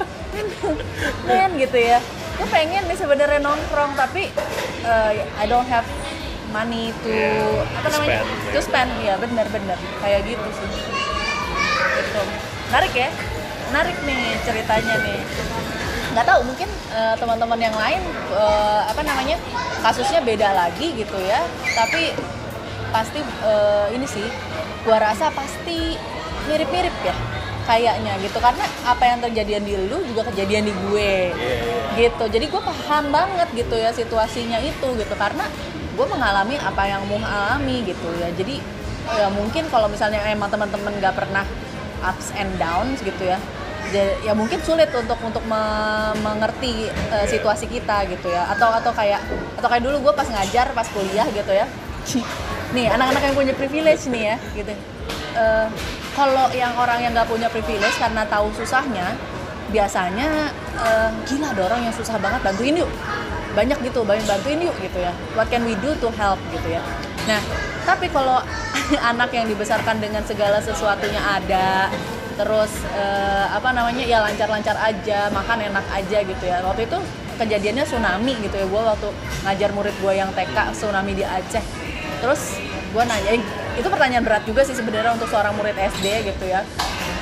men 1.27 1.51
gitu 1.57 1.77
ya. 1.81 1.97
Gue 2.37 2.47
pengen 2.53 2.85
nih 2.85 2.97
sebenarnya 3.01 3.41
nongkrong 3.41 3.97
tapi 3.97 4.29
uh, 4.85 5.11
I 5.41 5.45
don't 5.49 5.65
have 5.65 5.89
money 6.53 6.93
to 7.03 7.11
Yeah, 7.11 7.81
apa 7.81 7.87
namanya 7.91 8.21
spend, 8.23 8.53
to 8.53 8.59
spend. 8.61 8.91
Ya 9.01 9.17
benar-benar 9.17 9.81
kayak 10.05 10.21
gitu 10.29 10.47
sih. 10.53 10.69
Gitu. 11.97 12.21
Menarik 12.69 12.93
ya 12.93 13.09
menarik 13.71 13.97
nih 14.07 14.35
ceritanya 14.43 14.95
nih. 15.03 15.19
Nggak 16.15 16.25
tahu 16.25 16.41
mungkin 16.49 16.69
uh, 16.95 17.15
teman-teman 17.19 17.59
yang 17.61 17.75
lain 17.77 18.01
uh, 18.33 18.81
apa 18.89 19.01
namanya 19.05 19.37
kasusnya 19.85 20.23
beda 20.23 20.49
lagi 20.55 20.95
gitu 20.97 21.17
ya. 21.21 21.45
Tapi 21.77 22.15
pasti 22.89 23.19
uh, 23.43 23.91
ini 23.91 24.07
sih 24.07 24.25
gua 24.87 24.97
rasa 25.03 25.29
pasti 25.29 25.99
mirip-mirip 26.47 26.95
ya 27.03 27.15
kayaknya 27.67 28.15
gitu. 28.23 28.39
Karena 28.39 28.65
apa 28.87 29.03
yang 29.03 29.19
terjadi 29.19 29.59
di 29.59 29.75
lu 29.91 29.99
juga 30.07 30.31
kejadian 30.31 30.71
di 30.71 30.73
gue 30.87 31.13
iya. 31.35 32.07
gitu. 32.07 32.25
Jadi 32.31 32.45
gue 32.47 32.61
paham 32.63 33.11
banget 33.11 33.51
gitu 33.51 33.75
ya 33.75 33.91
situasinya 33.91 34.57
itu 34.63 34.87
gitu. 34.95 35.13
Karena 35.19 35.43
gue 35.93 36.05
mengalami 36.07 36.55
apa 36.55 36.83
yang 36.87 37.03
mau 37.05 37.19
alami 37.19 37.83
gitu 37.83 38.07
ya. 38.17 38.31
Jadi 38.31 38.63
ya 39.07 39.27
mungkin 39.31 39.67
kalau 39.67 39.91
misalnya 39.91 40.23
emang 40.31 40.47
teman-teman 40.47 40.95
nggak 40.99 41.15
pernah 41.15 41.43
ups 42.03 42.33
and 42.37 42.49
downs 42.61 42.99
gitu 43.01 43.23
ya. 43.23 43.39
Ya 44.23 44.35
mungkin 44.35 44.59
sulit 44.67 44.91
untuk 44.91 45.15
untuk 45.23 45.39
me- 45.47 46.11
mengerti 46.19 46.91
eh, 46.91 47.25
situasi 47.27 47.71
kita 47.71 48.03
gitu 48.11 48.27
ya. 48.27 48.51
Atau 48.51 48.67
atau 48.67 48.91
kayak 48.91 49.23
atau 49.55 49.67
kayak 49.71 49.83
dulu 49.87 50.11
gue 50.11 50.13
pas 50.13 50.27
ngajar 50.27 50.75
pas 50.75 50.87
kuliah 50.91 51.27
gitu 51.31 51.51
ya. 51.55 51.65
Nih 52.75 52.91
anak-anak 52.91 53.21
yang 53.31 53.35
punya 53.35 53.53
privilege 53.55 54.11
nih 54.11 54.23
ya 54.33 54.37
gitu. 54.59 54.73
Eh, 55.37 55.67
kalau 56.17 56.51
yang 56.51 56.75
orang 56.75 56.99
yang 56.99 57.15
nggak 57.15 57.29
punya 57.31 57.47
privilege 57.47 57.95
karena 57.95 58.27
tahu 58.27 58.51
susahnya 58.59 59.15
biasanya 59.71 60.51
eh, 60.83 61.09
gila 61.23 61.55
ada 61.55 61.61
orang 61.71 61.81
yang 61.87 61.95
susah 61.95 62.19
banget 62.19 62.43
bantuin 62.43 62.75
yuk. 62.75 62.91
Banyak 63.55 63.79
gitu 63.87 64.03
bantuin 64.03 64.59
yuk 64.59 64.75
gitu 64.83 64.99
ya. 64.99 65.15
What 65.31 65.47
can 65.47 65.63
we 65.63 65.79
do 65.79 65.95
to 66.03 66.11
help 66.19 66.43
gitu 66.51 66.75
ya? 66.75 66.83
Nah 67.23 67.39
tapi 67.87 68.11
kalau 68.11 68.43
anak 69.11 69.29
yang 69.35 69.45
dibesarkan 69.47 69.99
dengan 69.99 70.23
segala 70.23 70.59
sesuatunya 70.63 71.19
ada 71.19 71.91
terus 72.37 72.69
eh, 72.93 73.45
apa 73.49 73.73
namanya 73.73 74.05
ya 74.05 74.21
lancar-lancar 74.21 74.77
aja 74.77 75.33
makan 75.33 75.73
enak 75.73 75.85
aja 75.89 76.21
gitu 76.21 76.43
ya 76.45 76.61
waktu 76.61 76.85
itu 76.85 76.97
kejadiannya 77.37 77.85
tsunami 77.85 78.33
gitu 78.45 78.55
ya 78.61 78.65
gue 78.69 78.81
waktu 78.81 79.09
ngajar 79.45 79.69
murid 79.73 79.95
gue 79.97 80.13
yang 80.13 80.29
TK 80.33 80.57
tsunami 80.77 81.17
di 81.17 81.25
Aceh 81.25 81.61
terus 82.21 82.61
gue 82.93 83.03
nanya 83.03 83.31
itu 83.77 83.87
pertanyaan 83.89 84.25
berat 84.25 84.43
juga 84.45 84.61
sih 84.65 84.73
sebenarnya 84.73 85.13
untuk 85.17 85.29
seorang 85.29 85.53
murid 85.57 85.77
SD 85.77 86.05
gitu 86.33 86.45
ya 86.49 86.61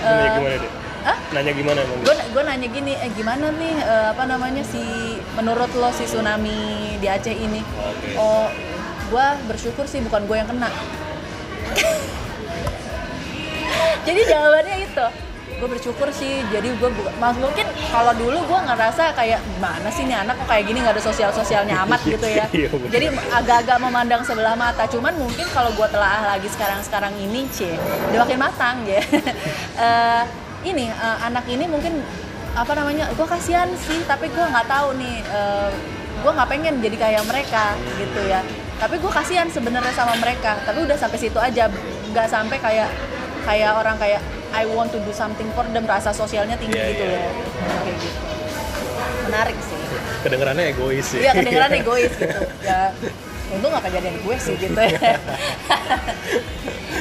Nanya 0.06 0.28
Eh, 0.30 0.36
gimana 0.38 0.56
deh? 0.62 0.72
Hah? 1.06 1.18
Nanya 1.34 1.52
gimana 1.54 1.80
emang? 1.82 2.00
gue 2.04 2.16
gue 2.16 2.44
nanya 2.46 2.68
gini 2.70 2.94
eh 2.96 3.12
gimana 3.16 3.46
nih 3.56 3.76
eh, 3.80 4.08
apa 4.12 4.24
namanya 4.28 4.64
si 4.68 4.84
menurut 5.36 5.72
lo 5.80 5.90
si 5.96 6.04
tsunami 6.08 6.96
di 7.00 7.08
Aceh 7.08 7.36
ini 7.36 7.64
Oke. 7.64 8.20
oh 8.20 8.48
gue 9.12 9.26
bersyukur 9.48 9.88
sih 9.88 10.04
bukan 10.04 10.28
gue 10.28 10.36
yang 10.36 10.50
kena 10.50 10.68
jadi 14.08 14.22
jawabannya 14.30 14.78
itu 14.86 15.08
gue 15.56 15.70
bersyukur 15.72 16.12
sih 16.12 16.44
jadi 16.52 16.68
gue 16.68 16.90
mas 17.16 17.40
mungkin 17.40 17.64
kalau 17.88 18.12
dulu 18.12 18.44
gue 18.44 18.60
ngerasa 18.68 19.16
kayak 19.16 19.40
gimana 19.56 19.88
sih 19.88 20.04
nih 20.04 20.20
anak 20.20 20.36
kok 20.44 20.52
kayak 20.52 20.68
gini 20.68 20.84
nggak 20.84 21.00
ada 21.00 21.04
sosial 21.04 21.32
sosialnya 21.32 21.80
amat 21.88 22.04
gitu 22.04 22.28
ya. 22.28 22.44
Iya, 22.52 22.68
jadi 22.92 23.08
agak-agak 23.32 23.78
memandang 23.80 24.22
sebelah 24.28 24.60
mata. 24.60 24.84
Cuman 24.92 25.16
mungkin 25.16 25.48
kalau 25.56 25.72
gue 25.72 25.88
telah 25.88 26.28
lagi 26.28 26.52
sekarang-sekarang 26.52 27.16
ini 27.16 27.48
cie 27.56 27.72
udah 28.12 28.20
makin 28.28 28.40
matang 28.40 28.84
ya. 28.84 29.02
Eh, 29.76 30.24
ini 30.64 30.88
eh, 30.88 31.18
anak 31.28 31.52
ini 31.52 31.68
mungkin 31.68 32.00
apa 32.56 32.72
namanya 32.80 33.12
gue 33.12 33.28
kasihan 33.28 33.68
sih 33.76 34.08
tapi 34.08 34.32
gue 34.32 34.40
nggak 34.40 34.72
tahu 34.72 34.96
nih 34.96 35.20
gue 36.24 36.32
nggak 36.32 36.48
pengen 36.48 36.80
jadi 36.80 36.96
kayak 36.96 37.24
mereka 37.28 37.76
gitu 38.00 38.24
ya 38.24 38.40
tapi 38.76 38.96
gue 39.00 39.12
kasihan 39.12 39.48
sebenarnya 39.48 39.94
sama 39.96 40.14
mereka 40.20 40.60
tapi 40.68 40.84
udah 40.84 40.98
sampai 41.00 41.18
situ 41.20 41.40
aja 41.40 41.72
nggak 42.12 42.28
sampai 42.28 42.58
kayak 42.60 42.90
kayak 43.48 43.72
orang 43.76 43.96
kayak 43.96 44.22
I 44.56 44.64
want 44.72 44.92
to 44.96 45.00
do 45.04 45.12
something 45.12 45.48
for 45.56 45.68
them 45.72 45.84
rasa 45.88 46.16
sosialnya 46.16 46.56
tinggi 46.56 46.76
Iya, 46.80 46.92
gitu 46.96 47.04
iya. 47.04 47.20
loh 47.20 47.80
kayak 47.84 47.98
gitu 48.00 48.20
menarik 49.26 49.58
sih 49.64 49.76
Kedengerannya 50.26 50.74
egois 50.74 51.06
sih. 51.06 51.22
Iya 51.22 51.38
kedengeran 51.38 51.72
egois 51.78 52.10
gitu. 52.18 52.40
Ya 52.66 52.90
untung 53.54 53.70
gak 53.72 53.86
kejadian 53.86 54.18
gue 54.26 54.36
sih 54.42 54.56
gitu 54.58 54.74
ya. 54.74 54.98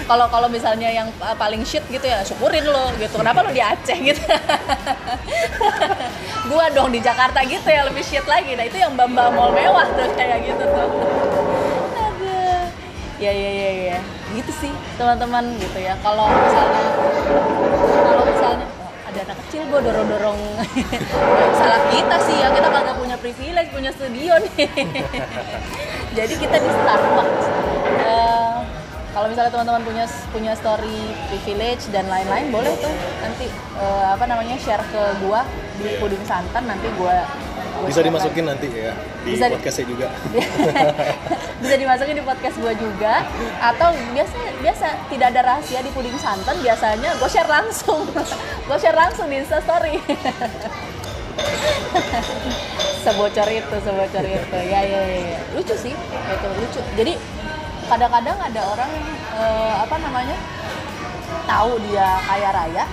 Kalau 0.04 0.28
kalau 0.28 0.48
misalnya 0.52 0.92
yang 0.92 1.08
paling 1.40 1.64
shit 1.64 1.80
gitu 1.88 2.04
ya 2.04 2.20
syukurin 2.20 2.60
lo 2.68 2.92
gitu. 3.00 3.16
Kenapa 3.16 3.40
lo 3.40 3.48
di 3.48 3.62
Aceh 3.64 3.96
gitu? 4.04 4.20
gua 6.52 6.68
dong 6.76 6.92
di 6.92 7.00
Jakarta 7.00 7.40
gitu 7.40 7.64
ya 7.64 7.88
lebih 7.88 8.04
shit 8.04 8.26
lagi. 8.28 8.52
Nah 8.52 8.68
itu 8.68 8.76
yang 8.76 8.92
bamba 8.92 9.32
mall 9.32 9.56
mewah 9.56 9.88
tuh. 9.96 10.04
Gitu 14.44 14.52
sih 14.60 14.72
teman-teman 15.00 15.56
gitu 15.56 15.78
ya. 15.80 15.96
Kalau 16.04 16.28
misalnya 16.28 16.84
kalau 18.04 18.24
misalnya 18.28 18.66
oh, 18.76 18.92
ada 19.08 19.18
anak 19.24 19.36
kecil 19.48 19.62
gue 19.72 19.80
dorong 19.88 20.08
dorong 20.12 20.38
salah 21.58 21.80
kita 21.88 22.16
sih 22.28 22.36
ya. 22.44 22.52
Kita 22.52 22.68
kagak 22.68 22.96
punya 23.00 23.16
privilege 23.16 23.72
punya 23.72 23.90
studio 23.96 24.36
nih. 24.36 24.68
Jadi 26.20 26.34
kita 26.36 26.56
di 26.60 26.68
Starbucks. 26.68 27.46
Eh, 28.04 28.56
kalau 29.16 29.26
misalnya 29.32 29.48
teman-teman 29.48 29.82
punya 29.88 30.04
punya 30.28 30.52
story 30.52 31.00
privilege 31.32 31.88
dan 31.88 32.04
lain-lain 32.12 32.52
boleh 32.52 32.76
tuh. 32.84 32.92
Nanti 33.24 33.48
eh, 33.80 34.06
apa 34.12 34.28
namanya 34.28 34.60
share 34.60 34.84
ke 34.92 35.02
gua 35.24 35.40
di 35.80 35.96
puding 35.96 36.20
santan. 36.28 36.68
Nanti 36.68 36.92
Gua 37.00 37.24
bisa 37.82 38.00
dimasukin 38.00 38.44
nanti 38.46 38.70
ya 38.70 38.94
di 39.26 39.34
Bisa 39.34 39.50
di- 39.50 39.54
podcastnya 39.58 39.86
juga. 39.90 40.06
Bisa 41.64 41.74
dimasukin 41.74 42.14
di 42.16 42.24
podcast 42.24 42.56
gue 42.60 42.74
juga. 42.76 43.24
Atau 43.58 43.88
biasa 44.12 44.36
biasa 44.60 44.86
tidak 45.08 45.26
ada 45.34 45.40
rahasia 45.42 45.80
di 45.80 45.90
puding 45.90 46.14
santan 46.16 46.56
biasanya 46.60 47.10
gue 47.18 47.28
share 47.28 47.50
langsung. 47.50 48.04
Gue 48.68 48.78
share 48.80 48.96
langsung 48.96 49.28
di 49.28 49.44
instastory 49.44 50.00
sebocor 53.04 53.48
itu 53.50 53.76
sebocor 53.84 54.24
itu. 54.24 54.56
Ya 54.56 54.80
ya 54.80 55.00
ya, 55.04 55.18
ya. 55.36 55.38
lucu 55.52 55.74
sih 55.76 55.92
itu 55.92 56.46
lucu. 56.56 56.80
Jadi 56.96 57.12
kadang-kadang 57.84 58.38
ada 58.40 58.60
orang 58.72 58.90
yang 58.96 59.08
eh, 59.36 59.74
apa 59.84 59.96
namanya 60.00 60.36
tahu 61.44 61.76
dia 61.84 62.08
kaya 62.24 62.48
raya 62.56 62.84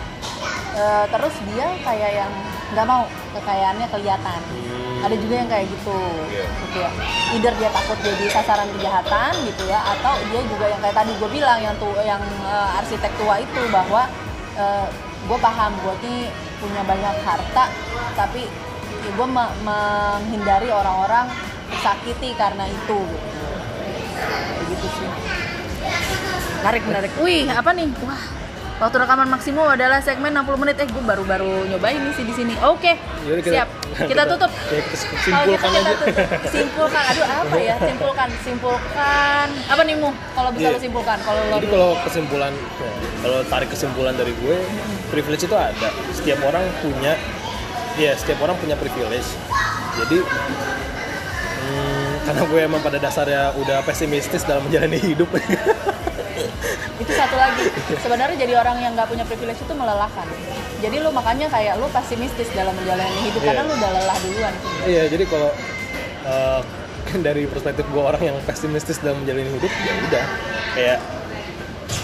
eh, 0.75 1.05
terus 1.07 1.35
dia 1.55 1.67
kayak 1.87 2.11
yang 2.23 2.31
nggak 2.71 2.85
mau 2.87 3.03
kekayaannya 3.35 3.87
kelihatan. 3.91 4.41
Hmm. 4.41 5.07
ada 5.07 5.15
juga 5.17 5.33
yang 5.33 5.49
kayak 5.49 5.65
gitu. 5.65 5.97
Iya. 6.29 6.45
gitu 6.45 6.77
ya. 6.77 6.91
Either 7.33 7.53
dia 7.57 7.69
takut 7.73 7.97
jadi 8.05 8.25
sasaran 8.29 8.69
kejahatan 8.77 9.33
gitu 9.49 9.63
ya 9.65 9.79
atau 9.97 10.13
dia 10.29 10.41
juga 10.45 10.65
yang 10.69 10.81
kayak 10.83 10.95
tadi 11.01 11.11
gue 11.17 11.29
bilang 11.33 11.57
yang 11.57 11.73
tuh 11.81 11.89
yang 12.05 12.21
eh, 12.45 12.77
arsitek 12.77 13.09
tua 13.17 13.41
itu 13.41 13.61
bahwa 13.73 14.05
gue 15.25 15.37
paham 15.41 15.71
gue 15.81 15.95
nih 16.05 16.27
punya 16.61 16.81
banyak 16.85 17.15
harta 17.25 17.65
tapi 18.13 18.45
ya 19.01 19.11
gue 19.17 19.27
menghindari 19.65 20.69
orang-orang 20.69 21.25
tersakiti 21.73 22.37
karena 22.37 22.69
itu. 22.69 22.99
Gitu 24.69 24.69
gitu 24.69 24.87
sih. 25.01 25.09
Menarik 26.61 26.83
menarik. 26.85 27.11
Wih 27.17 27.49
apa 27.49 27.73
nih? 27.73 27.89
Wah 28.05 28.40
waktu 28.81 28.97
rekaman 28.97 29.29
maksimum 29.29 29.69
adalah 29.69 30.01
segmen 30.01 30.33
60 30.33 30.57
menit. 30.57 30.75
Eh 30.81 30.87
gue 30.89 31.03
baru-baru 31.05 31.69
nyobain 31.69 32.01
nih 32.01 32.13
sih 32.17 32.25
di 32.25 32.33
sini. 32.33 32.57
Oke 32.65 32.97
Yaudah, 33.29 33.45
siap. 33.45 33.69
Kita, 34.09 34.23
tutup. 34.25 34.49
kalau 34.49 34.81
gitu 34.81 34.95
simpulkan 35.21 35.69
kita 35.69 35.77
aja. 35.77 35.93
Tutup. 35.93 36.15
simpulkan. 36.49 37.03
Aduh 37.13 37.25
apa 37.29 37.55
ya? 37.61 37.75
Simpulkan. 37.89 38.29
Simpulkan. 38.41 39.47
Apa 39.69 39.81
nih 39.85 39.95
mu? 40.01 40.09
Kalau 40.33 40.49
bisa 40.49 40.67
Iya. 40.67 40.73
lo 40.73 40.79
simpulkan 40.81 41.17
kalau 41.21 41.41
lo 41.45 41.55
Jadi 41.61 41.67
kalau 41.69 41.89
kesimpulan, 42.01 42.53
kalau 43.21 43.39
tarik 43.45 43.69
kesimpulan 43.69 44.13
dari 44.17 44.33
gue, 44.33 44.57
privilege 45.13 45.45
itu 45.45 45.53
ada. 45.53 45.89
Setiap 46.15 46.39
orang 46.41 46.65
punya, 46.81 47.13
ya 48.01 48.17
setiap 48.17 48.41
orang 48.41 48.57
punya 48.57 48.73
privilege. 48.79 49.29
Jadi 50.01 50.17
hmm, 51.61 52.11
karena 52.25 52.41
gue 52.47 52.59
emang 52.63 52.81
pada 52.81 52.97
dasarnya 52.97 53.53
udah 53.59 53.83
pesimistis 53.85 54.41
dalam 54.41 54.65
menjalani 54.65 54.97
hidup. 54.97 55.29
itu 57.01 57.11
satu 57.13 57.33
lagi 57.33 57.65
sebenarnya 57.99 58.37
jadi 58.37 58.53
orang 58.57 58.77
yang 58.79 58.91
nggak 58.93 59.09
punya 59.09 59.25
privilege 59.25 59.61
itu 59.61 59.73
melelahkan. 59.73 60.27
Jadi 60.81 60.95
lu 60.97 61.09
makanya 61.11 61.47
kayak 61.47 61.77
lu 61.77 61.87
pesimistis 61.89 62.49
dalam 62.53 62.73
menjalani 62.73 63.19
hidup 63.25 63.41
karena 63.41 63.61
Iya. 63.61 63.69
lu 63.69 63.73
udah 63.77 63.89
lelah 63.93 64.17
duluan. 64.21 64.53
Iya, 64.87 65.03
jadi 65.09 65.23
kalau 65.25 65.49
eh, 66.21 66.61
dari 67.27 67.43
perspektif 67.49 67.85
gue 67.89 68.03
orang 68.03 68.21
yang 68.21 68.37
pesimistis 68.45 68.97
dalam 69.01 69.19
menjalani 69.25 69.51
hidup, 69.57 69.71
ya 69.71 69.93
udah. 70.09 70.25
Kayak 70.77 70.99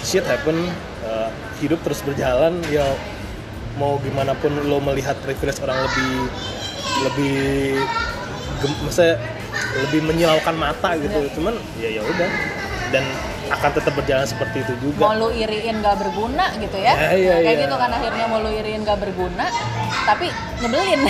shit 0.03 0.25
happen, 0.25 0.57
eh, 1.05 1.29
hidup 1.59 1.79
terus 1.83 2.01
berjalan, 2.03 2.59
ya 2.67 2.85
mau 3.77 4.01
gimana 4.01 4.33
pun 4.35 4.49
lo 4.65 4.81
melihat 4.81 5.13
privilege 5.21 5.61
orang 5.61 5.77
lebih 5.85 6.11
lebih 7.05 7.37
gem, 8.57 8.73
maksudnya 8.81 9.21
lebih 9.85 10.01
menyilaukan 10.01 10.55
mata 10.57 10.97
gitu, 10.97 11.29
cuman 11.37 11.53
ya 11.77 11.89
ya 11.93 12.01
udah. 12.01 12.29
Dan 12.89 13.03
akan 13.47 13.69
tetap 13.71 13.93
berjalan 13.95 14.27
seperti 14.27 14.57
itu 14.63 14.73
juga. 14.83 14.99
mau 14.99 15.13
lu 15.15 15.29
iriin 15.31 15.79
gak 15.79 15.97
berguna 15.99 16.51
gitu 16.59 16.77
ya, 16.77 16.93
Ya, 16.97 17.09
iya, 17.15 17.33
kayak 17.39 17.55
iya. 17.55 17.63
gitu 17.67 17.75
kan 17.79 17.89
akhirnya 17.91 18.25
mau 18.27 18.39
lu 18.43 18.49
iriin 18.51 18.81
gak 18.83 18.99
berguna 18.99 19.45
tapi 20.07 20.27
nyebelin. 20.63 21.01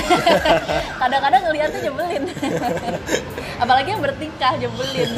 Kadang-kadang 1.01 1.41
ngeliatnya 1.47 1.79
nyebelin. 1.85 2.23
Apalagi 3.63 3.89
yang 3.93 4.01
bertingkah 4.01 4.53
nyebelin 4.57 5.11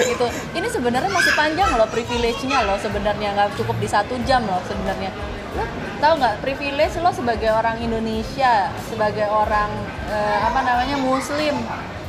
gitu. 0.00 0.26
Ini 0.56 0.66
sebenarnya 0.72 1.10
masih 1.12 1.32
panjang 1.36 1.70
loh 1.76 1.88
privilege-nya 1.88 2.64
loh 2.64 2.76
sebenarnya 2.80 3.36
nggak 3.36 3.56
cukup 3.60 3.76
di 3.80 3.88
satu 3.88 4.16
jam 4.24 4.44
loh 4.48 4.60
sebenarnya. 4.64 5.12
Lo 5.56 5.64
tahu 6.00 6.12
nggak 6.20 6.34
privilege 6.44 6.96
lo 7.00 7.08
sebagai 7.12 7.48
orang 7.52 7.80
Indonesia 7.80 8.68
sebagai 8.88 9.28
orang 9.28 9.68
eh, 10.12 10.38
apa 10.44 10.60
namanya 10.60 10.96
Muslim 11.00 11.56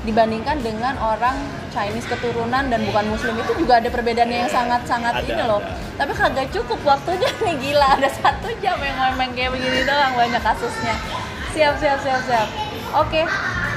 dibandingkan 0.07 0.63
dengan 0.63 0.95
orang 1.03 1.35
Chinese 1.75 2.07
keturunan 2.07 2.71
dan 2.71 2.79
bukan 2.87 3.11
Muslim 3.11 3.35
itu 3.43 3.51
juga 3.59 3.83
ada 3.83 3.91
perbedaannya 3.91 4.47
yang 4.47 4.51
sangat-sangat 4.51 5.19
Ada, 5.19 5.27
ini 5.27 5.43
loh. 5.43 5.59
ada. 5.59 5.75
Tapi 5.99 6.11
kagak 6.15 6.47
cukup 6.55 6.79
waktunya 6.87 7.27
nih 7.43 7.55
gila 7.59 7.87
ada 7.99 8.07
satu 8.07 8.47
jam 8.63 8.79
yang 8.79 8.95
ngomong 8.95 9.35
kayak 9.35 9.51
begini 9.51 9.83
doang 9.83 10.15
banyak 10.15 10.39
kasusnya. 10.39 10.95
Siap 11.51 11.75
siap 11.75 11.99
siap 11.99 12.21
siap. 12.23 12.47
Oke. 12.95 13.27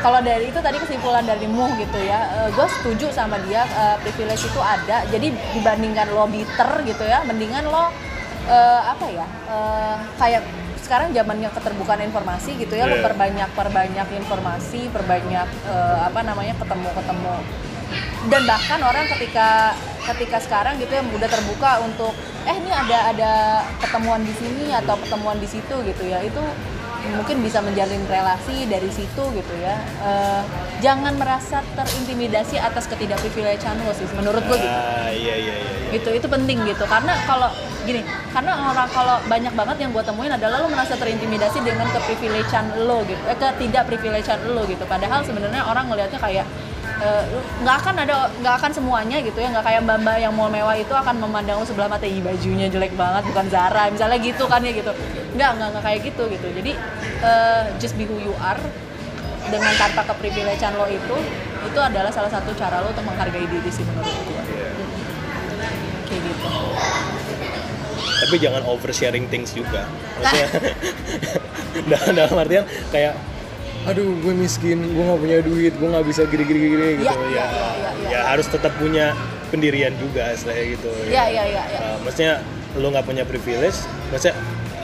Kalau 0.00 0.16
dari 0.24 0.48
itu 0.48 0.56
tadi 0.64 0.80
kesimpulan 0.80 1.28
dari 1.28 1.44
Mu 1.44 1.76
gitu 1.76 2.00
ya, 2.00 2.48
gue 2.48 2.66
setuju 2.80 3.12
sama 3.12 3.36
dia 3.44 3.68
eh, 3.68 3.96
privilege 4.00 4.48
itu 4.48 4.56
ada. 4.56 5.04
Jadi 5.12 5.28
dibandingkan 5.52 6.08
lo 6.16 6.24
bitter 6.24 6.80
gitu 6.88 7.04
ya, 7.04 7.20
mendingan 7.28 7.68
lo 7.68 7.92
eh, 8.48 8.80
apa 8.80 9.06
ya 9.12 9.26
eh, 9.28 9.96
kayak 10.16 10.40
sekarang 10.90 11.14
zamannya 11.14 11.54
keterbukaan 11.54 12.02
informasi 12.02 12.58
gitu 12.58 12.74
ya, 12.74 12.90
lo 12.90 12.98
Iya. 12.98 13.06
perbanyak 13.06 13.50
perbanyak 13.54 14.08
informasi, 14.10 14.90
perbanyak 14.90 15.46
eh, 15.70 15.98
apa 16.02 16.26
namanya 16.26 16.58
ketemu 16.58 16.90
ketemu 16.98 17.34
dan 18.26 18.42
bahkan 18.42 18.80
orang 18.82 19.06
ketika 19.14 19.78
ketika 20.10 20.38
sekarang 20.42 20.82
gitu 20.82 20.90
ya 20.90 21.02
udah 21.06 21.30
terbuka 21.30 21.78
untuk 21.86 22.10
eh 22.42 22.54
ini 22.58 22.70
ada 22.74 23.14
ada 23.14 23.32
pertemuan 23.78 24.22
di 24.26 24.34
sini 24.34 24.74
atau 24.74 24.98
pertemuan 24.98 25.38
di 25.38 25.46
situ 25.46 25.74
gitu 25.86 26.02
ya 26.06 26.22
itu 26.26 26.42
mungkin 27.10 27.36
bisa 27.40 27.58
menjalin 27.60 28.02
relasi 28.06 28.64
dari 28.66 28.88
situ 28.88 29.22
gitu 29.32 29.54
ya 29.58 29.76
Eh, 30.00 30.42
jangan 30.80 31.12
merasa 31.16 31.60
terintimidasi 31.74 32.56
atas 32.56 32.88
ketidakprivilegean 32.88 33.76
lo 33.80 33.92
sih 33.92 34.08
menurut 34.12 34.40
gue 34.44 34.56
gitu 34.56 34.68
Ah, 34.70 35.08
iya 35.08 35.34
iya 35.36 35.36
iya. 35.36 35.54
iya. 35.56 35.90
gitu 35.92 36.10
itu 36.12 36.26
penting 36.26 36.64
gitu 36.64 36.84
karena 36.84 37.12
kalau 37.24 37.50
gini 37.82 38.00
karena 38.30 38.52
orang 38.70 38.88
kalau 38.92 39.16
banyak 39.26 39.52
banget 39.52 39.76
yang 39.80 39.90
gue 39.90 40.00
temuin 40.00 40.30
adalah 40.30 40.60
lo 40.60 40.68
merasa 40.68 40.94
terintimidasi 40.94 41.60
dengan 41.60 41.88
keprivilegean 41.90 42.84
lo 42.84 43.04
gitu 43.04 43.22
eh, 43.24 43.36
ketidakprivilegean 43.36 44.40
lo 44.52 44.62
gitu 44.64 44.84
padahal 44.84 45.20
sebenarnya 45.20 45.64
orang 45.64 45.88
ngelihatnya 45.88 46.20
kayak 46.20 46.46
eh, 47.00 47.22
lu- 47.26 47.48
nggak 47.60 47.76
akan 47.80 47.94
ada 47.98 48.14
nggak 48.38 48.54
akan 48.60 48.70
semuanya 48.70 49.16
gitu 49.20 49.36
ya. 49.36 49.48
Nggak 49.48 49.64
kayak 49.64 49.80
mbak 49.82 49.98
mbak 50.00 50.16
yang 50.18 50.32
mau 50.32 50.46
mewah 50.46 50.76
itu 50.76 50.92
akan 50.92 51.16
memandang 51.16 51.58
lo 51.58 51.64
sebelah 51.64 51.88
mata 51.88 52.04
Ih, 52.04 52.20
bajunya 52.20 52.68
jelek 52.68 52.92
banget 52.94 53.24
bukan 53.24 53.46
Zara. 53.48 53.88
Misalnya 53.88 54.18
gitu 54.18 54.44
kan 54.44 54.60
ya 54.60 54.70
gitu. 54.70 54.92
Nggak 55.34 55.50
nggak 55.56 55.68
nggak 55.72 55.84
kayak 55.84 56.00
gitu 56.04 56.22
gitu. 56.28 56.46
Jadi 56.52 56.72
eh, 57.20 57.62
just 57.76 57.96
be 57.96 58.04
who 58.04 58.16
you 58.16 58.34
are 58.38 58.60
dengan 59.40 59.72
tanpa 59.74 60.04
keprivilegean 60.06 60.76
lo 60.76 60.84
itu 60.86 61.16
itu 61.60 61.80
adalah 61.80 62.12
salah 62.12 62.28
satu 62.28 62.52
cara 62.54 62.80
lo 62.80 62.92
untuk 62.92 63.02
menghargai 63.02 63.44
diri 63.44 63.70
sih 63.72 63.82
menurut 63.82 64.14
gue 64.24 64.42
kayak 66.06 66.22
gitu. 66.22 66.48
Tapi 68.20 68.36
jangan 68.36 68.62
oversharing 68.62 69.26
things 69.26 69.50
juga. 69.50 69.88
Maksudnya 70.20 70.48
dalam, 71.88 72.12
dalam 72.20 72.36
artian 72.36 72.64
kayak 72.92 73.16
aduh 73.80 74.12
gue 74.20 74.34
miskin 74.36 74.76
gue 74.76 75.02
nggak 75.02 75.20
punya 75.20 75.38
duit 75.40 75.72
gue 75.72 75.88
nggak 75.88 76.04
bisa 76.04 76.28
gini 76.28 76.44
gini 76.44 76.58
gini 76.68 76.86
gitu 77.00 77.08
Iya, 77.08 77.16
ya 77.16 77.24
iya, 77.24 77.24
iya, 77.24 77.44
iya, 77.72 77.90
iya. 77.96 78.08
ya 78.12 78.20
harus 78.28 78.46
tetap 78.46 78.72
punya 78.76 79.16
pendirian 79.48 79.96
juga 79.96 80.36
istilahnya 80.36 80.64
gitu 80.76 80.88
Iya, 81.08 81.24
iya, 81.32 81.44
iya, 81.48 81.62
iya. 81.64 81.78
Nah, 81.80 81.96
maksudnya 82.04 82.34
lo 82.76 82.86
nggak 82.92 83.06
punya 83.08 83.24
privilege 83.24 83.78
maksudnya 84.12 84.36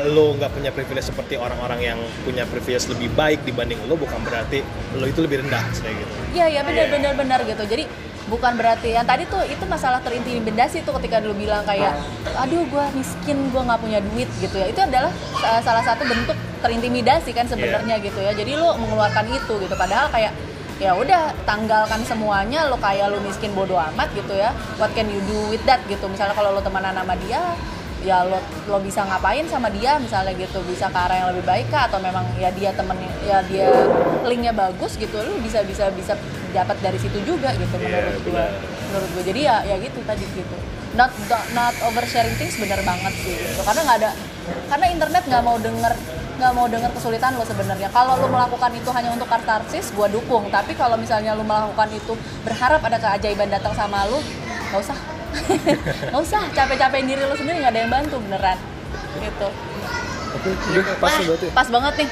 lo 0.04 0.36
nggak 0.36 0.52
punya 0.52 0.70
privilege 0.70 1.06
seperti 1.06 1.34
orang-orang 1.34 1.80
yang 1.82 1.98
punya 2.20 2.44
privilege 2.44 2.84
lebih 2.86 3.08
baik 3.10 3.40
dibanding 3.42 3.80
lo 3.84 3.96
bukan 3.96 4.20
berarti 4.20 4.60
lo 4.92 5.04
itu 5.04 5.24
lebih 5.24 5.40
rendah 5.40 5.62
istilahnya 5.66 5.96
gitu. 5.98 6.12
Iya 6.34 6.46
iya 6.48 6.60
benar 6.60 6.84
Iya. 6.84 6.92
benar 6.92 7.12
benar 7.16 7.40
gitu. 7.42 7.64
Jadi 7.64 7.84
bukan 8.26 8.52
berarti 8.54 8.90
yang 8.90 9.06
tadi 9.06 9.22
tuh 9.24 9.40
itu 9.42 9.64
masalah 9.64 10.02
terintimidasi 10.02 10.82
tuh 10.82 10.92
ketika 10.98 11.22
dulu 11.22 11.38
bilang 11.38 11.62
kayak 11.62 11.94
aduh 12.36 12.66
gua 12.66 12.90
miskin 12.92 13.48
gua 13.48 13.64
nggak 13.64 13.80
punya 13.80 13.98
duit 14.04 14.28
gitu 14.36 14.56
ya. 14.56 14.66
Itu 14.68 14.80
adalah 14.80 15.08
sa- 15.38 15.62
salah 15.62 15.80
satu 15.80 16.04
bentuk 16.04 16.34
terintimidasi 16.60 17.30
kan 17.32 17.46
sebenarnya 17.46 17.96
gitu 17.98 18.18
ya. 18.18 18.32
Jadi 18.32 18.52
lu 18.52 18.68
mengeluarkan 18.76 19.24
itu 19.28 19.54
gitu. 19.58 19.74
Padahal 19.74 20.10
kayak 20.10 20.34
ya 20.76 20.92
udah 20.92 21.32
tanggalkan 21.48 22.04
semuanya 22.04 22.68
lo 22.68 22.76
kayak 22.76 23.08
lu 23.08 23.16
miskin 23.22 23.48
bodoh 23.50 23.80
amat 23.80 24.12
gitu 24.12 24.36
ya. 24.36 24.52
What 24.76 24.92
can 24.92 25.08
you 25.08 25.24
do 25.24 25.48
with 25.48 25.64
that 25.64 25.80
gitu? 25.86 26.04
Misalnya 26.04 26.36
kalau 26.36 26.52
lo 26.52 26.60
temenan 26.60 26.92
sama 26.92 27.16
dia 27.16 27.40
ya 28.06 28.22
lo 28.22 28.38
lo 28.70 28.78
bisa 28.78 29.02
ngapain 29.02 29.42
sama 29.50 29.66
dia 29.74 29.98
misalnya 29.98 30.30
gitu 30.38 30.62
bisa 30.62 30.86
ke 30.86 30.94
arah 30.94 31.16
yang 31.18 31.28
lebih 31.34 31.42
baik 31.42 31.66
kah? 31.68 31.90
Atau 31.90 31.98
memang 31.98 32.22
ya 32.38 32.54
dia 32.54 32.70
temen 32.70 32.94
ya 33.26 33.42
dia 33.50 33.66
linknya 34.22 34.54
bagus 34.54 34.94
gitu 34.94 35.18
lo 35.18 35.34
bisa 35.42 35.66
bisa 35.66 35.90
bisa 35.90 36.14
dapat 36.54 36.78
dari 36.78 36.96
situ 36.96 37.18
juga 37.26 37.50
gitu 37.58 37.74
Iya, 37.76 37.98
menurut 37.98 38.22
gue 38.22 38.32
benar. 38.32 38.50
menurut 38.86 39.08
gue 39.10 39.22
jadi 39.26 39.40
ya 39.42 39.56
ya 39.66 39.76
gitu 39.82 39.98
tadi 40.06 40.22
gitu. 40.22 40.56
Not 40.94 41.10
not 41.52 41.74
oversharing 41.84 42.38
things 42.38 42.54
bener 42.56 42.78
banget 42.80 43.12
sih 43.20 43.34
gitu. 43.34 43.60
karena 43.66 43.80
nggak 43.82 43.98
ada 44.00 44.10
karena 44.70 44.86
internet 44.88 45.22
nggak 45.26 45.42
mau 45.42 45.58
denger 45.58 45.92
nggak 46.36 46.52
mau 46.52 46.66
denger 46.70 46.90
kesulitan 46.94 47.34
lo 47.34 47.44
sebenarnya. 47.44 47.88
Kalau 47.90 48.14
lo 48.16 48.30
melakukan 48.30 48.70
itu 48.70 48.88
hanya 48.94 49.10
untuk 49.10 49.26
kartarsis 49.26 49.90
gue 49.90 50.08
dukung. 50.14 50.46
Tapi 50.48 50.78
kalau 50.78 50.94
misalnya 50.94 51.34
lo 51.34 51.42
melakukan 51.42 51.90
itu 51.90 52.14
berharap 52.46 52.78
ada 52.80 52.96
keajaiban 53.02 53.50
datang 53.50 53.74
sama 53.74 54.06
lo 54.06 54.22
nggak 54.70 54.80
usah 54.80 54.96
nggak 56.10 56.22
usah 56.22 56.42
capek-capekin 56.52 57.06
diri 57.06 57.22
lo 57.22 57.36
sendiri 57.38 57.62
nggak 57.62 57.72
ada 57.72 57.80
yang 57.86 57.92
bantu 57.92 58.16
beneran 58.22 58.58
gitu 59.20 59.48
udah 60.46 60.96
pas 61.00 61.14
berarti 61.22 61.46
pas 61.54 61.68
banget 61.70 61.94
nih 62.04 62.08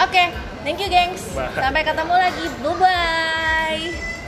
oke 0.00 0.24
Thank 0.60 0.76
you, 0.84 0.92
gengs. 0.92 1.24
Sampai 1.56 1.80
ketemu 1.80 2.14
lagi. 2.20 2.44
Bye 2.60 2.76
bye. 2.76 4.19